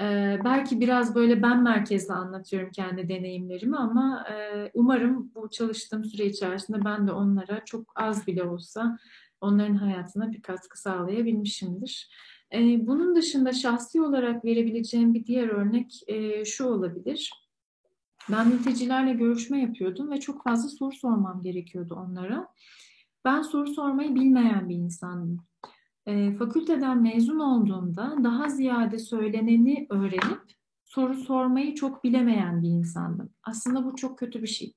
Ee, 0.00 0.38
belki 0.44 0.80
biraz 0.80 1.14
böyle 1.14 1.42
ben 1.42 1.62
merkezli 1.62 2.14
anlatıyorum 2.14 2.70
kendi 2.70 3.08
deneyimlerimi 3.08 3.76
ama 3.76 4.24
e, 4.30 4.70
umarım 4.74 5.30
bu 5.34 5.50
çalıştığım 5.50 6.04
süre 6.04 6.26
içerisinde 6.26 6.84
ben 6.84 7.08
de 7.08 7.12
onlara 7.12 7.64
çok 7.64 7.92
az 7.94 8.26
bile 8.26 8.44
olsa 8.44 8.98
onların 9.40 9.74
hayatına 9.74 10.32
bir 10.32 10.42
katkı 10.42 10.80
sağlayabilmişimdir. 10.80 12.10
E, 12.52 12.86
bunun 12.86 13.16
dışında 13.16 13.52
şahsi 13.52 14.02
olarak 14.02 14.44
verebileceğim 14.44 15.14
bir 15.14 15.26
diğer 15.26 15.48
örnek 15.48 16.00
e, 16.06 16.44
şu 16.44 16.64
olabilir. 16.64 17.32
Ben 18.32 18.48
mültecilerle 18.48 19.12
görüşme 19.12 19.60
yapıyordum 19.60 20.10
ve 20.10 20.20
çok 20.20 20.44
fazla 20.44 20.68
soru 20.68 20.92
sormam 20.92 21.42
gerekiyordu 21.42 21.94
onlara. 21.94 22.48
Ben 23.24 23.42
soru 23.42 23.66
sormayı 23.74 24.14
bilmeyen 24.14 24.68
bir 24.68 24.74
insandım 24.74 25.46
e, 26.06 26.32
fakülteden 26.32 27.02
mezun 27.02 27.38
olduğumda 27.38 28.16
daha 28.24 28.48
ziyade 28.48 28.98
söyleneni 28.98 29.86
öğrenip 29.90 30.40
soru 30.84 31.14
sormayı 31.14 31.74
çok 31.74 32.04
bilemeyen 32.04 32.62
bir 32.62 32.68
insandım. 32.68 33.30
Aslında 33.42 33.84
bu 33.84 33.96
çok 33.96 34.18
kötü 34.18 34.42
bir 34.42 34.46
şey. 34.46 34.74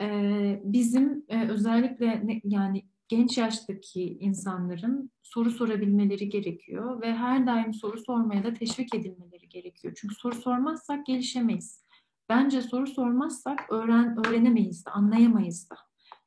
E, 0.00 0.60
bizim 0.64 1.24
e, 1.28 1.48
özellikle 1.48 2.26
ne, 2.26 2.40
yani 2.44 2.82
genç 3.08 3.38
yaştaki 3.38 4.02
insanların 4.02 5.10
soru 5.22 5.50
sorabilmeleri 5.50 6.28
gerekiyor 6.28 7.02
ve 7.02 7.14
her 7.14 7.46
daim 7.46 7.74
soru 7.74 7.98
sormaya 7.98 8.44
da 8.44 8.54
teşvik 8.54 8.94
edilmeleri 8.94 9.48
gerekiyor. 9.48 9.94
Çünkü 9.96 10.14
soru 10.14 10.34
sormazsak 10.34 11.06
gelişemeyiz. 11.06 11.82
Bence 12.28 12.62
soru 12.62 12.86
sormazsak 12.86 13.72
öğren 13.72 14.26
öğrenemeyiz 14.26 14.86
de, 14.86 14.90
anlayamayız 14.90 15.70
da. 15.70 15.76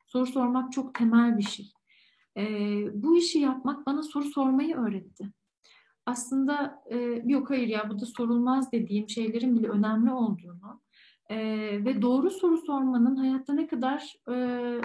Soru 0.08 0.26
sormak 0.26 0.72
çok 0.72 0.96
temel 0.96 1.38
bir 1.38 1.44
şey 1.44 1.72
e, 2.38 2.44
bu 2.94 3.18
işi 3.18 3.40
yapmak 3.40 3.86
bana 3.86 4.04
soru 4.04 4.26
sormayı 4.26 4.76
öğretti. 4.76 5.32
Aslında 6.06 6.84
e, 6.92 6.98
yok 7.26 7.50
hayır 7.50 7.68
ya 7.68 7.90
bu 7.90 8.00
da 8.00 8.06
sorulmaz 8.06 8.72
dediğim 8.72 9.10
şeylerin 9.10 9.58
bile 9.58 9.68
önemli 9.68 10.12
olduğunu 10.12 10.82
e, 11.30 11.38
ve 11.86 12.02
doğru 12.02 12.30
soru 12.30 12.58
sormanın 12.58 13.16
hayatta 13.16 13.54
ne 13.54 13.68
kadar 13.68 14.16
e, 14.28 14.32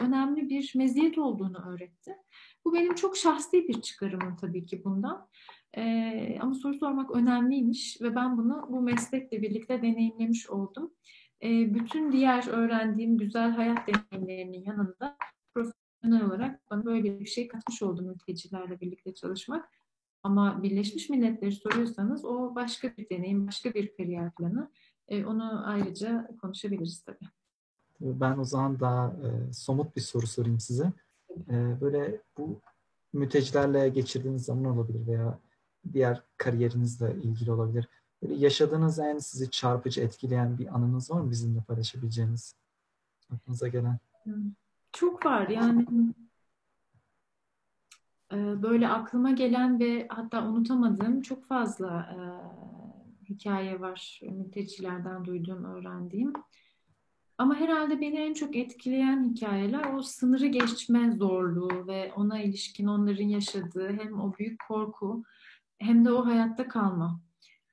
önemli 0.06 0.48
bir 0.48 0.72
meziyet 0.76 1.18
olduğunu 1.18 1.58
öğretti. 1.68 2.16
Bu 2.64 2.74
benim 2.74 2.94
çok 2.94 3.16
şahsi 3.16 3.68
bir 3.68 3.80
çıkarımım 3.80 4.36
tabii 4.36 4.66
ki 4.66 4.84
bundan. 4.84 5.28
E, 5.76 6.38
ama 6.40 6.54
soru 6.54 6.74
sormak 6.74 7.10
önemliymiş 7.10 7.98
ve 8.00 8.14
ben 8.14 8.38
bunu 8.38 8.66
bu 8.68 8.80
meslekle 8.80 9.42
birlikte 9.42 9.82
deneyimlemiş 9.82 10.50
oldum. 10.50 10.92
E, 11.42 11.74
bütün 11.74 12.12
diğer 12.12 12.48
öğrendiğim 12.48 13.18
güzel 13.18 13.50
hayat 13.50 13.78
deneyimlerinin 13.88 14.64
yanında 14.64 15.16
profesyonel 16.00 16.26
olarak 16.26 16.70
bana 16.70 16.84
böyle 16.84 17.20
bir 17.20 17.26
şey 17.26 17.48
katmış 17.48 17.82
oldu 17.82 18.02
mültecilerle 18.02 18.80
birlikte 18.80 19.14
çalışmak. 19.14 19.68
Ama 20.22 20.62
Birleşmiş 20.62 21.10
Milletleri 21.10 21.52
soruyorsanız 21.52 22.24
o 22.24 22.54
başka 22.54 22.96
bir 22.96 23.10
deneyim, 23.10 23.46
başka 23.46 23.74
bir 23.74 23.96
kariyer 23.96 24.34
planı. 24.34 24.70
E, 25.08 25.24
onu 25.24 25.62
ayrıca 25.66 26.28
konuşabiliriz 26.42 27.02
tabii. 27.02 27.28
Ben 28.00 28.38
o 28.38 28.44
zaman 28.44 28.80
daha 28.80 29.08
e, 29.08 29.52
somut 29.52 29.96
bir 29.96 30.00
soru 30.00 30.26
sorayım 30.26 30.60
size. 30.60 30.92
E, 31.48 31.80
böyle 31.80 32.20
bu 32.38 32.60
mültecilerle 33.12 33.88
geçirdiğiniz 33.88 34.44
zaman 34.44 34.64
olabilir 34.64 35.06
veya 35.06 35.38
diğer 35.92 36.22
kariyerinizle 36.36 37.14
ilgili 37.22 37.52
olabilir. 37.52 37.88
Böyle 38.22 38.34
yaşadığınız 38.34 38.98
en 38.98 39.18
sizi 39.18 39.50
çarpıcı 39.50 40.00
etkileyen 40.00 40.58
bir 40.58 40.76
anınız 40.76 41.10
var 41.10 41.20
mı 41.20 41.30
bizimle 41.30 41.60
paylaşabileceğiniz? 41.60 42.54
Aklınıza 43.30 43.68
gelen. 43.68 43.98
Hmm. 44.24 44.52
Çok 44.92 45.26
var 45.26 45.48
yani 45.48 45.86
e, 48.32 48.62
böyle 48.62 48.88
aklıma 48.88 49.30
gelen 49.30 49.80
ve 49.80 50.06
hatta 50.08 50.48
unutamadığım 50.48 51.22
çok 51.22 51.46
fazla 51.46 52.00
e, 52.00 52.18
hikaye 53.28 53.80
var 53.80 54.20
mültecilerden 54.22 55.24
duyduğum, 55.24 55.64
öğrendiğim. 55.64 56.32
Ama 57.38 57.54
herhalde 57.54 58.00
beni 58.00 58.16
en 58.16 58.34
çok 58.34 58.56
etkileyen 58.56 59.34
hikayeler 59.34 59.92
o 59.94 60.02
sınırı 60.02 60.46
geçme 60.46 61.12
zorluğu 61.12 61.86
ve 61.86 62.12
ona 62.16 62.42
ilişkin 62.42 62.86
onların 62.86 63.28
yaşadığı 63.28 63.92
hem 63.92 64.20
o 64.20 64.34
büyük 64.38 64.60
korku 64.68 65.24
hem 65.78 66.04
de 66.04 66.12
o 66.12 66.26
hayatta 66.26 66.68
kalma 66.68 67.20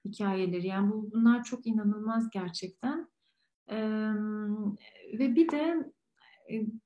hikayeleri. 0.05 0.68
Yani 0.68 0.91
bu, 0.91 1.11
bunlar 1.11 1.43
çok 1.43 1.68
inanılmaz 1.68 2.30
gerçekten. 2.30 3.07
Ee, 3.70 3.78
ve 5.20 5.36
bir 5.36 5.51
de 5.51 5.91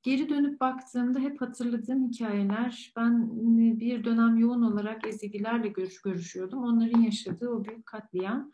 geri 0.04 0.30
dönüp 0.30 0.62
baktığımda 0.62 1.20
hep 1.20 1.42
hatırladığım 1.42 2.10
hikayeler, 2.10 2.94
ben 2.96 3.30
e, 3.58 3.80
bir 3.80 4.04
dönem 4.04 4.38
yoğun 4.38 4.62
olarak 4.62 5.08
Ezidilerle 5.08 5.68
görüş 5.68 6.02
görüşüyordum. 6.02 6.64
Onların 6.64 7.02
yaşadığı 7.02 7.50
o 7.50 7.66
büyük 7.66 7.86
katliam 7.86 8.52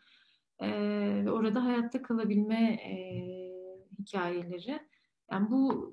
e, 0.58 0.68
ve 1.24 1.30
orada 1.30 1.64
hayatta 1.64 2.02
kalabilme 2.02 2.72
e, 2.72 2.94
hikayeleri. 3.98 4.80
Yani 5.30 5.50
bu 5.50 5.92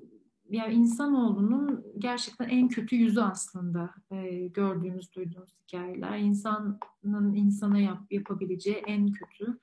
yani 0.50 0.74
insanoğlunun 0.74 1.84
gerçekten 1.98 2.48
en 2.48 2.68
kötü 2.68 2.96
yüzü 2.96 3.20
aslında 3.20 3.90
e, 4.10 4.46
gördüğümüz, 4.46 5.14
duyduğumuz 5.14 5.56
hikayeler. 5.62 6.18
İnsanın 6.18 7.34
insana 7.34 7.78
yap, 7.78 7.98
yapabileceği 8.10 8.76
en 8.76 9.12
kötü, 9.12 9.58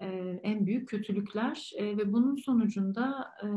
e, 0.00 0.06
en 0.42 0.66
büyük 0.66 0.88
kötülükler 0.88 1.72
e, 1.76 1.96
ve 1.96 2.12
bunun 2.12 2.36
sonucunda 2.36 3.30
e, 3.42 3.48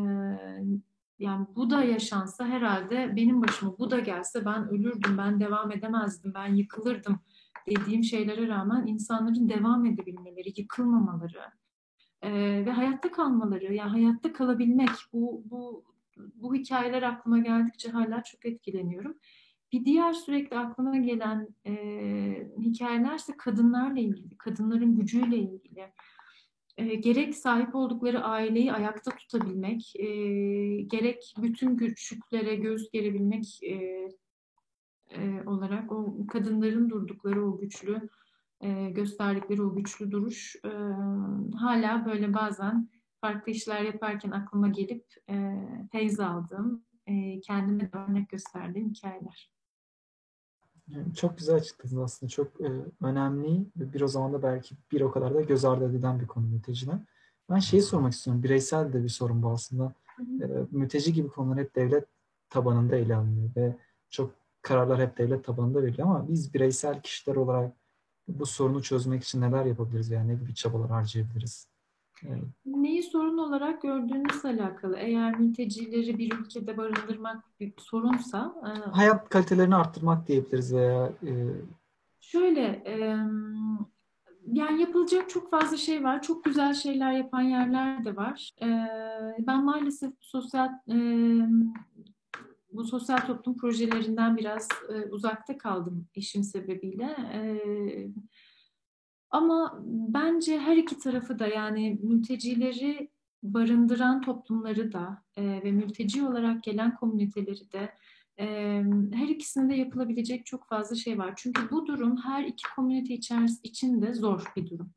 yani 1.19 1.47
bu 1.55 1.69
da 1.69 1.83
yaşansa 1.83 2.45
herhalde 2.47 3.15
benim 3.15 3.41
başıma 3.41 3.77
bu 3.77 3.91
da 3.91 3.99
gelse 3.99 4.45
ben 4.45 4.69
ölürdüm, 4.69 5.17
ben 5.17 5.39
devam 5.39 5.71
edemezdim, 5.71 6.33
ben 6.33 6.55
yıkılırdım 6.55 7.19
dediğim 7.69 8.03
şeylere 8.03 8.47
rağmen 8.47 8.87
insanların 8.87 9.49
devam 9.49 9.85
edebilmeleri, 9.85 10.53
yıkılmamaları 10.57 11.41
e, 12.21 12.31
ve 12.65 12.71
hayatta 12.71 13.11
kalmaları, 13.11 13.73
yani 13.73 13.89
hayatta 13.89 14.33
kalabilmek 14.33 14.89
bu, 15.13 15.43
bu, 15.45 15.83
bu 16.35 16.55
hikayeler 16.55 17.03
aklıma 17.03 17.39
geldikçe 17.39 17.89
hala 17.89 18.23
çok 18.23 18.45
etkileniyorum. 18.45 19.17
Bir 19.71 19.85
diğer 19.85 20.13
sürekli 20.13 20.57
aklıma 20.57 20.97
gelen 20.97 21.47
e, 21.65 21.73
hikayelerse 22.59 23.37
kadınlarla 23.37 23.99
ilgili, 23.99 24.37
kadınların 24.37 24.95
gücüyle 24.95 25.37
ilgili 25.37 25.91
e, 26.79 26.95
gerek 26.95 27.35
sahip 27.35 27.75
oldukları 27.75 28.23
aileyi 28.23 28.73
ayakta 28.73 29.11
tutabilmek, 29.11 29.95
e, 29.95 30.05
gerek 30.81 31.33
bütün 31.41 31.77
güçlüklere 31.77 32.55
göz 32.55 32.91
gerebilmek 32.91 33.63
e, 33.63 34.07
e, 35.09 35.43
olarak 35.45 35.91
o 35.91 36.27
kadınların 36.27 36.89
durdukları 36.89 37.45
o 37.45 37.57
güçlü, 37.57 38.09
e, 38.61 38.89
gösterdikleri 38.89 39.61
o 39.61 39.75
güçlü 39.75 40.11
duruş 40.11 40.55
e, 40.65 40.69
hala 41.57 42.05
böyle 42.05 42.33
bazen 42.33 42.89
farklı 43.21 43.51
işler 43.51 43.81
yaparken 43.81 44.31
aklıma 44.31 44.67
gelip 44.67 45.05
e, 45.29 45.55
teyze 45.91 46.25
aldığım, 46.25 46.85
e, 47.07 47.41
kendime 47.41 47.89
örnek 47.93 48.29
gösterdiğim 48.29 48.89
hikayeler. 48.89 49.58
Çok 51.15 51.37
güzel 51.37 51.55
açıkladınız 51.55 52.03
aslında. 52.03 52.29
Çok 52.29 52.61
e, 52.61 52.69
önemli 53.01 53.65
ve 53.77 53.93
bir 53.93 54.01
o 54.01 54.07
zaman 54.07 54.33
da 54.33 54.43
belki 54.43 54.75
bir 54.91 55.01
o 55.01 55.11
kadar 55.11 55.35
da 55.35 55.41
göz 55.41 55.65
ardı 55.65 55.89
edilen 55.89 56.19
bir 56.19 56.27
konu 56.27 56.45
mülteciler. 56.45 56.99
Ben 57.49 57.59
şeyi 57.59 57.81
sormak 57.81 58.13
istiyorum. 58.13 58.43
Bireysel 58.43 58.93
de 58.93 59.03
bir 59.03 59.09
sorun 59.09 59.43
bu 59.43 59.49
aslında. 59.49 59.93
E, 60.19 60.47
mülteci 60.71 61.13
gibi 61.13 61.27
konular 61.27 61.57
hep 61.57 61.75
devlet 61.75 62.05
tabanında 62.49 62.95
ele 62.95 63.15
alınıyor 63.15 63.49
ve 63.55 63.75
çok 64.09 64.31
kararlar 64.61 65.01
hep 65.01 65.17
devlet 65.17 65.45
tabanında 65.45 65.83
veriliyor 65.83 66.07
ama 66.07 66.29
biz 66.29 66.53
bireysel 66.53 67.01
kişiler 67.01 67.35
olarak 67.35 67.73
bu 68.27 68.45
sorunu 68.45 68.83
çözmek 68.83 69.23
için 69.23 69.41
neler 69.41 69.65
yapabiliriz 69.65 70.11
veya 70.11 70.23
ne 70.23 70.35
gibi 70.35 70.55
çabalar 70.55 70.89
harcayabiliriz? 70.89 71.68
Evet. 72.27 72.43
Neyi 72.65 73.03
sorun 73.03 73.37
olarak 73.37 73.81
gördüğünüzle 73.81 74.49
alakalı. 74.49 74.97
Eğer 74.97 75.39
mültecileri 75.39 76.17
bir 76.17 76.33
ülkede 76.33 76.77
barındırmak 76.77 77.43
bir 77.59 77.73
sorunsa... 77.77 78.55
E, 78.63 78.89
Hayat 78.89 79.29
kalitelerini 79.29 79.75
arttırmak 79.75 80.27
diyebiliriz 80.27 80.73
veya... 80.73 81.05
E... 81.05 81.31
Şöyle, 82.19 82.61
e, 82.61 83.17
yani 84.53 84.81
yapılacak 84.81 85.29
çok 85.29 85.51
fazla 85.51 85.77
şey 85.77 86.03
var. 86.03 86.21
Çok 86.21 86.43
güzel 86.43 86.73
şeyler 86.73 87.11
yapan 87.11 87.41
yerler 87.41 88.05
de 88.05 88.15
var. 88.15 88.51
E, 88.61 88.67
ben 89.39 89.65
maalesef 89.65 90.13
sosyal 90.19 90.69
e, 90.89 90.97
bu 92.71 92.83
sosyal 92.83 93.17
toplum 93.17 93.57
projelerinden 93.57 94.37
biraz 94.37 94.67
e, 94.89 95.09
uzakta 95.11 95.57
kaldım 95.57 96.07
işim 96.15 96.43
sebebiyle. 96.43 97.15
E, 97.33 97.41
ama 99.31 99.79
bence 99.85 100.59
her 100.59 100.77
iki 100.77 100.99
tarafı 100.99 101.39
da 101.39 101.47
yani 101.47 101.99
mültecileri 102.03 103.09
barındıran 103.43 104.21
toplumları 104.21 104.93
da 104.93 105.23
e, 105.35 105.43
ve 105.43 105.71
mülteci 105.71 106.23
olarak 106.23 106.63
gelen 106.63 106.95
komüniteleri 106.95 107.71
de 107.71 107.93
her 109.13 109.27
ikisinde 109.27 109.75
yapılabilecek 109.75 110.45
çok 110.45 110.67
fazla 110.67 110.95
şey 110.95 111.17
var. 111.17 111.33
Çünkü 111.35 111.69
bu 111.71 111.87
durum 111.87 112.17
her 112.17 112.43
iki 112.43 112.63
komünite 112.75 113.13
içinde 113.63 114.13
zor 114.13 114.43
bir 114.55 114.69
durum. 114.69 114.91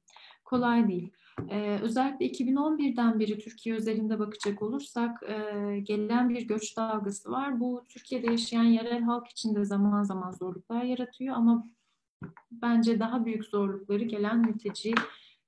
Kolay 0.45 0.89
değil. 0.89 1.13
Ee, 1.51 1.79
özellikle 1.83 2.27
2011'den 2.27 3.21
beri 3.21 3.39
Türkiye 3.39 3.75
özelinde 3.75 4.19
bakacak 4.19 4.63
olursak 4.63 5.23
e, 5.23 5.79
gelen 5.81 6.29
bir 6.29 6.43
göç 6.43 6.77
dalgası 6.77 7.31
var. 7.31 7.61
Bu 7.61 7.85
Türkiye'de 7.89 8.31
yaşayan 8.31 8.65
yerel 8.65 9.03
halk 9.03 9.29
için 9.29 9.55
de 9.55 9.65
zaman 9.65 10.03
zaman 10.03 10.31
zorluklar 10.31 10.85
yaratıyor 10.85 11.37
ama 11.37 11.69
bence 12.51 13.01
daha 13.01 13.25
büyük 13.25 13.45
zorlukları 13.45 14.05
gelen 14.05 14.39
mülteci 14.39 14.95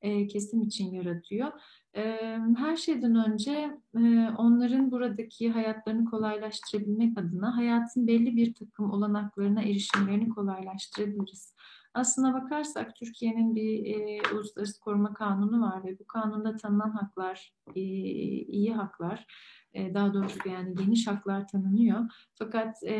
e, 0.04 0.26
kesim 0.26 0.62
için 0.62 0.92
yaratıyor. 0.92 1.52
E, 1.96 2.18
her 2.56 2.76
şeyden 2.76 3.14
önce 3.14 3.78
e, 3.96 4.28
onların 4.38 4.90
buradaki 4.90 5.50
hayatlarını 5.50 6.04
kolaylaştırabilmek 6.04 7.18
adına 7.18 7.56
hayatın 7.56 8.06
belli 8.06 8.36
bir 8.36 8.54
takım 8.54 8.90
olanaklarına 8.90 9.62
erişimlerini 9.62 10.28
kolaylaştırabiliriz. 10.28 11.54
Aslına 11.94 12.34
bakarsak 12.34 12.96
Türkiye'nin 12.96 13.54
bir 13.54 13.86
e, 13.86 14.20
uluslararası 14.34 14.80
koruma 14.80 15.14
kanunu 15.14 15.62
var 15.62 15.84
ve 15.84 15.98
bu 15.98 16.06
kanunda 16.06 16.56
tanınan 16.56 16.90
haklar 16.90 17.54
e, 17.76 17.80
iyi 17.80 18.74
haklar. 18.74 19.26
E, 19.74 19.94
daha 19.94 20.14
doğrusu 20.14 20.48
yani 20.48 20.74
geniş 20.74 21.06
haklar 21.06 21.48
tanınıyor. 21.48 22.00
Fakat 22.34 22.82
e, 22.82 22.96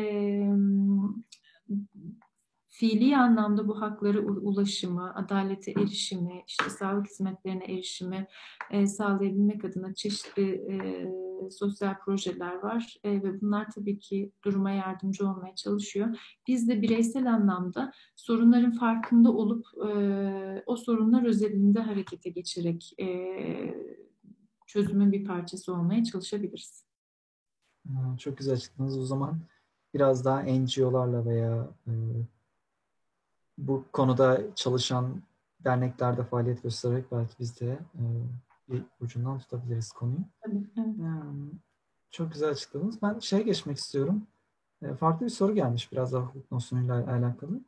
fiili 2.77 3.17
anlamda 3.17 3.67
bu 3.67 3.81
haklara 3.81 4.19
ulaşımı, 4.19 5.15
adalete 5.15 5.71
erişimi, 5.71 6.43
işte 6.47 6.69
sağlık 6.69 7.07
hizmetlerine 7.07 7.63
erişimi 7.63 8.27
e, 8.71 8.87
sağlayabilmek 8.87 9.65
adına 9.65 9.93
çeşitli 9.93 10.51
e, 10.51 11.07
sosyal 11.51 11.99
projeler 11.99 12.55
var 12.55 12.97
e, 13.03 13.11
ve 13.23 13.41
bunlar 13.41 13.67
tabii 13.75 13.99
ki 13.99 14.31
duruma 14.45 14.71
yardımcı 14.71 15.29
olmaya 15.29 15.55
çalışıyor. 15.55 16.17
Biz 16.47 16.69
de 16.69 16.81
bireysel 16.81 17.33
anlamda 17.33 17.91
sorunların 18.15 18.71
farkında 18.71 19.31
olup 19.31 19.65
e, 19.87 20.63
o 20.65 20.75
sorunlar 20.75 21.23
özelinde 21.23 21.79
harekete 21.79 22.29
geçerek 22.29 22.93
e, 22.99 23.07
çözümün 24.67 25.11
bir 25.11 25.25
parçası 25.25 25.73
olmaya 25.73 26.03
çalışabiliriz. 26.03 26.85
Çok 28.17 28.37
güzel 28.37 28.53
açıkladınız. 28.53 28.97
O 28.97 29.05
zaman 29.05 29.39
biraz 29.93 30.25
daha 30.25 30.41
NGO'larla 30.41 31.25
veya 31.25 31.69
e, 31.87 31.91
bu 33.57 33.85
konuda 33.93 34.41
çalışan 34.55 35.21
derneklerde 35.59 36.23
faaliyet 36.23 36.63
göstererek 36.63 37.11
belki 37.11 37.33
biz 37.39 37.59
de 37.59 37.79
e, 37.95 38.03
bir 38.69 38.83
ucundan 39.01 39.39
tutabiliriz 39.39 39.91
konuyu. 39.91 40.19
Tabii, 40.41 40.69
evet. 40.77 40.95
çok 42.11 42.33
güzel 42.33 42.49
açıkladınız. 42.49 43.01
Ben 43.01 43.19
şeye 43.19 43.41
geçmek 43.41 43.77
istiyorum. 43.77 44.27
E, 44.81 44.93
farklı 44.93 45.25
bir 45.25 45.31
soru 45.31 45.55
gelmiş 45.55 45.91
biraz 45.91 46.13
daha 46.13 46.21
hukuk 46.21 46.51
nosyonuyla 46.51 46.95
alakalı. 46.95 47.61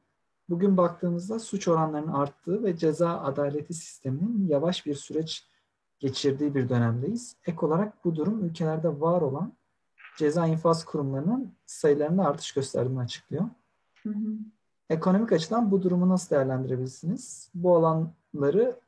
Bugün 0.50 0.78
baktığımızda 0.78 1.40
suç 1.40 1.68
oranlarının 1.68 2.12
arttığı 2.12 2.64
ve 2.64 2.78
ceza 2.78 3.20
adaleti 3.20 3.74
sisteminin 3.74 4.48
yavaş 4.48 4.86
bir 4.86 4.96
süreç 4.96 5.48
geçirdiği 6.00 6.56
bir 6.56 6.70
dönemdeyiz. 6.70 7.36
Ek 7.46 7.66
olarak 7.66 8.06
bu 8.06 8.16
durum 8.16 8.46
ülkelerde 8.46 9.02
var 9.02 9.22
olan 9.22 9.54
ceza 10.18 10.48
infaz 10.48 10.86
kurumlarının 10.86 11.56
sayılarında 11.66 12.26
artış 12.26 12.52
gösterdiğini 12.52 13.00
açıklıyor. 13.00 13.46
Hı 14.04 14.10
hı. 14.10 14.38
Ekonomik 14.90 15.32
açıdan 15.32 15.72
bu 15.72 15.82
durumu 15.82 16.10
nasıl 16.10 16.36
değerlendirebilirsiniz? 16.36 17.52
Bu 17.54 17.76
alanları 17.76 18.80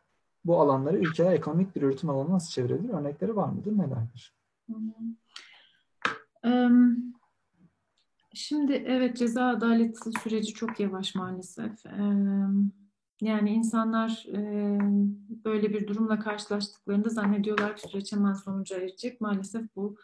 bu 0.45 0.61
alanları 0.61 0.97
ülkeler 0.97 1.33
ekonomik 1.33 1.75
bir 1.75 1.81
üretim 1.81 2.09
alanı 2.09 2.31
nasıl 2.31 2.49
çevirebilir? 2.49 2.93
Örnekleri 2.93 3.35
var 3.35 3.49
mıdır? 3.49 3.77
Nelerdir? 3.77 4.33
Şimdi 8.33 8.73
evet 8.73 9.17
ceza 9.17 9.47
adaleti 9.47 10.11
süreci 10.23 10.53
çok 10.53 10.79
yavaş 10.79 11.15
maalesef. 11.15 11.85
Yani 13.21 13.49
insanlar 13.49 14.25
böyle 15.45 15.73
bir 15.73 15.87
durumla 15.87 16.19
karşılaştıklarında 16.19 17.09
zannediyorlar 17.09 17.75
ki 17.75 17.89
süreç 17.89 18.13
hemen 18.13 18.33
sonuca 18.33 18.77
erecek. 18.77 19.21
Maalesef 19.21 19.75
bu 19.75 19.97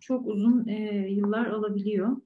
çok 0.00 0.26
uzun 0.26 0.64
yıllar 1.08 1.46
alabiliyor. 1.46 2.16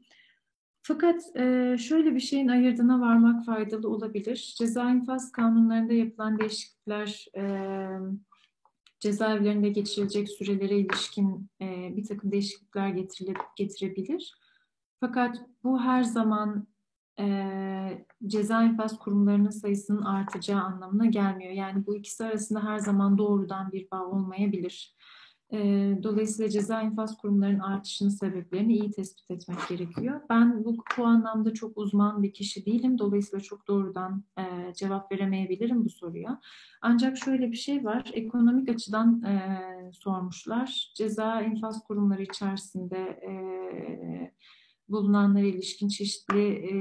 Fakat 0.93 1.36
e, 1.36 1.76
şöyle 1.78 2.14
bir 2.14 2.20
şeyin 2.20 2.49
ayırdına 2.49 3.01
varmak 3.01 3.45
faydalı 3.45 3.88
olabilir. 3.88 4.55
Ceza 4.59 4.91
infaz 4.91 5.32
kanunlarında 5.32 5.93
yapılan 5.93 6.38
değişiklikler 6.38 7.26
e, 7.36 7.45
cezaevlerinde 9.01 9.68
geçirilecek 9.68 10.28
sürelere 10.28 10.78
ilişkin 10.78 11.51
e, 11.61 11.97
bir 11.97 12.05
takım 12.05 12.32
değişiklikler 12.32 12.88
getirile, 12.88 13.34
getirebilir. 13.57 14.34
Fakat 15.01 15.36
bu 15.64 15.80
her 15.80 16.03
zaman 16.03 16.66
e, 17.20 17.26
ceza 18.26 18.62
infaz 18.62 18.99
kurumlarının 18.99 19.51
sayısının 19.51 20.03
artacağı 20.03 20.62
anlamına 20.62 21.07
gelmiyor. 21.07 21.53
Yani 21.53 21.86
bu 21.86 21.97
ikisi 21.97 22.24
arasında 22.24 22.64
her 22.64 22.78
zaman 22.78 23.18
doğrudan 23.18 23.72
bir 23.72 23.91
bağ 23.91 24.07
olmayabilir. 24.07 24.97
Dolayısıyla 26.03 26.51
ceza 26.51 26.82
infaz 26.82 27.18
kurumlarının 27.18 27.61
artışının 27.61 28.11
sebeplerini 28.11 28.72
iyi 28.72 28.90
tespit 28.90 29.30
etmek 29.30 29.68
gerekiyor. 29.68 30.20
Ben 30.30 30.64
bu, 30.64 30.76
bu 30.98 31.05
anlamda 31.05 31.55
çok 31.55 31.78
uzman 31.78 32.22
bir 32.22 32.32
kişi 32.32 32.66
değilim. 32.66 32.98
Dolayısıyla 32.98 33.40
çok 33.40 33.68
doğrudan 33.68 34.24
e, 34.38 34.74
cevap 34.74 35.12
veremeyebilirim 35.12 35.84
bu 35.84 35.90
soruya. 35.90 36.40
Ancak 36.82 37.16
şöyle 37.16 37.51
bir 37.53 37.57
şey 37.57 37.84
var. 37.84 38.11
Ekonomik 38.12 38.68
açıdan 38.68 39.22
e, 39.22 39.92
sormuşlar. 39.92 40.92
Ceza 40.96 41.42
infaz 41.42 41.84
kurumları 41.84 42.22
içerisinde 42.22 42.98
e, 42.98 43.32
bulunanlara 44.88 45.46
ilişkin 45.46 45.88
çeşitli 45.88 46.48
e, 46.48 46.74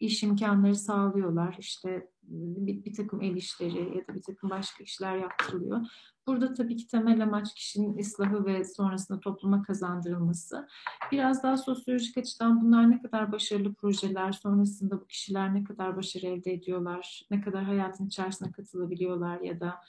iş 0.00 0.22
imkanları 0.22 0.74
sağlıyorlar. 0.74 1.56
İşte 1.58 2.11
bir, 2.22 2.84
bir 2.84 2.94
takım 2.94 3.22
el 3.22 3.36
işleri 3.36 3.98
ya 3.98 4.08
da 4.08 4.14
bir 4.14 4.22
takım 4.22 4.50
başka 4.50 4.84
işler 4.84 5.16
yaptırılıyor. 5.16 5.80
Burada 6.26 6.54
tabii 6.54 6.76
ki 6.76 6.86
temel 6.86 7.22
amaç 7.22 7.54
kişinin 7.54 7.98
ıslahı 7.98 8.46
ve 8.46 8.64
sonrasında 8.64 9.20
topluma 9.20 9.62
kazandırılması. 9.62 10.68
Biraz 11.12 11.42
daha 11.42 11.56
sosyolojik 11.56 12.18
açıdan 12.18 12.60
bunlar 12.60 12.90
ne 12.90 13.02
kadar 13.02 13.32
başarılı 13.32 13.74
projeler, 13.74 14.32
sonrasında 14.32 15.00
bu 15.00 15.06
kişiler 15.06 15.54
ne 15.54 15.64
kadar 15.64 15.96
başarı 15.96 16.26
elde 16.26 16.52
ediyorlar, 16.52 17.26
ne 17.30 17.40
kadar 17.40 17.64
hayatın 17.64 18.06
içerisine 18.06 18.52
katılabiliyorlar 18.52 19.40
ya 19.40 19.60
da 19.60 19.80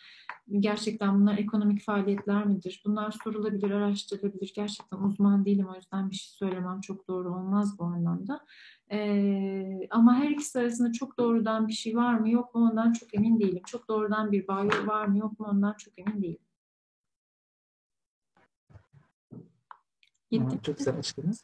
gerçekten 0.60 1.22
bunlar 1.22 1.38
ekonomik 1.38 1.82
faaliyetler 1.82 2.46
midir? 2.46 2.82
Bunlar 2.86 3.12
sorulabilir, 3.24 3.72
araştırılabilir. 3.72 4.54
Gerçekten 4.56 4.98
uzman 4.98 5.46
değilim 5.46 5.68
o 5.74 5.76
yüzden 5.76 6.10
bir 6.10 6.16
şey 6.16 6.30
söylemem 6.34 6.82
çok 6.82 7.08
doğru 7.08 7.36
olmaz 7.36 7.80
bu 7.80 7.84
anlamda. 7.84 8.46
Ee, 8.92 9.88
ama 9.90 10.16
her 10.16 10.30
ikisi 10.30 10.60
arasında 10.60 10.92
çok 10.92 11.18
doğrudan 11.18 11.68
bir 11.68 11.74
şey 11.74 11.96
var 11.96 12.20
mı 12.20 12.23
yok 12.30 12.56
mu 12.56 12.70
ondan 12.70 12.94
çok 12.94 13.16
emin 13.16 13.40
değilim. 13.40 13.64
Çok 13.66 13.88
doğrudan 13.88 14.32
bir 14.32 14.48
bağ 14.48 14.68
var 14.88 15.06
mı 15.06 15.18
yok 15.18 15.40
mu 15.40 15.48
ondan 15.50 15.74
çok 15.74 16.00
emin 16.00 16.22
değilim. 16.22 16.40
Gittim. 20.32 20.60
Çok 20.64 20.78
güzel 20.78 20.98
açıkladınız. 20.98 21.44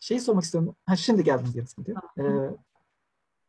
Şey 0.00 0.20
sormak 0.20 0.44
istiyorum. 0.44 0.76
Ha, 0.86 0.96
şimdi 0.96 1.24
geldiniz 1.24 1.56
yarısına 1.56 1.86
diyor. 1.86 1.98
Ee, 2.18 2.56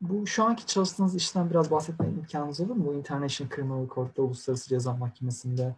bu 0.02 0.28
şu 0.28 0.44
anki 0.44 0.66
çalıştığınız 0.66 1.16
işten 1.16 1.50
biraz 1.50 1.72
bahsetme 1.72 2.08
imkanınız 2.08 2.60
olur 2.60 2.76
mu? 2.76 2.86
Bu 2.86 2.94
International 2.94 3.56
Criminal 3.56 3.88
Court'ta 3.90 4.22
Uluslararası 4.22 4.70
Ceza 4.70 4.94
Mahkemesi'nde 4.94 5.76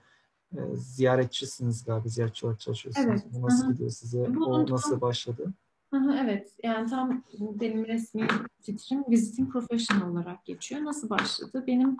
e, 0.53 0.57
ziyaretçisiniz 0.75 1.85
galiba. 1.85 2.07
Ziyaretçi 2.07 2.45
olarak 2.45 2.59
çalışıyorsunuz. 2.59 3.07
Evet. 3.07 3.33
Bu 3.33 3.41
nasıl 3.41 3.63
Hı-hı. 3.63 3.73
gidiyor 3.73 3.89
size? 3.89 4.35
Bu, 4.35 4.45
o 4.45 4.71
nasıl 4.71 5.01
başladı? 5.01 5.53
Evet, 5.93 6.53
yani 6.63 6.89
tam 6.89 7.23
benim 7.39 7.85
resmi 7.85 8.27
titrim 8.61 9.03
Visiting 9.09 9.51
Professional 9.51 10.11
olarak 10.11 10.45
geçiyor. 10.45 10.83
Nasıl 10.83 11.09
başladı? 11.09 11.63
Benim 11.67 11.97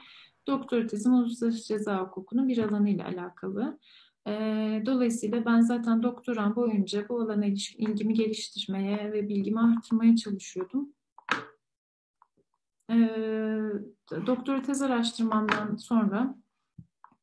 doktora 0.48 0.88
tezim 0.88 1.14
uluslararası 1.14 1.68
ceza 1.68 2.02
hukukunun 2.02 2.48
bir 2.48 2.58
alanıyla 2.58 3.06
alakalı. 3.06 3.80
dolayısıyla 4.86 5.46
ben 5.46 5.62
zaten 5.62 6.04
doktoram 6.04 6.56
boyunca 6.56 7.10
bu 7.10 7.22
alana 7.22 7.46
ilgimi 7.78 8.14
geliştirmeye 8.14 9.12
ve 9.12 9.30
bilgimi 9.30 9.60
arttırmaya 9.60 10.16
çalışıyordum. 10.16 10.94
doktora 14.28 14.62
tez 14.62 14.82
araştırmamdan 14.82 15.76
sonra 15.76 16.36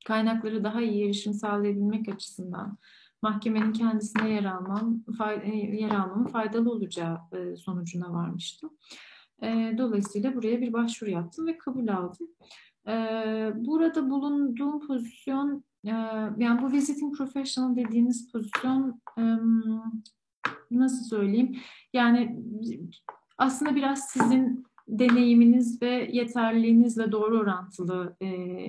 kaynakları 0.07 0.65
daha 0.65 0.83
iyi 0.83 1.05
erişim 1.05 1.35
sağlayabilmek 1.35 2.09
açısından 2.09 2.79
mahkemenin 3.23 3.73
kendisine 3.73 4.31
yer 4.31 4.45
almam, 4.45 5.05
e, 5.43 5.57
yer 5.57 5.91
almamın 5.91 6.27
faydalı 6.27 6.71
olacağı 6.71 7.19
e, 7.33 7.57
sonucuna 7.57 8.13
varmıştım. 8.13 8.71
E, 9.43 9.75
dolayısıyla 9.79 10.35
buraya 10.35 10.61
bir 10.61 10.73
başvuru 10.73 11.11
yaptım 11.11 11.47
ve 11.47 11.59
kabul 11.59 11.89
aldım. 11.89 12.29
Burada 13.67 14.11
bulunduğum 14.11 14.87
pozisyon, 14.87 15.65
yani 15.85 16.63
bu 16.63 16.73
visiting 16.73 17.17
professional 17.17 17.77
dediğiniz 17.77 18.33
pozisyon 18.33 19.01
nasıl 20.71 21.05
söyleyeyim? 21.05 21.57
Yani 21.93 22.41
aslında 23.39 23.75
biraz 23.75 24.01
sizin 24.09 24.65
deneyiminiz 24.91 25.83
ve 25.83 26.09
yeterliliğinizle 26.13 27.13
doğru 27.13 27.39
orantılı 27.39 28.17
e, 28.23 28.27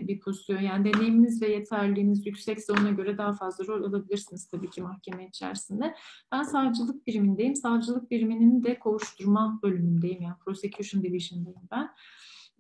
bir 0.08 0.20
pozisyon. 0.20 0.62
Yani 0.62 0.94
deneyiminiz 0.94 1.42
ve 1.42 1.50
yeterliliğiniz 1.50 2.26
yüksekse 2.26 2.74
ona 2.74 2.90
göre 2.90 3.18
daha 3.18 3.34
fazla 3.34 3.68
rol 3.68 3.84
alabilirsiniz 3.84 4.48
tabii 4.48 4.70
ki 4.70 4.82
mahkeme 4.82 5.28
içerisinde. 5.28 5.96
Ben 6.32 6.44
savcılık 6.44 7.08
birimindeyim. 7.08 7.56
Savcılık 7.56 8.12
biriminin 8.12 8.64
de 8.64 8.80
kovuşturma 8.80 9.60
bölümündeyim. 9.64 10.22
Yani 10.22 10.36
prosecution 10.46 11.04
division'dayım 11.04 11.62
ben. 11.72 11.90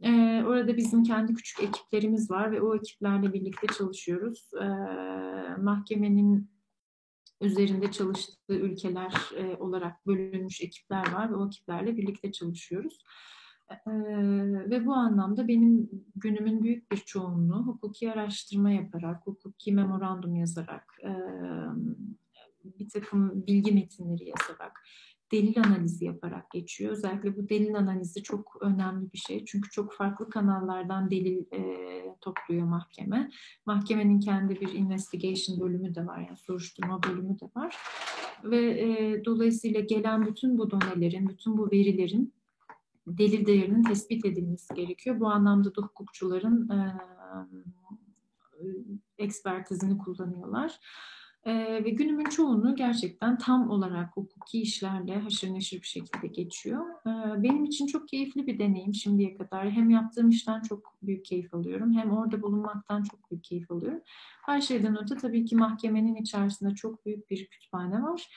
Ee, 0.03 0.43
orada 0.43 0.77
bizim 0.77 1.03
kendi 1.03 1.33
küçük 1.33 1.63
ekiplerimiz 1.63 2.31
var 2.31 2.51
ve 2.51 2.61
o 2.61 2.75
ekiplerle 2.75 3.33
birlikte 3.33 3.67
çalışıyoruz. 3.67 4.49
Ee, 4.61 4.65
mahkemenin 5.61 6.49
üzerinde 7.41 7.91
çalıştığı 7.91 8.53
ülkeler 8.53 9.13
e, 9.37 9.55
olarak 9.55 10.07
bölünmüş 10.07 10.61
ekipler 10.61 11.11
var 11.11 11.31
ve 11.31 11.35
o 11.35 11.47
ekiplerle 11.47 11.97
birlikte 11.97 12.31
çalışıyoruz. 12.31 12.97
Ve 14.69 14.85
bu 14.85 14.93
anlamda 14.93 15.47
benim 15.47 15.89
günümün 16.15 16.63
büyük 16.63 16.91
bir 16.91 16.97
çoğunluğu 16.97 17.65
hukuki 17.65 18.11
araştırma 18.11 18.71
yaparak, 18.71 19.27
hukuki 19.27 19.71
memorandum 19.71 20.35
yazarak, 20.35 20.97
e, 21.03 21.11
bir 22.63 22.89
takım 22.89 23.47
bilgi 23.47 23.71
metinleri 23.71 24.29
yazarak, 24.29 24.83
delil 25.31 25.63
analizi 25.63 26.05
yaparak 26.05 26.51
geçiyor. 26.51 26.91
Özellikle 26.91 27.37
bu 27.37 27.49
delil 27.49 27.75
analizi 27.75 28.23
çok 28.23 28.57
önemli 28.61 29.11
bir 29.13 29.17
şey. 29.17 29.45
Çünkü 29.45 29.69
çok 29.69 29.93
farklı 29.93 30.29
kanallardan 30.29 31.11
delil 31.11 31.45
e, 31.53 31.61
topluyor 32.21 32.67
mahkeme. 32.67 33.29
Mahkemenin 33.65 34.19
kendi 34.19 34.61
bir 34.61 34.73
investigation 34.73 35.59
bölümü 35.59 35.95
de 35.95 36.05
var. 36.05 36.19
Yani 36.19 36.37
soruşturma 36.37 37.03
bölümü 37.03 37.39
de 37.39 37.49
var. 37.55 37.77
Ve 38.43 38.81
e, 38.81 39.21
dolayısıyla 39.25 39.79
gelen 39.79 40.25
bütün 40.25 40.57
bu 40.57 40.71
donelerin, 40.71 41.29
bütün 41.29 41.57
bu 41.57 41.71
verilerin 41.71 42.33
delil 43.07 43.45
değerinin 43.45 43.83
tespit 43.83 44.25
edilmesi 44.25 44.73
gerekiyor. 44.73 45.19
Bu 45.19 45.27
anlamda 45.27 45.75
da 45.75 45.81
hukukçuların 45.81 46.69
e, 46.69 46.97
ekspertizini 49.17 49.97
kullanıyorlar. 49.97 50.79
E, 51.43 51.83
ve 51.83 51.89
günümün 51.89 52.25
çoğunu 52.25 52.75
gerçekten 52.75 53.37
tam 53.37 53.69
olarak 53.69 54.17
hukuki 54.17 54.61
işlerle 54.61 55.19
haşır 55.19 55.53
neşir 55.53 55.81
bir 55.81 55.87
şekilde 55.87 56.27
geçiyor. 56.27 56.85
E, 57.07 57.43
benim 57.43 57.63
için 57.63 57.87
çok 57.87 58.07
keyifli 58.07 58.47
bir 58.47 58.59
deneyim 58.59 58.93
şimdiye 58.93 59.37
kadar. 59.37 59.71
Hem 59.71 59.89
yaptığım 59.89 60.29
işten 60.29 60.61
çok 60.61 60.97
büyük 61.01 61.25
keyif 61.25 61.53
alıyorum 61.53 61.93
hem 61.93 62.11
orada 62.11 62.41
bulunmaktan 62.41 63.03
çok 63.03 63.31
büyük 63.31 63.43
keyif 63.43 63.71
alıyorum. 63.71 64.01
Her 64.45 64.61
şeyden 64.61 65.03
öte 65.03 65.15
tabii 65.15 65.45
ki 65.45 65.55
mahkemenin 65.55 66.15
içerisinde 66.15 66.75
çok 66.75 67.05
büyük 67.05 67.29
bir 67.29 67.47
kütüphane 67.47 68.03
var 68.03 68.29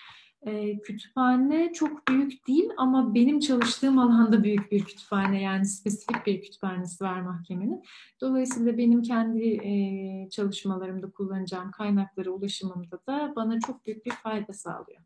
e, 0.45 0.79
kütüphane 0.79 1.73
çok 1.73 2.09
büyük 2.09 2.47
değil 2.47 2.71
ama 2.77 3.15
benim 3.15 3.41
çalıştığım 3.41 3.99
alanda 3.99 4.45
büyük 4.45 4.73
bir 4.73 4.85
kütüphane 4.85 5.43
yani 5.43 5.67
spesifik 5.67 6.27
bir 6.27 6.43
kütüphanesi 6.43 7.05
var 7.05 7.21
mahkemenin. 7.21 7.83
Dolayısıyla 8.21 8.79
benim 8.79 9.03
kendi 9.03 9.45
e, 9.45 10.31
çalışmalarımda 10.31 11.11
kullanacağım 11.11 11.71
kaynaklara 11.71 12.31
ulaşımımda 12.31 12.99
da 13.07 13.33
bana 13.37 13.61
çok 13.61 13.87
büyük 13.87 14.07
bir 14.07 14.13
fayda 14.13 14.53
sağlıyor. 14.53 15.01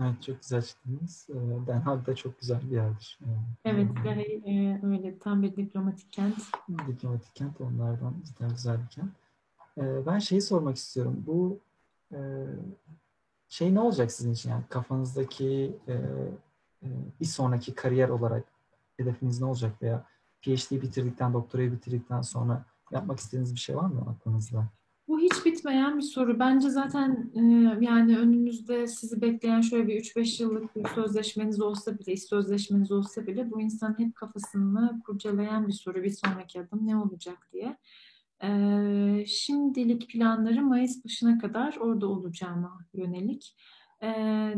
Evet 0.00 0.22
çok 0.22 0.42
güzel 0.42 0.58
açıkladınız. 0.58 1.28
Den 1.66 1.80
Haag 1.80 2.06
da 2.06 2.14
çok 2.14 2.40
güzel 2.40 2.60
bir 2.70 2.76
yerdir. 2.76 3.18
Evet 3.64 3.88
yani, 4.06 4.22
e, 4.22 4.80
öyle 4.86 5.18
tam 5.18 5.42
bir 5.42 5.56
diplomatik 5.56 6.12
kent. 6.12 6.38
Diplomatik 6.88 7.34
kent 7.34 7.60
onlardan 7.60 8.14
cidden 8.24 8.50
güzel 8.50 8.78
bir 8.82 8.88
kent. 8.88 9.12
E, 9.78 10.06
ben 10.06 10.18
şeyi 10.18 10.40
sormak 10.40 10.76
istiyorum. 10.76 11.24
Bu 11.26 11.58
e, 12.12 12.18
şey 13.48 13.74
ne 13.74 13.80
olacak 13.80 14.12
sizin 14.12 14.32
için 14.32 14.50
yani 14.50 14.64
kafanızdaki 14.68 15.76
e, 15.88 15.92
e, 16.82 16.86
bir 17.20 17.26
sonraki 17.26 17.74
kariyer 17.74 18.08
olarak 18.08 18.44
hedefiniz 18.96 19.40
ne 19.40 19.46
olacak 19.46 19.82
veya 19.82 20.04
PhD 20.42 20.82
bitirdikten, 20.82 21.32
doktorayı 21.32 21.72
bitirdikten 21.72 22.22
sonra 22.22 22.64
yapmak 22.92 23.18
istediğiniz 23.18 23.54
bir 23.54 23.60
şey 23.60 23.76
var 23.76 23.86
mı 23.86 24.06
aklınızda? 24.10 24.68
Bu 25.08 25.20
hiç 25.20 25.44
bitmeyen 25.44 25.96
bir 25.96 26.02
soru. 26.02 26.38
Bence 26.38 26.70
zaten 26.70 27.30
e, 27.34 27.40
yani 27.84 28.18
önünüzde 28.18 28.86
sizi 28.86 29.20
bekleyen 29.20 29.60
şöyle 29.60 29.88
bir 29.88 30.00
3-5 30.00 30.42
yıllık 30.42 30.76
bir 30.76 30.88
sözleşmeniz 30.88 31.60
olsa 31.60 31.98
bile, 31.98 32.12
iş 32.12 32.22
sözleşmeniz 32.22 32.92
olsa 32.92 33.26
bile 33.26 33.50
bu 33.50 33.60
insan 33.60 33.98
hep 33.98 34.14
kafasını 34.14 35.02
kurcalayan 35.06 35.68
bir 35.68 35.72
soru. 35.72 36.02
Bir 36.02 36.10
sonraki 36.10 36.60
adım 36.60 36.86
ne 36.86 36.96
olacak 36.96 37.48
diye. 37.52 37.76
E, 38.42 38.48
şimdilik 39.26 40.08
planları 40.10 40.62
Mayıs 40.62 41.04
başına 41.04 41.38
kadar 41.38 41.76
orada 41.76 42.06
olacağıma 42.06 42.78
yönelik. 42.94 43.56
E, 44.02 44.06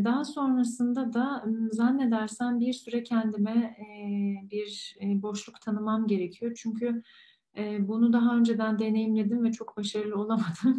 daha 0.04 0.24
sonrasında 0.24 1.12
da 1.12 1.44
zannedersem 1.72 2.60
bir 2.60 2.72
süre 2.72 3.02
kendime 3.02 3.76
e, 3.78 4.50
bir 4.50 4.96
e, 5.02 5.22
boşluk 5.22 5.60
tanımam 5.60 6.06
gerekiyor. 6.06 6.52
Çünkü 6.56 7.02
e, 7.56 7.88
bunu 7.88 8.12
daha 8.12 8.36
önceden 8.36 8.78
deneyimledim 8.78 9.44
ve 9.44 9.52
çok 9.52 9.76
başarılı 9.76 10.16
olamadım. 10.16 10.78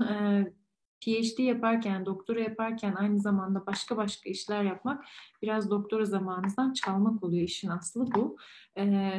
PhD 1.01 1.39
yaparken, 1.39 2.05
doktora 2.05 2.39
yaparken 2.39 2.95
aynı 2.95 3.19
zamanda 3.19 3.65
başka 3.65 3.97
başka 3.97 4.29
işler 4.29 4.63
yapmak 4.63 5.05
biraz 5.41 5.69
doktora 5.69 6.05
zamanınızdan 6.05 6.73
çalmak 6.73 7.23
oluyor. 7.23 7.43
işin 7.43 7.69
aslı 7.69 8.07
bu. 8.15 8.37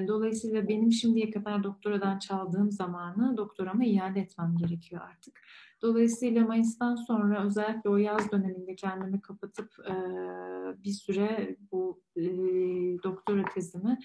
Dolayısıyla 0.08 0.68
benim 0.68 0.92
şimdiye 0.92 1.30
kadar 1.30 1.64
doktoradan 1.64 2.18
çaldığım 2.18 2.70
zamanı 2.70 3.36
doktorama 3.36 3.84
iade 3.84 4.20
etmem 4.20 4.56
gerekiyor 4.56 5.02
artık. 5.04 5.40
Dolayısıyla 5.82 6.46
Mayıs'tan 6.46 6.94
sonra 6.94 7.44
özellikle 7.46 7.90
o 7.90 7.96
yaz 7.96 8.32
döneminde 8.32 8.76
kendimi 8.76 9.20
kapatıp 9.20 9.72
bir 10.84 10.92
süre 10.92 11.56
bu 11.72 12.02
doktora 13.04 13.44
tezimi 13.54 13.98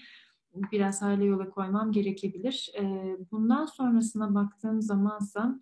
biraz 0.72 1.02
hale 1.02 1.24
yola 1.24 1.50
koymam 1.50 1.92
gerekebilir. 1.92 2.72
Bundan 3.32 3.66
sonrasına 3.66 4.34
baktığım 4.34 4.82
zamansa 4.82 5.60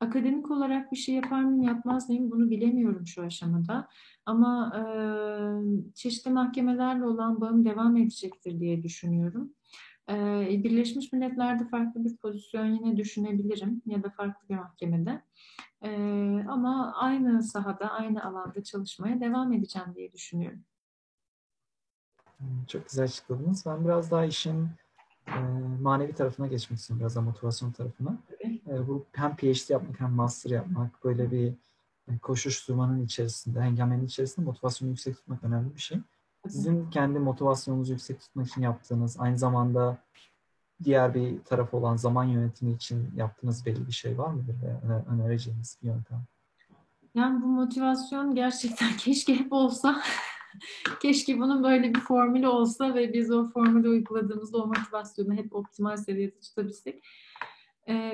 Akademik 0.00 0.50
olarak 0.50 0.92
bir 0.92 0.96
şey 0.96 1.14
yapar 1.14 1.42
mıyım, 1.42 1.62
yapmaz 1.62 2.08
mıyım 2.08 2.30
bunu 2.30 2.50
bilemiyorum 2.50 3.06
şu 3.06 3.22
aşamada. 3.22 3.88
Ama 4.26 4.72
e, 4.76 4.82
çeşitli 5.94 6.30
mahkemelerle 6.30 7.04
olan 7.04 7.40
bağım 7.40 7.64
devam 7.64 7.96
edecektir 7.96 8.60
diye 8.60 8.82
düşünüyorum. 8.82 9.52
E, 10.10 10.14
Birleşmiş 10.64 11.12
Milletler'de 11.12 11.68
farklı 11.68 12.04
bir 12.04 12.16
pozisyon 12.16 12.66
yine 12.66 12.96
düşünebilirim 12.96 13.82
ya 13.86 14.02
da 14.02 14.10
farklı 14.10 14.48
bir 14.48 14.54
mahkemede. 14.54 15.22
E, 15.82 15.90
ama 16.48 16.94
aynı 16.96 17.42
sahada, 17.42 17.90
aynı 17.90 18.24
alanda 18.24 18.62
çalışmaya 18.62 19.20
devam 19.20 19.52
edeceğim 19.52 19.88
diye 19.96 20.12
düşünüyorum. 20.12 20.60
Çok 22.68 22.88
güzel 22.88 23.04
açıkladınız. 23.04 23.66
Ben 23.66 23.84
biraz 23.84 24.10
daha 24.10 24.24
işin 24.24 24.68
e, 25.28 25.38
manevi 25.80 26.12
tarafına 26.12 26.46
geçmek 26.46 26.78
istiyorum, 26.78 27.00
biraz 27.00 27.16
da 27.16 27.20
motivasyon 27.20 27.72
tarafına. 27.72 28.18
E, 28.30 28.35
bu 28.66 29.06
hem 29.12 29.36
PhD 29.36 29.70
yapmak 29.70 30.00
hem 30.00 30.12
master 30.12 30.50
yapmak, 30.50 31.04
böyle 31.04 31.30
bir 31.30 31.52
e, 32.08 32.18
koşuşturmanın 32.18 33.04
içerisinde, 33.04 33.60
hengamenin 33.60 34.06
içerisinde 34.06 34.46
motivasyonu 34.46 34.90
yüksek 34.90 35.16
tutmak 35.16 35.44
önemli 35.44 35.74
bir 35.74 35.80
şey. 35.80 35.98
Sizin 36.48 36.90
kendi 36.90 37.18
motivasyonunuzu 37.18 37.92
yüksek 37.92 38.20
tutmak 38.20 38.46
için 38.48 38.62
yaptığınız, 38.62 39.16
aynı 39.20 39.38
zamanda 39.38 39.98
diğer 40.84 41.14
bir 41.14 41.44
taraf 41.44 41.74
olan 41.74 41.96
zaman 41.96 42.24
yönetimi 42.24 42.72
için 42.72 43.12
yaptığınız 43.16 43.66
belli 43.66 43.86
bir 43.86 43.92
şey 43.92 44.18
var 44.18 44.30
mıdır 44.30 44.54
veya 44.62 45.04
önereceğiniz 45.10 45.78
bir 45.82 45.86
yöntem? 45.86 46.24
Yani 47.14 47.42
bu 47.42 47.46
motivasyon 47.46 48.34
gerçekten 48.34 48.92
keşke 48.98 49.34
hep 49.34 49.52
olsa. 49.52 50.02
keşke 51.02 51.38
bunun 51.38 51.64
böyle 51.64 51.94
bir 51.94 52.00
formülü 52.00 52.48
olsa 52.48 52.94
ve 52.94 53.12
biz 53.12 53.30
o 53.30 53.48
formülü 53.50 53.88
uyguladığımızda 53.88 54.58
o 54.58 54.66
motivasyonu 54.66 55.34
hep 55.34 55.54
optimal 55.54 55.96
seviyede 55.96 56.40
tutabilsek. 56.40 57.04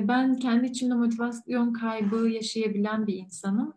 Ben 0.01 0.37
kendi 0.37 0.67
içimde 0.67 0.95
motivasyon 0.95 1.73
kaybı 1.73 2.29
yaşayabilen 2.29 3.07
bir 3.07 3.15
insanım. 3.15 3.75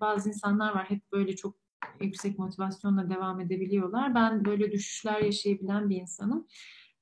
Bazı 0.00 0.28
insanlar 0.28 0.74
var 0.74 0.84
hep 0.90 1.12
böyle 1.12 1.36
çok 1.36 1.56
yüksek 2.00 2.38
motivasyonla 2.38 3.10
devam 3.10 3.40
edebiliyorlar. 3.40 4.14
Ben 4.14 4.44
böyle 4.44 4.72
düşüşler 4.72 5.20
yaşayabilen 5.20 5.90
bir 5.90 5.96
insanım. 5.96 6.46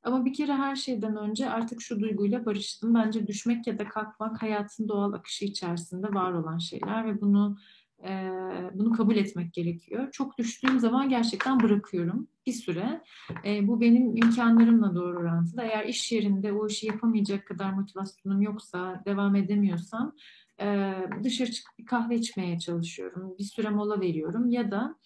Ama 0.05 0.25
bir 0.25 0.35
kere 0.35 0.53
her 0.53 0.77
şeyden 0.77 1.17
önce 1.17 1.51
artık 1.51 1.81
şu 1.81 2.01
duyguyla 2.01 2.47
barıştım. 2.47 2.95
Bence 2.95 3.27
düşmek 3.27 3.67
ya 3.67 3.79
da 3.79 3.89
kalkmak 3.89 4.43
hayatın 4.43 4.89
doğal 4.89 5.13
akışı 5.13 5.45
içerisinde 5.45 6.07
var 6.15 6.33
olan 6.33 6.59
şeyler 6.59 7.07
ve 7.07 7.21
bunu 7.21 7.57
e, 8.05 8.33
bunu 8.75 8.93
kabul 8.93 9.17
etmek 9.17 9.53
gerekiyor. 9.53 10.09
Çok 10.13 10.39
düştüğüm 10.39 10.81
zaman 10.81 11.09
gerçekten 11.09 11.61
bırakıyorum 11.61 12.29
bir 12.47 12.53
süre. 12.53 13.03
E, 13.45 13.69
bu 13.69 13.81
benim 13.81 14.17
imkanlarımla 14.17 14.95
doğru 14.95 15.19
orantılı. 15.19 15.63
Eğer 15.63 15.85
iş 15.85 16.13
yerinde 16.13 16.53
o 16.53 16.67
işi 16.67 16.87
yapamayacak 16.87 17.47
kadar 17.47 17.73
motivasyonum 17.73 18.43
yoksa, 18.43 19.03
devam 19.07 19.37
edemiyorsam 19.37 20.15
e, 20.61 20.95
dışarı 21.25 21.51
çıkıp 21.51 21.79
bir 21.79 21.87
kahve 21.87 22.17
içmeye 22.17 22.59
çalışıyorum. 22.59 23.35
Bir 23.39 23.45
süre 23.45 23.71
mola 23.71 24.01
veriyorum 24.01 24.51
ya 24.51 24.71
da 24.71 24.97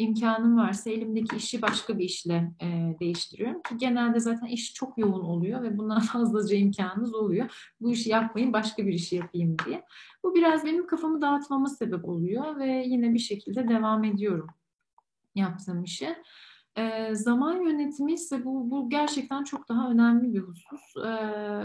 imkanım 0.00 0.56
varsa 0.56 0.90
elimdeki 0.90 1.36
işi 1.36 1.62
başka 1.62 1.98
bir 1.98 2.04
işle 2.04 2.52
e, 2.62 2.96
değiştiriyorum. 3.00 3.62
Ki 3.62 3.76
genelde 3.76 4.20
zaten 4.20 4.46
iş 4.46 4.74
çok 4.74 4.98
yoğun 4.98 5.24
oluyor 5.24 5.62
ve 5.62 5.78
bundan 5.78 6.00
fazlaca 6.12 6.56
imkanınız 6.56 7.14
oluyor. 7.14 7.72
Bu 7.80 7.92
işi 7.92 8.10
yapmayın 8.10 8.52
başka 8.52 8.86
bir 8.86 8.92
işi 8.92 9.16
yapayım 9.16 9.56
diye. 9.66 9.84
Bu 10.24 10.34
biraz 10.34 10.64
benim 10.64 10.86
kafamı 10.86 11.22
dağıtmama 11.22 11.68
sebep 11.68 12.08
oluyor 12.08 12.58
ve 12.58 12.84
yine 12.86 13.14
bir 13.14 13.18
şekilde 13.18 13.68
devam 13.68 14.04
ediyorum 14.04 14.46
yaptığım 15.34 15.84
işe. 15.84 16.22
E, 16.76 17.14
zaman 17.14 17.62
yönetimi 17.62 18.12
ise 18.12 18.44
bu, 18.44 18.70
bu 18.70 18.90
gerçekten 18.90 19.44
çok 19.44 19.68
daha 19.68 19.90
önemli 19.90 20.34
bir 20.34 20.40
husus. 20.40 20.96
E, 20.96 21.10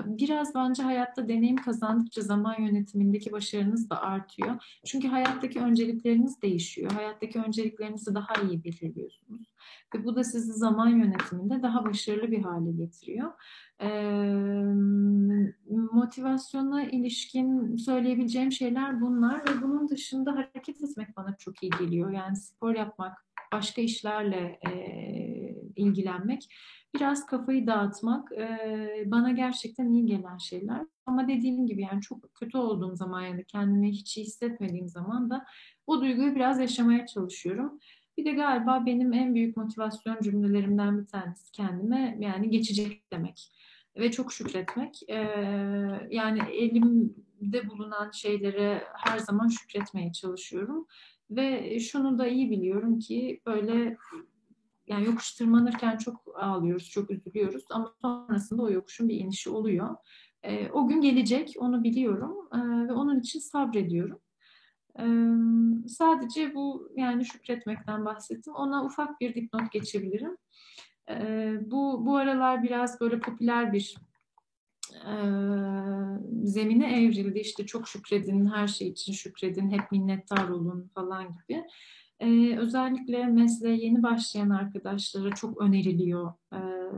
biraz 0.06 0.56
bence 0.56 0.84
hayatta 0.84 1.28
deneyim 1.28 1.56
kazandıkça 1.56 2.22
zaman 2.22 2.62
yönetimindeki 2.62 3.32
başarınız 3.32 3.90
da 3.90 4.02
artıyor. 4.02 4.80
Çünkü 4.86 5.08
hayattaki 5.08 5.60
öncelikleriniz 5.60 6.42
değişiyor. 6.42 6.92
Hayattaki 6.92 7.40
önceliklerinizi 7.40 8.16
daha 8.16 8.34
iyi 8.42 8.64
belirliyorsunuz. 8.64 9.48
Ve 9.96 10.06
bu 10.06 10.16
da 10.16 10.24
sizi 10.24 10.54
zaman 10.54 10.88
yönetiminde 10.88 11.64
daha 11.64 11.86
başarılı 11.86 12.32
bir 12.32 12.42
hale 12.42 12.72
getiriyor. 12.72 13.32
Motivasyona 15.92 16.84
ilişkin 16.84 17.78
söyleyebileceğim 17.78 18.52
şeyler 18.52 19.02
bunlar 19.02 19.40
ve 19.40 19.62
bunun 19.62 19.90
dışında 19.90 20.32
hareket 20.32 20.84
etmek 20.84 21.18
bana 21.18 21.36
çok 21.38 21.64
iyi 21.64 21.72
geliyor. 21.80 22.12
Yani 22.12 22.36
spor 22.36 22.76
yapmak, 22.76 23.26
başka 23.54 23.82
işlerle 23.82 24.60
e, 24.68 24.72
ilgilenmek, 25.76 26.48
biraz 26.96 27.26
kafayı 27.26 27.68
dağıtmak 27.68 28.32
e, 28.32 28.48
bana 29.06 29.32
gerçekten 29.32 29.90
iyi 29.90 30.06
gelen 30.06 30.38
şeyler. 30.38 30.82
Ama 31.06 31.28
dediğim 31.28 31.68
gibi 31.68 31.82
yani 31.82 32.02
çok 32.02 32.34
kötü 32.34 32.58
olduğum 32.58 32.96
zaman 32.96 33.22
yani 33.22 33.46
kendimi 33.46 33.92
hiç 33.92 34.18
iyi 34.18 34.26
hissetmediğim 34.26 34.88
zaman 34.88 35.30
da 35.30 35.46
o 35.88 36.02
duyguyu 36.02 36.36
biraz 36.36 36.60
yaşamaya 36.60 37.06
çalışıyorum. 37.06 37.80
Bir 38.18 38.26
de 38.26 38.32
galiba 38.32 38.86
benim 38.86 39.14
en 39.14 39.36
büyük 39.36 39.58
motivasyon 39.58 40.18
cümlelerimden 40.22 41.02
bir 41.02 41.08
tanesi 41.08 41.52
kendime 41.52 42.18
yani 42.20 42.50
geçecek 42.50 43.12
demek 43.12 43.52
ve 43.98 44.12
çok 44.12 44.34
şükretmek. 44.34 45.00
Ee, 45.10 45.16
yani 46.10 46.40
elimde 46.52 47.70
bulunan 47.70 48.12
şeylere 48.12 48.84
her 48.94 49.18
zaman 49.18 49.48
şükretmeye 49.48 50.12
çalışıyorum. 50.12 50.88
Ve 51.30 51.80
şunu 51.80 52.18
da 52.18 52.28
iyi 52.28 52.52
biliyorum 52.52 53.00
ki 53.00 53.42
böyle 53.46 53.98
yani 54.88 55.06
yokuş 55.06 55.34
tırmanırken 55.34 55.98
çok 55.98 56.36
ağlıyoruz, 56.36 56.90
çok 56.90 57.12
üzülüyoruz 57.12 57.64
ama 57.70 57.94
sonrasında 58.02 58.62
o 58.62 58.70
yokuşun 58.70 59.10
bir 59.10 59.16
inişi 59.16 59.50
oluyor. 59.50 59.96
E, 60.44 60.70
o 60.70 60.88
gün 60.88 61.02
gelecek, 61.02 61.54
onu 61.58 61.84
biliyorum 61.84 62.50
e, 62.54 62.88
ve 62.88 62.94
onun 62.94 63.20
için 63.20 63.40
sabrediyorum. 63.40 64.20
Sadece 65.88 66.56
bu 66.56 66.92
yani 66.96 67.26
şükretmekten 67.26 68.06
bahsettim. 68.06 68.54
Ona 68.54 68.86
ufak 68.86 69.22
bir 69.22 69.36
dipnot 69.36 69.72
geçebilirim. 69.72 70.38
Bu 71.72 72.06
bu 72.06 72.18
aralar 72.18 72.64
biraz 72.64 73.02
böyle 73.02 73.20
popüler 73.20 73.74
bir 73.74 73.96
e, 74.94 75.14
zemine 76.44 77.04
evrildi. 77.04 77.40
İşte 77.40 77.66
çok 77.66 77.88
şükredin, 77.88 78.46
her 78.46 78.68
şey 78.68 78.88
için 78.88 79.14
şükredin, 79.14 79.70
hep 79.70 79.92
minnettar 79.92 80.50
olun 80.50 80.92
falan 80.96 81.28
gibi. 81.32 81.64
Özellikle 82.58 83.26
mesleğe 83.26 83.76
yeni 83.76 84.04
başlayan 84.04 84.50
arkadaşlara 84.50 85.36
çok 85.36 85.62
öneriliyor. 85.62 86.34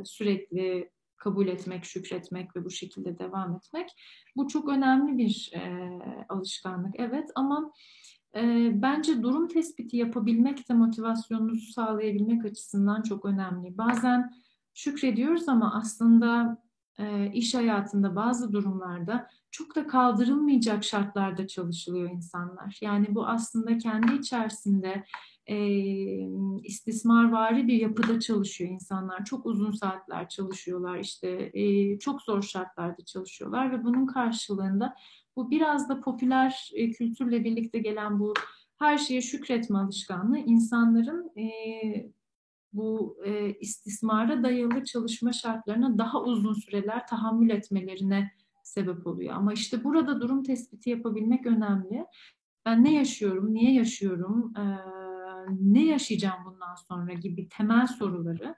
Sürekli 0.04 0.90
kabul 1.18 1.48
etmek, 1.48 1.86
şükretmek 1.86 2.56
ve 2.56 2.66
bu 2.66 2.70
şekilde 2.70 3.20
devam 3.20 3.56
etmek. 3.56 3.90
Bu 4.36 4.48
çok 4.48 4.70
önemli 4.70 5.18
bir 5.18 5.52
e, 5.54 5.90
alışkanlık, 6.30 6.96
evet 7.00 7.30
ama 7.36 7.72
e, 8.36 8.72
bence 8.74 9.24
durum 9.24 9.48
tespiti 9.48 9.98
yapabilmek 9.98 10.70
de 10.70 10.74
motivasyonunuzu 10.74 11.72
sağlayabilmek 11.72 12.46
açısından 12.46 13.02
çok 13.02 13.26
önemli. 13.26 13.78
Bazen 13.78 14.34
şükrediyoruz 14.74 15.50
ama 15.50 15.74
aslında 15.76 16.58
e, 17.00 17.32
iş 17.32 17.56
hayatında 17.56 18.16
bazı 18.16 18.54
durumlarda 18.54 19.30
çok 19.58 19.76
da 19.76 19.88
kaldırılmayacak 19.88 20.84
şartlarda 20.84 21.48
çalışılıyor 21.48 22.12
insanlar. 22.12 22.78
Yani 22.82 23.16
bu 23.16 23.28
aslında 23.28 23.78
kendi 23.78 24.16
içerisinde 24.16 25.04
e, 25.48 25.58
istismarvari 26.64 27.68
bir 27.68 27.74
yapıda 27.74 28.20
çalışıyor 28.20 28.72
insanlar. 28.72 29.26
Çok 29.26 29.46
uzun 29.46 29.72
saatler 29.72 30.30
çalışıyorlar, 30.30 31.00
işte 31.00 31.52
e, 31.54 32.00
çok 32.00 32.22
zor 32.22 32.42
şartlarda 32.42 33.06
çalışıyorlar 33.06 33.72
ve 33.72 33.84
bunun 33.84 34.06
karşılığında 34.06 34.96
bu 35.36 35.52
biraz 35.52 35.90
da 35.90 36.02
popüler 36.02 36.70
e, 36.74 36.92
kültürle 36.92 37.44
birlikte 37.44 37.80
gelen 37.80 38.20
bu 38.20 38.34
her 38.80 38.98
şeye 38.98 39.22
şükretme 39.22 39.78
alışkanlığı 39.78 40.38
insanların 40.38 41.32
e, 41.38 41.48
bu 42.74 43.18
e, 43.26 43.54
istismara 43.54 44.44
dayalı 44.44 44.84
çalışma 44.84 45.34
şartlarına 45.34 45.98
daha 45.98 46.24
uzun 46.24 46.54
süreler 46.54 47.08
tahammül 47.08 47.50
etmelerine 47.50 48.32
sebep 48.68 49.08
oluyor. 49.08 49.34
Ama 49.34 49.54
işte 49.54 49.84
burada 49.84 50.22
durum 50.22 50.44
tespiti 50.44 50.90
yapabilmek 50.90 51.46
önemli. 51.46 52.06
Ben 52.66 52.84
ne 52.84 52.94
yaşıyorum, 52.94 53.54
niye 53.54 53.74
yaşıyorum, 53.74 54.54
ne 55.60 55.86
yaşayacağım 55.86 56.46
bundan 56.46 56.76
sonra 56.76 57.14
gibi 57.14 57.50
temel 57.50 57.88
soruları 57.88 58.56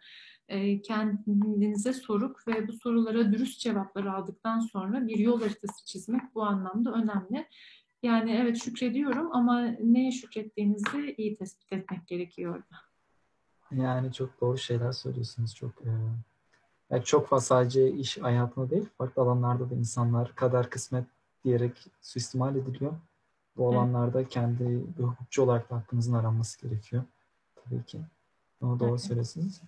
kendinize 0.84 1.93
sorup 1.93 2.47
ve 2.47 2.68
bu 2.68 2.74
sorulara 2.74 3.34
dürüst 3.34 3.60
cevaplar 3.60 4.05
aldıktan 4.05 4.60
sonra 4.60 5.07
bir 5.07 5.18
yol 5.18 5.41
haritası 5.41 5.86
çizmek 5.86 6.36
bu 6.36 6.43
anlamda 6.43 6.93
önemli. 6.93 7.47
Yani 8.03 8.32
evet 8.32 8.64
şükrediyorum 8.64 9.30
ama 9.36 9.62
neye 9.84 10.12
şükrettiğinizi 10.12 11.16
iyi 11.18 11.38
tespit 11.38 11.74
etmek 11.74 12.07
gerekiyor. 12.07 12.64
Yani 13.72 14.14
çok 14.14 14.41
doğru 14.41 14.57
şeyler 14.57 14.91
söylüyorsunuz. 14.91 15.55
Çok 15.55 15.82
yani 16.92 17.04
çok 17.04 17.28
fazla 17.28 17.46
sadece 17.46 17.92
iş 17.92 18.18
hayatında 18.18 18.70
değil, 18.70 18.86
farklı 18.98 19.22
alanlarda 19.22 19.70
da 19.70 19.76
insanlar 19.76 20.36
kader 20.36 20.70
kısmet 20.70 21.06
diyerek 21.44 21.88
suistimal 22.02 22.56
ediliyor. 22.56 22.94
Bu 23.58 23.70
alanlarda 23.70 24.28
kendi 24.28 24.64
bir 24.98 25.04
hukukçu 25.04 25.44
olarak 25.44 25.70
da 25.70 25.76
hakkınızın 25.76 26.14
aranması 26.14 26.62
gerekiyor. 26.62 27.04
Tabii 27.56 27.84
ki. 27.84 28.00
Onu 28.62 28.80
doğru 28.80 29.00
söylüyorsunuz. 29.00 29.62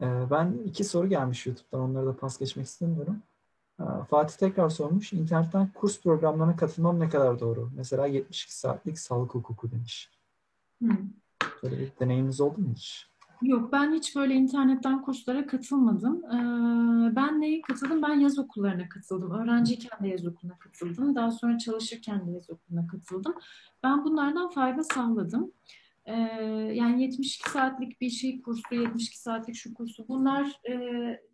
Ee, 0.00 0.06
ben 0.30 0.52
iki 0.66 0.84
soru 0.84 1.08
gelmiş 1.08 1.46
YouTube'dan. 1.46 1.80
Onları 1.80 2.06
da 2.06 2.16
pas 2.16 2.38
geçmek 2.38 2.66
istemiyorum. 2.66 3.22
Ee, 3.80 3.84
Fatih 4.10 4.36
tekrar 4.36 4.68
sormuş. 4.68 5.12
İnternetten 5.12 5.70
kurs 5.74 6.00
programlarına 6.00 6.56
katılmam 6.56 7.00
ne 7.00 7.08
kadar 7.08 7.40
doğru? 7.40 7.70
Mesela 7.76 8.06
72 8.06 8.56
saatlik 8.58 8.98
sağlık 8.98 9.34
hukuku 9.34 9.70
demiş. 9.70 10.10
Hmm. 10.78 10.96
Böyle 11.62 11.78
bir 11.78 11.92
deneyiminiz 12.00 12.40
oldu 12.40 12.60
mu 12.60 12.68
hiç? 12.74 13.08
Yok 13.42 13.72
ben 13.72 13.92
hiç 13.92 14.16
böyle 14.16 14.34
internetten 14.34 15.02
kurslara 15.02 15.46
katılmadım. 15.46 16.24
Ee, 16.24 17.16
ben 17.16 17.40
neye 17.40 17.60
katıldım? 17.60 18.02
Ben 18.02 18.14
yaz 18.14 18.38
okullarına 18.38 18.88
katıldım. 18.88 19.30
Öğrenciyken 19.30 19.98
de 20.02 20.08
yaz 20.08 20.26
okuluna 20.26 20.58
katıldım. 20.58 21.14
Daha 21.14 21.30
sonra 21.30 21.58
çalışırken 21.58 22.26
de 22.26 22.30
yaz 22.30 22.50
okuluna 22.50 22.86
katıldım. 22.86 23.34
Ben 23.82 24.04
bunlardan 24.04 24.50
fayda 24.50 24.84
sağladım. 24.84 25.52
Ee, 26.06 26.12
yani 26.74 27.02
72 27.02 27.50
saatlik 27.50 28.00
bir 28.00 28.10
şey 28.10 28.42
kursu, 28.42 28.74
72 28.74 29.18
saatlik 29.18 29.56
şu 29.56 29.74
kursu. 29.74 30.08
Bunlar 30.08 30.60
e, 30.68 30.76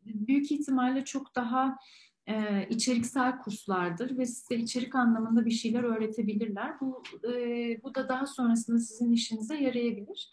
büyük 0.04 0.52
ihtimalle 0.52 1.04
çok 1.04 1.36
daha 1.36 1.78
e, 2.26 2.66
içeriksel 2.70 3.38
kurslardır 3.38 4.18
ve 4.18 4.26
size 4.26 4.56
içerik 4.56 4.94
anlamında 4.94 5.44
bir 5.44 5.50
şeyler 5.50 5.82
öğretebilirler. 5.82 6.80
Bu, 6.80 7.02
e, 7.28 7.32
bu 7.82 7.94
da 7.94 8.08
daha 8.08 8.26
sonrasında 8.26 8.78
sizin 8.78 9.12
işinize 9.12 9.56
yarayabilir. 9.56 10.30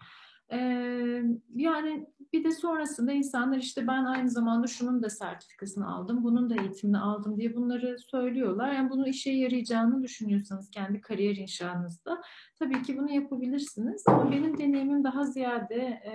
Ee, 0.52 1.24
yani 1.56 2.08
bir 2.34 2.44
de 2.44 2.52
sonrasında 2.52 3.12
insanlar 3.12 3.58
işte 3.58 3.88
ben 3.88 4.06
aynı 4.06 4.30
zamanda 4.30 4.68
şunun 4.68 5.04
da 5.04 5.10
sertifikasını 5.10 5.94
aldım, 5.96 6.24
bunun 6.24 6.50
da 6.50 6.56
eğitimini 6.62 6.98
aldım 6.98 7.38
diye 7.38 7.56
bunları 7.56 8.00
söylüyorlar. 8.00 8.74
Yani 8.74 8.90
bunu 8.90 9.08
işe 9.08 9.32
yarayacağını 9.32 10.04
düşünüyorsanız 10.04 10.70
kendi 10.70 11.02
kariyer 11.02 11.36
inşanızda 11.36 12.22
tabii 12.60 12.84
ki 12.84 12.98
bunu 12.98 13.12
yapabilirsiniz. 13.12 14.04
Ama 14.08 14.32
benim 14.32 14.58
deneyimim 14.58 15.04
daha 15.04 15.26
ziyade 15.26 15.76
e, 15.76 16.12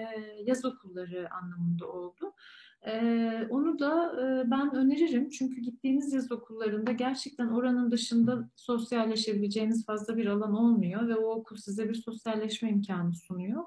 yaz 0.46 0.64
okulları 0.64 1.28
anlamında 1.34 1.88
oldu. 1.88 2.32
Ee, 2.86 3.46
onu 3.50 3.78
da 3.78 4.12
e, 4.22 4.50
ben 4.50 4.74
öneririm 4.74 5.28
çünkü 5.28 5.60
gittiğiniz 5.60 6.12
yaz 6.12 6.32
okullarında 6.32 6.92
gerçekten 6.92 7.48
oranın 7.48 7.90
dışında 7.90 8.50
sosyalleşebileceğiniz 8.56 9.86
fazla 9.86 10.16
bir 10.16 10.26
alan 10.26 10.54
olmuyor 10.54 11.08
ve 11.08 11.16
o 11.16 11.30
okul 11.30 11.56
size 11.56 11.88
bir 11.88 11.94
sosyalleşme 11.94 12.70
imkanı 12.70 13.14
sunuyor. 13.14 13.64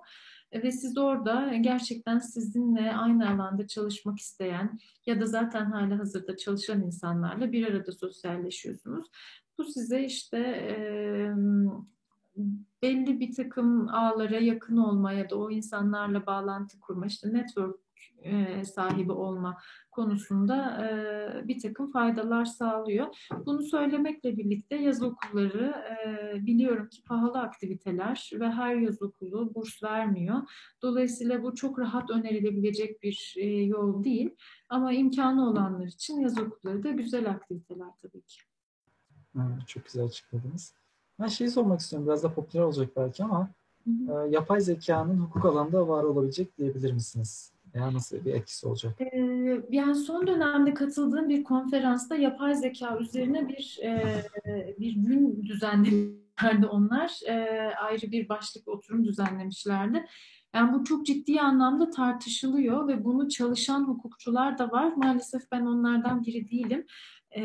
E, 0.52 0.64
ve 0.64 0.72
siz 0.72 0.98
orada 0.98 1.56
gerçekten 1.62 2.20
sizinle 2.20 2.96
aynı 2.96 3.30
alanda 3.30 3.68
çalışmak 3.68 4.20
isteyen 4.20 4.80
ya 5.06 5.22
da 5.22 5.26
zaten 5.26 5.66
hala 5.66 6.00
hazırda 6.00 6.38
çalışan 6.38 6.82
insanlarla 6.82 7.52
bir 7.52 7.68
arada 7.68 7.92
sosyalleşiyorsunuz. 7.92 9.08
Bu 9.58 9.64
size 9.64 10.04
işte 10.04 10.38
e, 10.38 10.76
belli 12.82 13.20
bir 13.20 13.36
takım 13.36 13.90
ağlara 13.90 14.40
yakın 14.40 14.78
olma 14.78 15.12
ya 15.14 15.30
da 15.30 15.36
o 15.36 15.52
insanlarla 15.52 16.26
bağlantı 16.26 16.80
kurma, 16.80 17.06
işte 17.06 17.34
network 17.34 17.87
e, 18.24 18.66
sahibi 18.66 19.12
olma 19.12 19.58
konusunda 19.92 20.86
e, 20.86 21.48
bir 21.48 21.60
takım 21.62 21.92
faydalar 21.92 22.46
sağlıyor. 22.46 23.08
Bunu 23.46 23.64
söylemekle 23.64 24.38
birlikte 24.38 24.76
yaz 24.76 25.04
okulları 25.04 25.76
e, 25.90 26.46
biliyorum 26.46 26.90
ki 26.90 27.04
pahalı 27.04 27.40
aktiviteler 27.40 28.32
ve 28.34 28.50
her 28.50 28.76
yaz 28.76 29.02
okulu 29.02 29.56
burs 29.56 29.84
vermiyor. 29.84 30.42
Dolayısıyla 30.82 31.44
bu 31.44 31.56
çok 31.56 31.80
rahat 31.80 32.10
önerilebilecek 32.10 33.04
bir 33.04 33.36
yol 33.66 34.04
değil. 34.04 34.36
Ama 34.70 34.94
imkanı 34.94 35.50
olanlar 35.50 35.86
için 35.86 36.20
yaz 36.20 36.40
okulları 36.40 36.84
da 36.84 36.92
güzel 36.92 37.30
aktiviteler 37.30 37.92
tabii 38.02 38.22
ki. 38.22 38.42
Evet, 39.36 39.68
çok 39.68 39.86
güzel 39.86 40.06
açıkladınız. 40.06 40.74
Ben 41.20 41.28
şeyi 41.28 41.50
sormak 41.50 41.80
istiyorum. 41.80 42.08
Biraz 42.08 42.24
da 42.24 42.34
popüler 42.34 42.64
olacak 42.64 42.90
belki 42.96 43.24
ama 43.24 43.50
hı 43.84 43.92
hı. 43.92 44.30
yapay 44.30 44.62
zekanın 44.62 45.20
hukuk 45.20 45.46
alanında 45.46 45.88
var 45.88 46.04
olabilecek 46.04 46.58
diyebilir 46.58 46.92
misiniz? 46.92 47.57
Veya 47.78 47.94
nasıl 47.94 48.26
bir 48.26 48.34
etkisi 48.34 48.68
olacak? 48.68 49.02
Ee, 49.02 49.62
yani 49.70 49.96
son 49.96 50.28
dönemde 50.28 50.74
katıldığım 50.74 51.30
bir 51.30 51.44
konferansta 51.44 52.16
yapay 52.16 52.56
zeka 52.56 52.98
üzerine 53.00 53.50
bir 53.50 53.80
e, 53.84 54.24
bir 54.80 54.92
gün 54.92 55.44
düzenlemişlerdi 55.44 56.66
onlar. 56.66 57.20
E, 57.28 57.34
ayrı 57.82 58.12
bir 58.12 58.30
başlık 58.30 58.68
oturum 58.68 59.06
düzenlemişlerdi. 59.06 60.06
Yani 60.56 60.74
bu 60.74 60.84
çok 60.84 61.06
ciddi 61.06 61.42
anlamda 61.42 61.90
tartışılıyor 61.90 62.88
ve 62.88 63.04
bunu 63.04 63.30
çalışan 63.30 63.88
hukukçular 63.88 64.58
da 64.58 64.72
var. 64.72 64.94
Maalesef 64.96 65.42
ben 65.52 65.62
onlardan 65.62 66.26
biri 66.26 66.52
değilim. 66.52 66.86
Ee, 67.32 67.44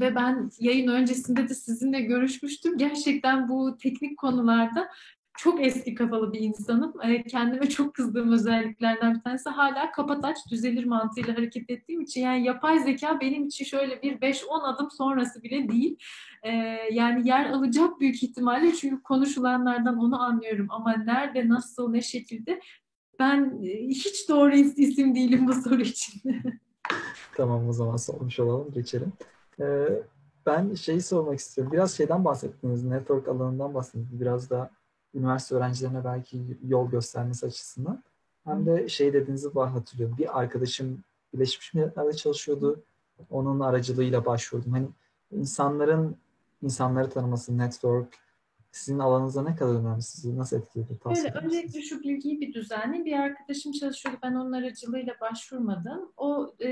ve 0.00 0.14
ben 0.14 0.50
yayın 0.60 0.88
öncesinde 0.88 1.48
de 1.48 1.54
sizinle 1.54 2.00
görüşmüştüm. 2.00 2.78
Gerçekten 2.78 3.48
bu 3.48 3.76
teknik 3.76 4.18
konularda 4.18 4.88
çok 5.36 5.66
eski 5.66 5.94
kafalı 5.94 6.32
bir 6.32 6.40
insanım. 6.40 6.94
E, 7.02 7.22
kendime 7.22 7.68
çok 7.68 7.94
kızdığım 7.94 8.32
özelliklerden 8.32 9.14
bir 9.14 9.20
tanesi 9.20 9.50
hala 9.50 9.92
kapataç 9.92 10.36
düzelir 10.50 10.84
mantığıyla 10.84 11.36
hareket 11.36 11.70
ettiğim 11.70 12.00
için 12.00 12.20
yani 12.20 12.44
yapay 12.44 12.78
zeka 12.78 13.20
benim 13.20 13.46
için 13.46 13.64
şöyle 13.64 14.02
bir 14.02 14.20
5-10 14.20 14.62
adım 14.62 14.90
sonrası 14.90 15.42
bile 15.42 15.68
değil. 15.68 15.98
E, 16.42 16.50
yani 16.92 17.28
yer 17.28 17.50
alacak 17.50 18.00
büyük 18.00 18.22
ihtimalle 18.22 18.74
çünkü 18.74 19.02
konuşulanlardan 19.02 19.98
onu 19.98 20.22
anlıyorum 20.22 20.66
ama 20.70 20.92
nerede, 20.92 21.48
nasıl, 21.48 21.90
ne 21.90 22.00
şekilde 22.00 22.60
ben 23.18 23.60
e, 23.64 23.88
hiç 23.88 24.28
doğru 24.28 24.54
isim 24.54 25.14
değilim 25.14 25.46
bu 25.48 25.52
soru 25.52 25.80
için. 25.80 26.22
tamam 27.36 27.68
o 27.68 27.72
zaman 27.72 27.96
sormuş 27.96 28.40
olalım, 28.40 28.72
geçelim. 28.72 29.12
Ee, 29.60 29.88
ben 30.46 30.74
şeyi 30.74 31.00
sormak 31.00 31.38
istiyorum. 31.38 31.72
Biraz 31.72 31.96
şeyden 31.96 32.24
bahsettiniz, 32.24 32.84
network 32.84 33.28
alanından 33.28 33.74
bahsettiniz. 33.74 34.20
Biraz 34.20 34.50
da 34.50 34.70
üniversite 35.16 35.54
öğrencilerine 35.54 36.04
belki 36.04 36.58
yol 36.68 36.90
göstermesi 36.90 37.46
açısından. 37.46 38.02
Hem 38.44 38.66
de 38.66 38.88
şey 38.88 39.12
dediğinizi 39.12 39.54
var 39.54 39.70
hatırlıyorum. 39.70 40.18
Bir 40.18 40.40
arkadaşım 40.40 41.04
Birleşmiş 41.34 41.74
Milletler'de 41.74 42.12
çalışıyordu. 42.12 42.80
Onun 43.30 43.60
aracılığıyla 43.60 44.26
başvurdum. 44.26 44.72
Hani 44.72 44.88
insanların 45.32 46.16
insanları 46.62 47.10
tanıması, 47.10 47.58
network, 47.58 48.08
sizin 48.76 48.98
alanınızda 48.98 49.42
ne 49.42 49.56
kadar 49.56 49.74
önemli? 49.74 50.02
Sizi 50.02 50.38
nasıl 50.38 50.56
etkiledi? 50.56 50.98
Öyle, 51.04 51.32
öncelikle 51.44 51.82
şu 51.82 52.00
bilgiyi 52.00 52.40
bir 52.40 52.54
düzenli. 52.54 53.04
Bir 53.04 53.12
arkadaşım 53.12 53.72
çalışıyordu. 53.72 54.18
Ben 54.22 54.34
onun 54.34 54.52
aracılığıyla 54.52 55.14
başvurmadım. 55.20 56.12
O 56.16 56.54
e, 56.60 56.68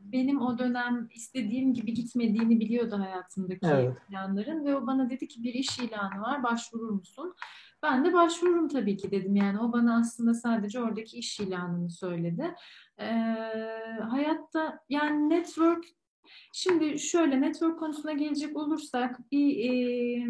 benim 0.00 0.40
o 0.40 0.58
dönem 0.58 1.08
istediğim 1.14 1.74
gibi 1.74 1.94
gitmediğini 1.94 2.60
biliyordu 2.60 2.98
hayatımdaki 2.98 3.66
evet. 3.66 3.96
planların 4.08 4.64
ve 4.64 4.76
o 4.76 4.86
bana 4.86 5.10
dedi 5.10 5.28
ki 5.28 5.42
bir 5.42 5.54
iş 5.54 5.78
ilanı 5.78 6.20
var. 6.20 6.42
Başvurur 6.42 6.90
musun? 6.90 7.34
Ben 7.82 8.04
de 8.04 8.12
başvururum 8.12 8.68
tabii 8.68 8.96
ki 8.96 9.10
dedim. 9.10 9.36
Yani 9.36 9.60
o 9.60 9.72
bana 9.72 9.98
aslında 9.98 10.34
sadece 10.34 10.80
oradaki 10.80 11.18
iş 11.18 11.40
ilanını 11.40 11.90
söyledi. 11.90 12.54
Ee, 12.98 13.04
hayatta 14.10 14.80
yani 14.88 15.30
network 15.30 15.84
Şimdi 16.52 16.98
şöyle 16.98 17.40
network 17.40 17.78
konusuna 17.78 18.12
gelecek 18.12 18.56
olursak 18.56 19.30
bir 19.32 19.70
e, 19.70 20.26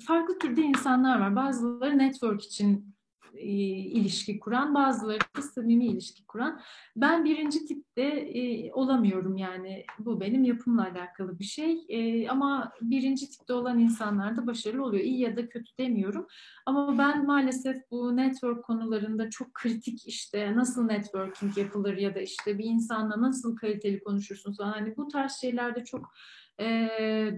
farklı 0.00 0.38
türde 0.38 0.62
insanlar 0.62 1.20
var. 1.20 1.36
Bazıları 1.36 1.98
network 1.98 2.44
için 2.44 2.94
e, 3.34 3.46
ilişki 3.46 4.38
kuran, 4.38 4.74
bazıları 4.74 5.20
da 5.36 5.42
samimi 5.42 5.86
ilişki 5.86 6.26
kuran. 6.26 6.60
Ben 6.96 7.24
birinci 7.24 7.66
tipte 7.66 8.02
e, 8.02 8.72
olamıyorum 8.72 9.36
yani 9.36 9.84
bu 9.98 10.20
benim 10.20 10.44
yapımla 10.44 10.82
alakalı 10.82 11.38
bir 11.38 11.44
şey. 11.44 11.84
E, 11.88 12.28
ama 12.28 12.72
birinci 12.80 13.30
tipte 13.30 13.52
olan 13.52 13.78
insanlar 13.78 14.36
da 14.36 14.46
başarılı 14.46 14.84
oluyor. 14.84 15.04
İyi 15.04 15.20
ya 15.20 15.36
da 15.36 15.48
kötü 15.48 15.78
demiyorum. 15.78 16.26
Ama 16.66 16.98
ben 16.98 17.26
maalesef 17.26 17.76
bu 17.90 18.16
network 18.16 18.64
konularında 18.64 19.30
çok 19.30 19.54
kritik 19.54 20.06
işte 20.06 20.56
nasıl 20.56 20.84
networking 20.84 21.58
yapılır 21.58 21.96
ya 21.96 22.14
da 22.14 22.20
işte 22.20 22.58
bir 22.58 22.64
insanla 22.64 23.22
nasıl 23.22 23.56
kaliteli 23.56 24.04
konuşursun 24.04 24.52
falan. 24.52 24.72
Hani 24.72 24.96
bu 24.96 25.08
tarz 25.08 25.32
şeylerde 25.40 25.84
çok 25.84 26.12
e, 26.60 26.88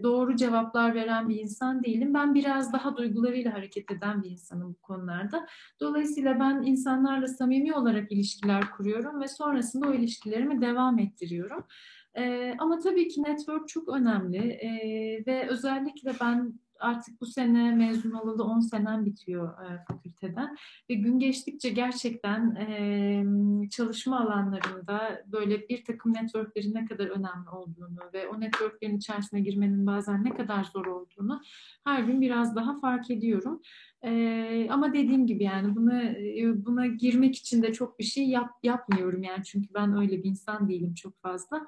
doğru 0.02 0.36
cevaplar 0.36 0.94
veren 0.94 1.28
bir 1.28 1.40
insan 1.40 1.84
değilim. 1.84 2.14
Ben 2.14 2.34
biraz 2.34 2.72
daha 2.72 2.96
duygularıyla 2.96 3.54
hareket 3.54 3.90
eden 3.90 4.22
bir 4.22 4.30
insanım 4.30 4.74
bu 4.74 4.80
konularda. 4.82 5.46
Dolayısıyla 5.80 6.40
ben 6.40 6.62
insanlarla 6.62 7.28
samimi 7.28 7.74
olarak 7.74 8.12
ilişkiler 8.12 8.70
kuruyorum 8.70 9.20
ve 9.20 9.28
sonrasında 9.28 9.88
o 9.88 9.94
ilişkilerimi 9.94 10.60
devam 10.60 10.98
ettiriyorum. 10.98 11.64
E, 12.14 12.54
ama 12.58 12.78
tabii 12.78 13.08
ki 13.08 13.22
network 13.22 13.68
çok 13.68 13.88
önemli 13.88 14.38
e, 14.38 14.70
ve 15.26 15.48
özellikle 15.48 16.12
ben 16.20 16.54
artık 16.80 17.20
bu 17.20 17.26
sene 17.26 17.74
mezun 17.74 18.10
olalı 18.10 18.44
10 18.44 18.60
senem 18.60 19.04
bitiyor 19.04 19.48
e, 19.48 19.84
fakülteden 19.88 20.56
ve 20.90 20.94
gün 20.94 21.18
geçtikçe 21.18 21.70
gerçekten 21.70 22.54
e, 22.54 23.68
çalışma 23.70 24.20
alanlarında 24.20 25.22
böyle 25.26 25.68
bir 25.68 25.84
takım 25.84 26.14
networklerin 26.14 26.74
ne 26.74 26.84
kadar 26.84 27.06
önemli 27.06 27.48
olduğunu 27.52 28.00
ve 28.12 28.28
o 28.28 28.40
networklerin 28.40 28.96
içerisine 28.96 29.40
girmenin 29.40 29.86
bazen 29.86 30.24
ne 30.24 30.34
kadar 30.34 30.64
zor 30.64 30.86
olduğunu 30.86 31.40
her 31.84 32.02
gün 32.02 32.20
biraz 32.20 32.56
daha 32.56 32.80
fark 32.80 33.10
ediyorum. 33.10 33.62
Ee, 34.04 34.68
ama 34.70 34.92
dediğim 34.92 35.26
gibi 35.26 35.44
yani 35.44 35.76
buna 35.76 36.02
buna 36.66 36.86
girmek 36.86 37.36
için 37.36 37.62
de 37.62 37.72
çok 37.72 37.98
bir 37.98 38.04
şey 38.04 38.28
yap, 38.28 38.50
yapmıyorum 38.62 39.22
yani 39.22 39.44
çünkü 39.44 39.74
ben 39.74 39.96
öyle 39.96 40.22
bir 40.22 40.30
insan 40.30 40.68
değilim 40.68 40.94
çok 40.94 41.22
fazla. 41.22 41.66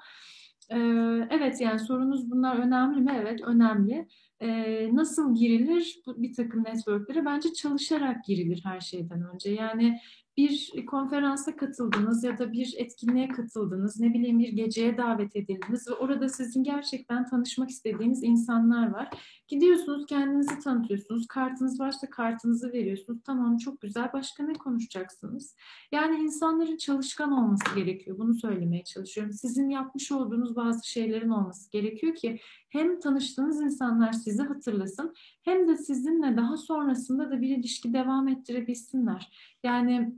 Evet 1.29 1.61
yani 1.61 1.79
sorunuz 1.79 2.31
bunlar 2.31 2.55
önemli 2.59 3.01
mi? 3.01 3.17
Evet 3.21 3.41
önemli 3.41 4.07
e, 4.39 4.49
nasıl 4.95 5.35
girilir 5.35 5.99
bir 6.07 6.33
takım 6.33 6.63
networklere? 6.63 7.25
Bence 7.25 7.53
çalışarak 7.53 8.25
girilir 8.25 8.61
her 8.63 8.79
şeyden 8.79 9.21
önce. 9.33 9.51
Yani 9.51 9.99
bir 10.37 10.85
konferansa 10.85 11.55
katıldınız 11.55 12.23
ya 12.23 12.37
da 12.37 12.51
bir 12.51 12.73
etkinliğe 12.77 13.27
katıldınız, 13.27 13.99
ne 13.99 14.13
bileyim 14.13 14.39
bir 14.39 14.49
geceye 14.49 14.97
davet 14.97 15.35
edildiniz 15.35 15.87
ve 15.87 15.93
orada 15.93 16.29
sizin 16.29 16.63
gerçekten 16.63 17.25
tanışmak 17.25 17.69
istediğiniz 17.69 18.23
insanlar 18.23 18.91
var. 18.91 19.09
Gidiyorsunuz, 19.47 20.05
kendinizi 20.05 20.59
tanıtıyorsunuz, 20.59 21.27
kartınız 21.27 21.79
varsa 21.79 22.09
kartınızı 22.09 22.73
veriyorsunuz. 22.73 23.19
Tamam 23.25 23.57
çok 23.57 23.81
güzel, 23.81 24.13
başka 24.13 24.43
ne 24.43 24.53
konuşacaksınız? 24.53 25.55
Yani 25.91 26.23
insanların 26.23 26.77
çalışkan 26.77 27.31
olması 27.31 27.75
gerekiyor, 27.75 28.17
bunu 28.17 28.35
söylemeye 28.35 28.83
çalışıyorum. 28.83 29.33
Sizin 29.33 29.69
yapmış 29.69 30.11
olduğunuz 30.11 30.55
bazı 30.55 30.89
şeylerin 30.89 31.29
olması 31.29 31.71
gerekiyor 31.71 32.15
ki 32.15 32.39
hem 32.69 32.99
tanıştığınız 32.99 33.61
insanlar 33.61 34.11
sizi 34.11 34.43
hatırlasın 34.43 35.13
hem 35.41 35.67
de 35.67 35.77
sizinle 35.77 36.37
daha 36.37 36.57
sonrasında 36.57 37.31
da 37.31 37.41
bir 37.41 37.57
ilişki 37.57 37.93
devam 37.93 38.27
ettirebilsinler. 38.27 39.31
Yani 39.63 40.13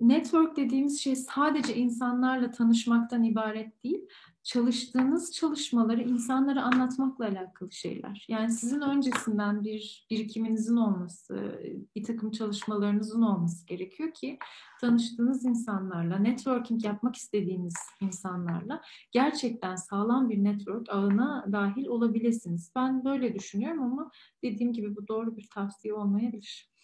network 0.00 0.56
dediğimiz 0.56 1.00
şey 1.00 1.16
sadece 1.16 1.76
insanlarla 1.76 2.50
tanışmaktan 2.50 3.22
ibaret 3.22 3.84
değil. 3.84 4.06
Çalıştığınız 4.42 5.32
çalışmaları 5.32 6.02
insanlara 6.02 6.62
anlatmakla 6.62 7.24
alakalı 7.24 7.72
şeyler. 7.72 8.26
Yani 8.28 8.52
sizin 8.52 8.80
öncesinden 8.80 9.64
bir 9.64 10.06
birikiminizin 10.10 10.76
olması, 10.76 11.62
bir 11.96 12.02
takım 12.02 12.30
çalışmalarınızın 12.30 13.22
olması 13.22 13.66
gerekiyor 13.66 14.12
ki 14.14 14.38
tanıştığınız 14.80 15.44
insanlarla, 15.44 16.18
networking 16.18 16.84
yapmak 16.84 17.16
istediğiniz 17.16 17.74
insanlarla 18.00 18.82
gerçekten 19.12 19.76
sağlam 19.76 20.30
bir 20.30 20.44
network 20.44 20.88
ağına 20.88 21.46
dahil 21.52 21.86
olabilirsiniz. 21.86 22.72
Ben 22.76 23.04
böyle 23.04 23.34
düşünüyorum 23.34 23.82
ama 23.82 24.10
dediğim 24.42 24.72
gibi 24.72 24.96
bu 24.96 25.08
doğru 25.08 25.36
bir 25.36 25.48
tavsiye 25.54 25.94
olmayabilir. 25.94 26.77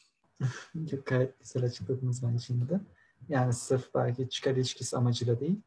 Gayet 1.07 1.41
güzel 1.41 1.65
açıkladınız 1.65 2.23
bence 2.23 2.45
şimdi 2.45 2.69
de. 2.69 2.81
Yani 3.29 3.53
sırf 3.53 3.95
belki 3.95 4.29
çıkar 4.29 4.53
ilişkisi 4.53 4.97
amacıyla 4.97 5.41
değil, 5.41 5.61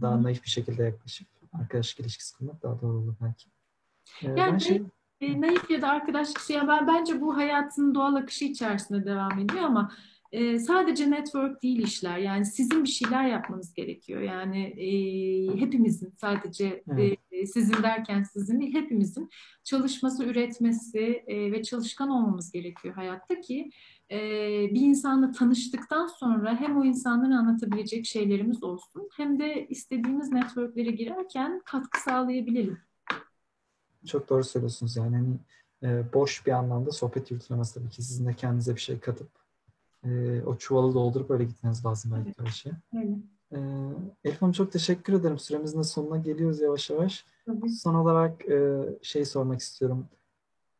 daha 0.00 0.18
Hı. 0.18 0.22
naif 0.22 0.44
bir 0.44 0.48
şekilde 0.48 0.82
yaklaşıp 0.82 1.28
arkadaşlık 1.52 2.00
ilişkisi 2.00 2.36
kurmak 2.36 2.62
daha 2.62 2.80
doğru 2.80 2.96
olur 2.96 3.14
belki. 3.22 3.48
Ee, 4.22 4.40
yani 4.40 4.60
şey... 4.60 4.82
e, 5.20 5.40
naif 5.40 5.70
ya 5.70 5.82
da 5.82 5.88
arkadaşlık 5.88 6.50
ya 6.50 6.68
ben 6.68 6.86
bence 6.86 7.20
bu 7.20 7.36
hayatın 7.36 7.94
doğal 7.94 8.14
akışı 8.14 8.44
içerisinde 8.44 9.06
devam 9.06 9.38
ediyor 9.38 9.62
ama 9.62 9.92
e, 10.34 10.58
sadece 10.58 11.10
network 11.10 11.62
değil 11.62 11.78
işler. 11.78 12.18
Yani 12.18 12.44
sizin 12.44 12.84
bir 12.84 12.88
şeyler 12.88 13.28
yapmanız 13.28 13.74
gerekiyor. 13.74 14.22
Yani 14.22 14.62
e, 14.62 14.90
hepimizin 15.60 16.14
sadece 16.20 16.82
evet. 16.92 17.18
e, 17.32 17.46
sizin 17.46 17.82
derken 17.82 18.22
sizin 18.22 18.60
değil 18.60 18.74
hepimizin 18.74 19.30
çalışması, 19.64 20.24
üretmesi 20.24 21.24
e, 21.26 21.52
ve 21.52 21.62
çalışkan 21.62 22.08
olmamız 22.08 22.52
gerekiyor 22.52 22.94
hayatta 22.94 23.40
ki 23.40 23.70
e, 24.10 24.18
bir 24.74 24.80
insanla 24.80 25.32
tanıştıktan 25.32 26.06
sonra 26.06 26.60
hem 26.60 26.80
o 26.80 26.84
insanların 26.84 27.32
anlatabilecek 27.32 28.06
şeylerimiz 28.06 28.62
olsun 28.62 29.08
hem 29.16 29.38
de 29.38 29.66
istediğimiz 29.68 30.32
networklere 30.32 30.90
girerken 30.90 31.62
katkı 31.64 32.02
sağlayabilelim. 32.02 32.78
Çok 34.06 34.28
doğru 34.28 34.44
söylüyorsunuz 34.44 34.96
yani 34.96 35.16
hani 35.16 35.36
e, 35.82 36.12
boş 36.12 36.46
bir 36.46 36.52
anlamda 36.52 36.90
sohbet 36.90 37.30
yürütülemez 37.30 37.74
tabii 37.74 37.88
ki 37.88 38.02
sizin 38.02 38.26
de 38.26 38.34
kendinize 38.34 38.74
bir 38.74 38.80
şey 38.80 39.00
katıp 39.00 39.28
e, 40.04 40.42
o 40.42 40.56
çuvalı 40.56 40.94
doldurup 40.94 41.30
öyle 41.30 41.44
gitmeniz 41.44 41.86
lazım 41.86 42.12
belki 42.14 42.26
evet. 42.26 42.40
öyle 42.40 42.50
şey. 42.50 42.72
Evet. 42.94 43.18
E, 43.52 43.58
Elif 44.24 44.42
Hanım 44.42 44.52
çok 44.52 44.72
teşekkür 44.72 45.12
ederim. 45.12 45.38
Süremizin 45.38 45.78
de 45.78 45.84
sonuna 45.84 46.16
geliyoruz 46.16 46.60
yavaş 46.60 46.90
yavaş. 46.90 47.26
Tabii. 47.46 47.70
Son 47.70 47.94
olarak 47.94 48.48
e, 48.48 48.84
şey 49.02 49.24
sormak 49.24 49.60
istiyorum. 49.60 50.06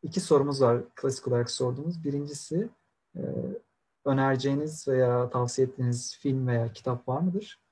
İki 0.03 0.21
sorumuz 0.21 0.63
var 0.63 0.83
klasik 0.95 1.29
olarak 1.29 1.51
sorduğumuz. 1.51 2.05
Birincisi 2.05 2.69
e, 3.17 3.23
önereceğiniz 4.05 4.89
veya 4.89 5.31
tavsiye 5.31 5.67
ettiğiniz 5.67 6.19
film 6.19 6.47
veya 6.47 6.73
kitap 6.73 7.09
var 7.09 7.21
mıdır? 7.21 7.65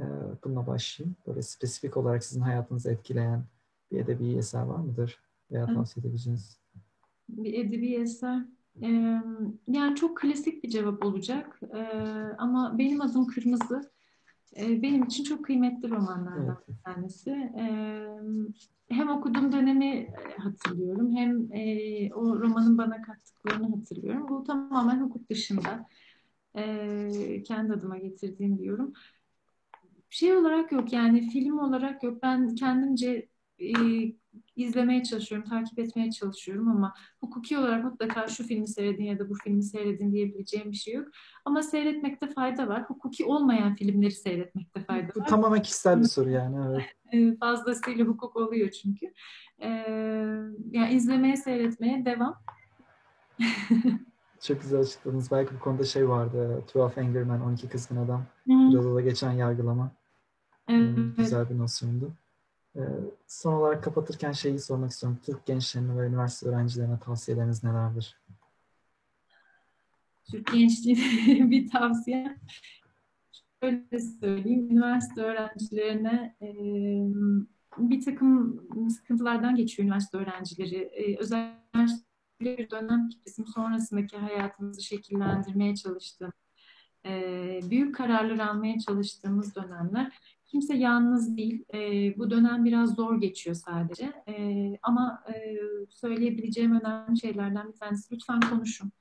Ee, 0.00 0.04
bununla 0.44 0.66
başlayayım. 0.66 1.16
Böyle 1.26 1.42
spesifik 1.42 1.96
olarak 1.96 2.24
sizin 2.24 2.40
hayatınızı 2.40 2.90
etkileyen 2.90 3.44
bir 3.92 3.98
edebi 3.98 4.36
eser 4.36 4.62
var 4.62 4.76
mıdır? 4.76 5.20
Veya 5.50 5.66
tavsiye 5.66 6.00
edebileceğiniz? 6.02 6.58
Bir 7.28 7.54
edebi 7.64 7.94
eser. 7.94 8.44
Ee, 8.82 9.20
yani 9.68 9.96
çok 9.96 10.18
klasik 10.18 10.64
bir 10.64 10.68
cevap 10.68 11.04
olacak. 11.04 11.60
Ee, 11.74 11.82
ama 12.38 12.78
benim 12.78 13.00
adım 13.00 13.26
Kırmızı. 13.26 13.90
Ee, 14.56 14.82
benim 14.82 15.02
için 15.02 15.24
çok 15.24 15.44
kıymetli 15.44 15.90
romanlardan 15.90 16.56
evet. 16.66 16.68
bir 16.68 16.82
tanesi. 16.84 17.30
Ee, 17.30 18.06
hem 18.88 19.08
okuduğum 19.08 19.52
dönemi 19.52 20.08
hatırlıyorum 20.36 21.16
hem 21.16 21.52
e, 21.52 22.14
o 22.14 22.40
romanın 22.40 22.78
bana 22.78 23.02
kattıklarını 23.02 23.76
hatırlıyorum. 23.76 24.28
Bu 24.28 24.44
tamamen 24.44 25.00
hukuk 25.00 25.30
dışında 25.30 25.86
e, 26.56 27.42
kendi 27.42 27.72
adıma 27.72 27.98
getirdiğim 27.98 28.58
bir 28.58 28.64
yorum. 28.64 28.92
Şey 30.10 30.36
olarak 30.36 30.72
yok 30.72 30.92
yani 30.92 31.30
film 31.30 31.58
olarak 31.58 32.02
yok. 32.02 32.22
Ben 32.22 32.54
kendimce 32.54 33.28
e, 33.58 33.72
izlemeye 34.56 35.02
çalışıyorum, 35.02 35.48
takip 35.48 35.78
etmeye 35.78 36.10
çalışıyorum 36.10 36.68
ama 36.68 36.94
hukuki 37.20 37.58
olarak 37.58 37.84
mutlaka 37.84 38.28
şu 38.28 38.44
filmi 38.44 38.68
seyredin 38.68 39.04
ya 39.04 39.18
da 39.18 39.28
bu 39.30 39.34
filmi 39.44 39.62
seyredin 39.62 40.12
diyebileceğim 40.12 40.70
bir 40.70 40.76
şey 40.76 40.94
yok. 40.94 41.08
Ama 41.44 41.62
seyretmekte 41.62 42.26
fayda 42.26 42.68
var. 42.68 42.84
Hukuki 42.88 43.24
olmayan 43.24 43.74
filmleri 43.74 44.10
seyretmekte 44.10 44.80
fayda 44.80 45.08
var. 45.08 45.14
Bu 45.14 45.24
tamamen 45.24 45.62
kişisel 45.62 46.00
bir 46.00 46.06
soru 46.06 46.30
yani. 46.30 46.84
Evet. 47.12 47.38
Fazlasıyla 47.40 48.04
hukuk 48.04 48.36
oluyor 48.36 48.70
çünkü. 48.70 49.12
Ee, 49.62 49.68
yani 50.70 50.92
izlemeye, 50.92 51.36
seyretmeye 51.36 52.04
devam. 52.04 52.42
Çok 54.40 54.62
güzel 54.62 54.80
açıkladınız. 54.80 55.30
Belki 55.30 55.54
bu 55.54 55.58
konuda 55.58 55.84
şey 55.84 56.08
vardı. 56.08 56.64
12 56.74 57.00
Angry 57.00 57.24
Men, 57.24 57.40
12 57.40 57.68
Kızgın 57.68 57.96
Adam. 57.96 58.22
Biraz 58.46 58.94
da 58.94 59.00
geçen 59.00 59.32
yargılama. 59.32 59.92
Evet. 60.68 61.16
Güzel 61.16 61.50
bir 61.50 61.58
nosyondu. 61.58 62.12
Ee, 62.76 62.80
son 63.26 63.52
olarak 63.52 63.84
kapatırken 63.84 64.32
şeyi 64.32 64.58
sormak 64.58 64.90
istiyorum. 64.90 65.18
Türk 65.22 65.46
gençlerine 65.46 65.98
ve 65.98 66.06
üniversite 66.06 66.48
öğrencilerine 66.48 66.98
tavsiyeleriniz 66.98 67.64
nelerdir? 67.64 68.16
Türk 70.30 70.52
gençliğine 70.52 71.50
bir 71.50 71.70
tavsiye. 71.70 72.36
Şöyle 73.62 73.98
söyleyeyim. 74.20 74.70
Üniversite 74.70 75.22
öğrencilerine 75.22 76.36
bir 77.78 78.04
takım 78.04 78.62
sıkıntılardan 78.90 79.56
geçiyor 79.56 79.84
üniversite 79.86 80.18
öğrencileri. 80.18 80.76
E, 80.76 81.18
özellikle 81.18 82.10
bir 82.40 82.70
dönem 82.70 83.08
bizim 83.26 83.46
sonrasındaki 83.46 84.16
hayatımızı 84.16 84.82
şekillendirmeye 84.82 85.76
çalıştığım, 85.76 86.32
e, 87.06 87.60
büyük 87.70 87.94
kararlar 87.94 88.38
almaya 88.38 88.78
çalıştığımız 88.78 89.54
dönemler 89.54 90.12
Kimse 90.50 90.74
yalnız 90.76 91.36
değil. 91.36 91.64
E, 91.74 91.78
bu 92.18 92.30
dönem 92.30 92.64
biraz 92.64 92.94
zor 92.94 93.20
geçiyor 93.20 93.56
sadece. 93.56 94.12
E, 94.28 94.34
ama 94.82 95.24
e, 95.28 95.56
söyleyebileceğim 95.88 96.80
önemli 96.80 97.20
şeylerden 97.20 97.68
bir 97.68 97.76
tanesi 97.78 98.14
lütfen 98.14 98.40
konuşun. 98.40 98.92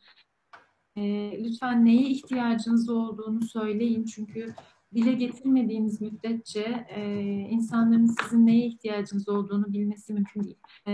E, 0.95 1.03
lütfen 1.43 1.85
neye 1.85 2.09
ihtiyacınız 2.09 2.89
olduğunu 2.89 3.41
söyleyin. 3.41 4.05
Çünkü 4.05 4.53
dile 4.95 5.13
getirmediğiniz 5.13 6.01
müddetçe 6.01 6.87
e, 6.89 7.21
insanların 7.49 8.05
sizin 8.05 8.47
neye 8.47 8.67
ihtiyacınız 8.67 9.29
olduğunu 9.29 9.73
bilmesi 9.73 10.13
mümkün 10.13 10.43
değil. 10.43 10.57
E, 10.87 10.93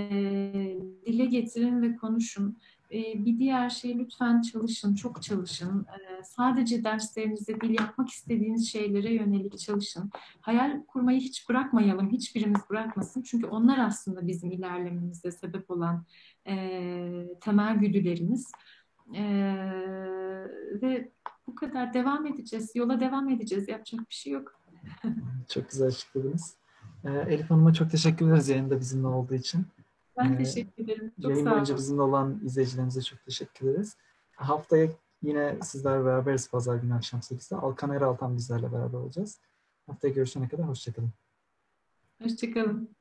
dile 1.05 1.25
getirin 1.25 1.81
ve 1.81 1.95
konuşun. 1.95 2.57
Ee, 2.91 3.25
bir 3.25 3.39
diğer 3.39 3.69
şey 3.69 3.97
lütfen 3.99 4.41
çalışın, 4.41 4.95
çok 4.95 5.21
çalışın. 5.21 5.85
Ee, 5.89 6.23
sadece 6.23 6.83
derslerinizde 6.83 7.61
değil, 7.61 7.79
yapmak 7.79 8.09
istediğiniz 8.09 8.69
şeylere 8.71 9.13
yönelik 9.13 9.59
çalışın. 9.59 10.11
Hayal 10.41 10.85
kurmayı 10.87 11.19
hiç 11.19 11.49
bırakmayalım, 11.49 12.11
hiçbirimiz 12.11 12.61
bırakmasın. 12.69 13.21
Çünkü 13.21 13.47
onlar 13.47 13.77
aslında 13.77 14.27
bizim 14.27 14.51
ilerlememize 14.51 15.31
sebep 15.31 15.71
olan 15.71 16.05
e, 16.47 17.37
temel 17.41 17.75
güdülerimiz. 17.75 18.51
E, 19.15 19.23
ve 20.81 21.11
bu 21.47 21.55
kadar 21.55 21.93
devam 21.93 22.25
edeceğiz, 22.25 22.71
yola 22.75 22.99
devam 22.99 23.29
edeceğiz. 23.29 23.67
Yapacak 23.67 23.99
bir 24.09 24.15
şey 24.15 24.33
yok. 24.33 24.59
çok 25.49 25.69
güzel 25.69 25.87
açıkladınız. 25.87 26.55
Ee, 27.05 27.09
Elif 27.09 27.49
Hanım'a 27.49 27.73
çok 27.73 27.91
teşekkür 27.91 28.27
ederiz 28.27 28.49
yayında 28.49 28.79
bizimle 28.79 29.07
olduğu 29.07 29.33
için. 29.33 29.65
Ben 30.17 30.33
ee, 30.33 30.37
teşekkür 30.37 30.83
ederim. 30.83 31.11
Çok 31.21 31.31
yayın 31.31 31.45
sağ 31.45 31.51
boyunca 31.51 31.75
bizimle 31.75 32.01
olan 32.01 32.41
izleyicilerimize 32.45 33.01
çok 33.01 33.25
teşekkür 33.25 33.67
ederiz. 33.67 33.97
Haftaya 34.31 34.89
yine 35.21 35.57
sizlerle 35.61 36.05
beraberiz 36.05 36.49
pazar 36.49 36.75
günü 36.75 36.93
akşam 36.93 37.19
8'de. 37.19 37.55
Alkan 37.55 37.91
Eraltan 37.91 38.37
bizlerle 38.37 38.71
beraber 38.71 38.97
olacağız. 38.97 39.39
Haftaya 39.87 40.13
görüşene 40.13 40.49
kadar 40.49 40.67
hoşçakalın. 40.67 41.11
Hoşçakalın. 42.21 42.95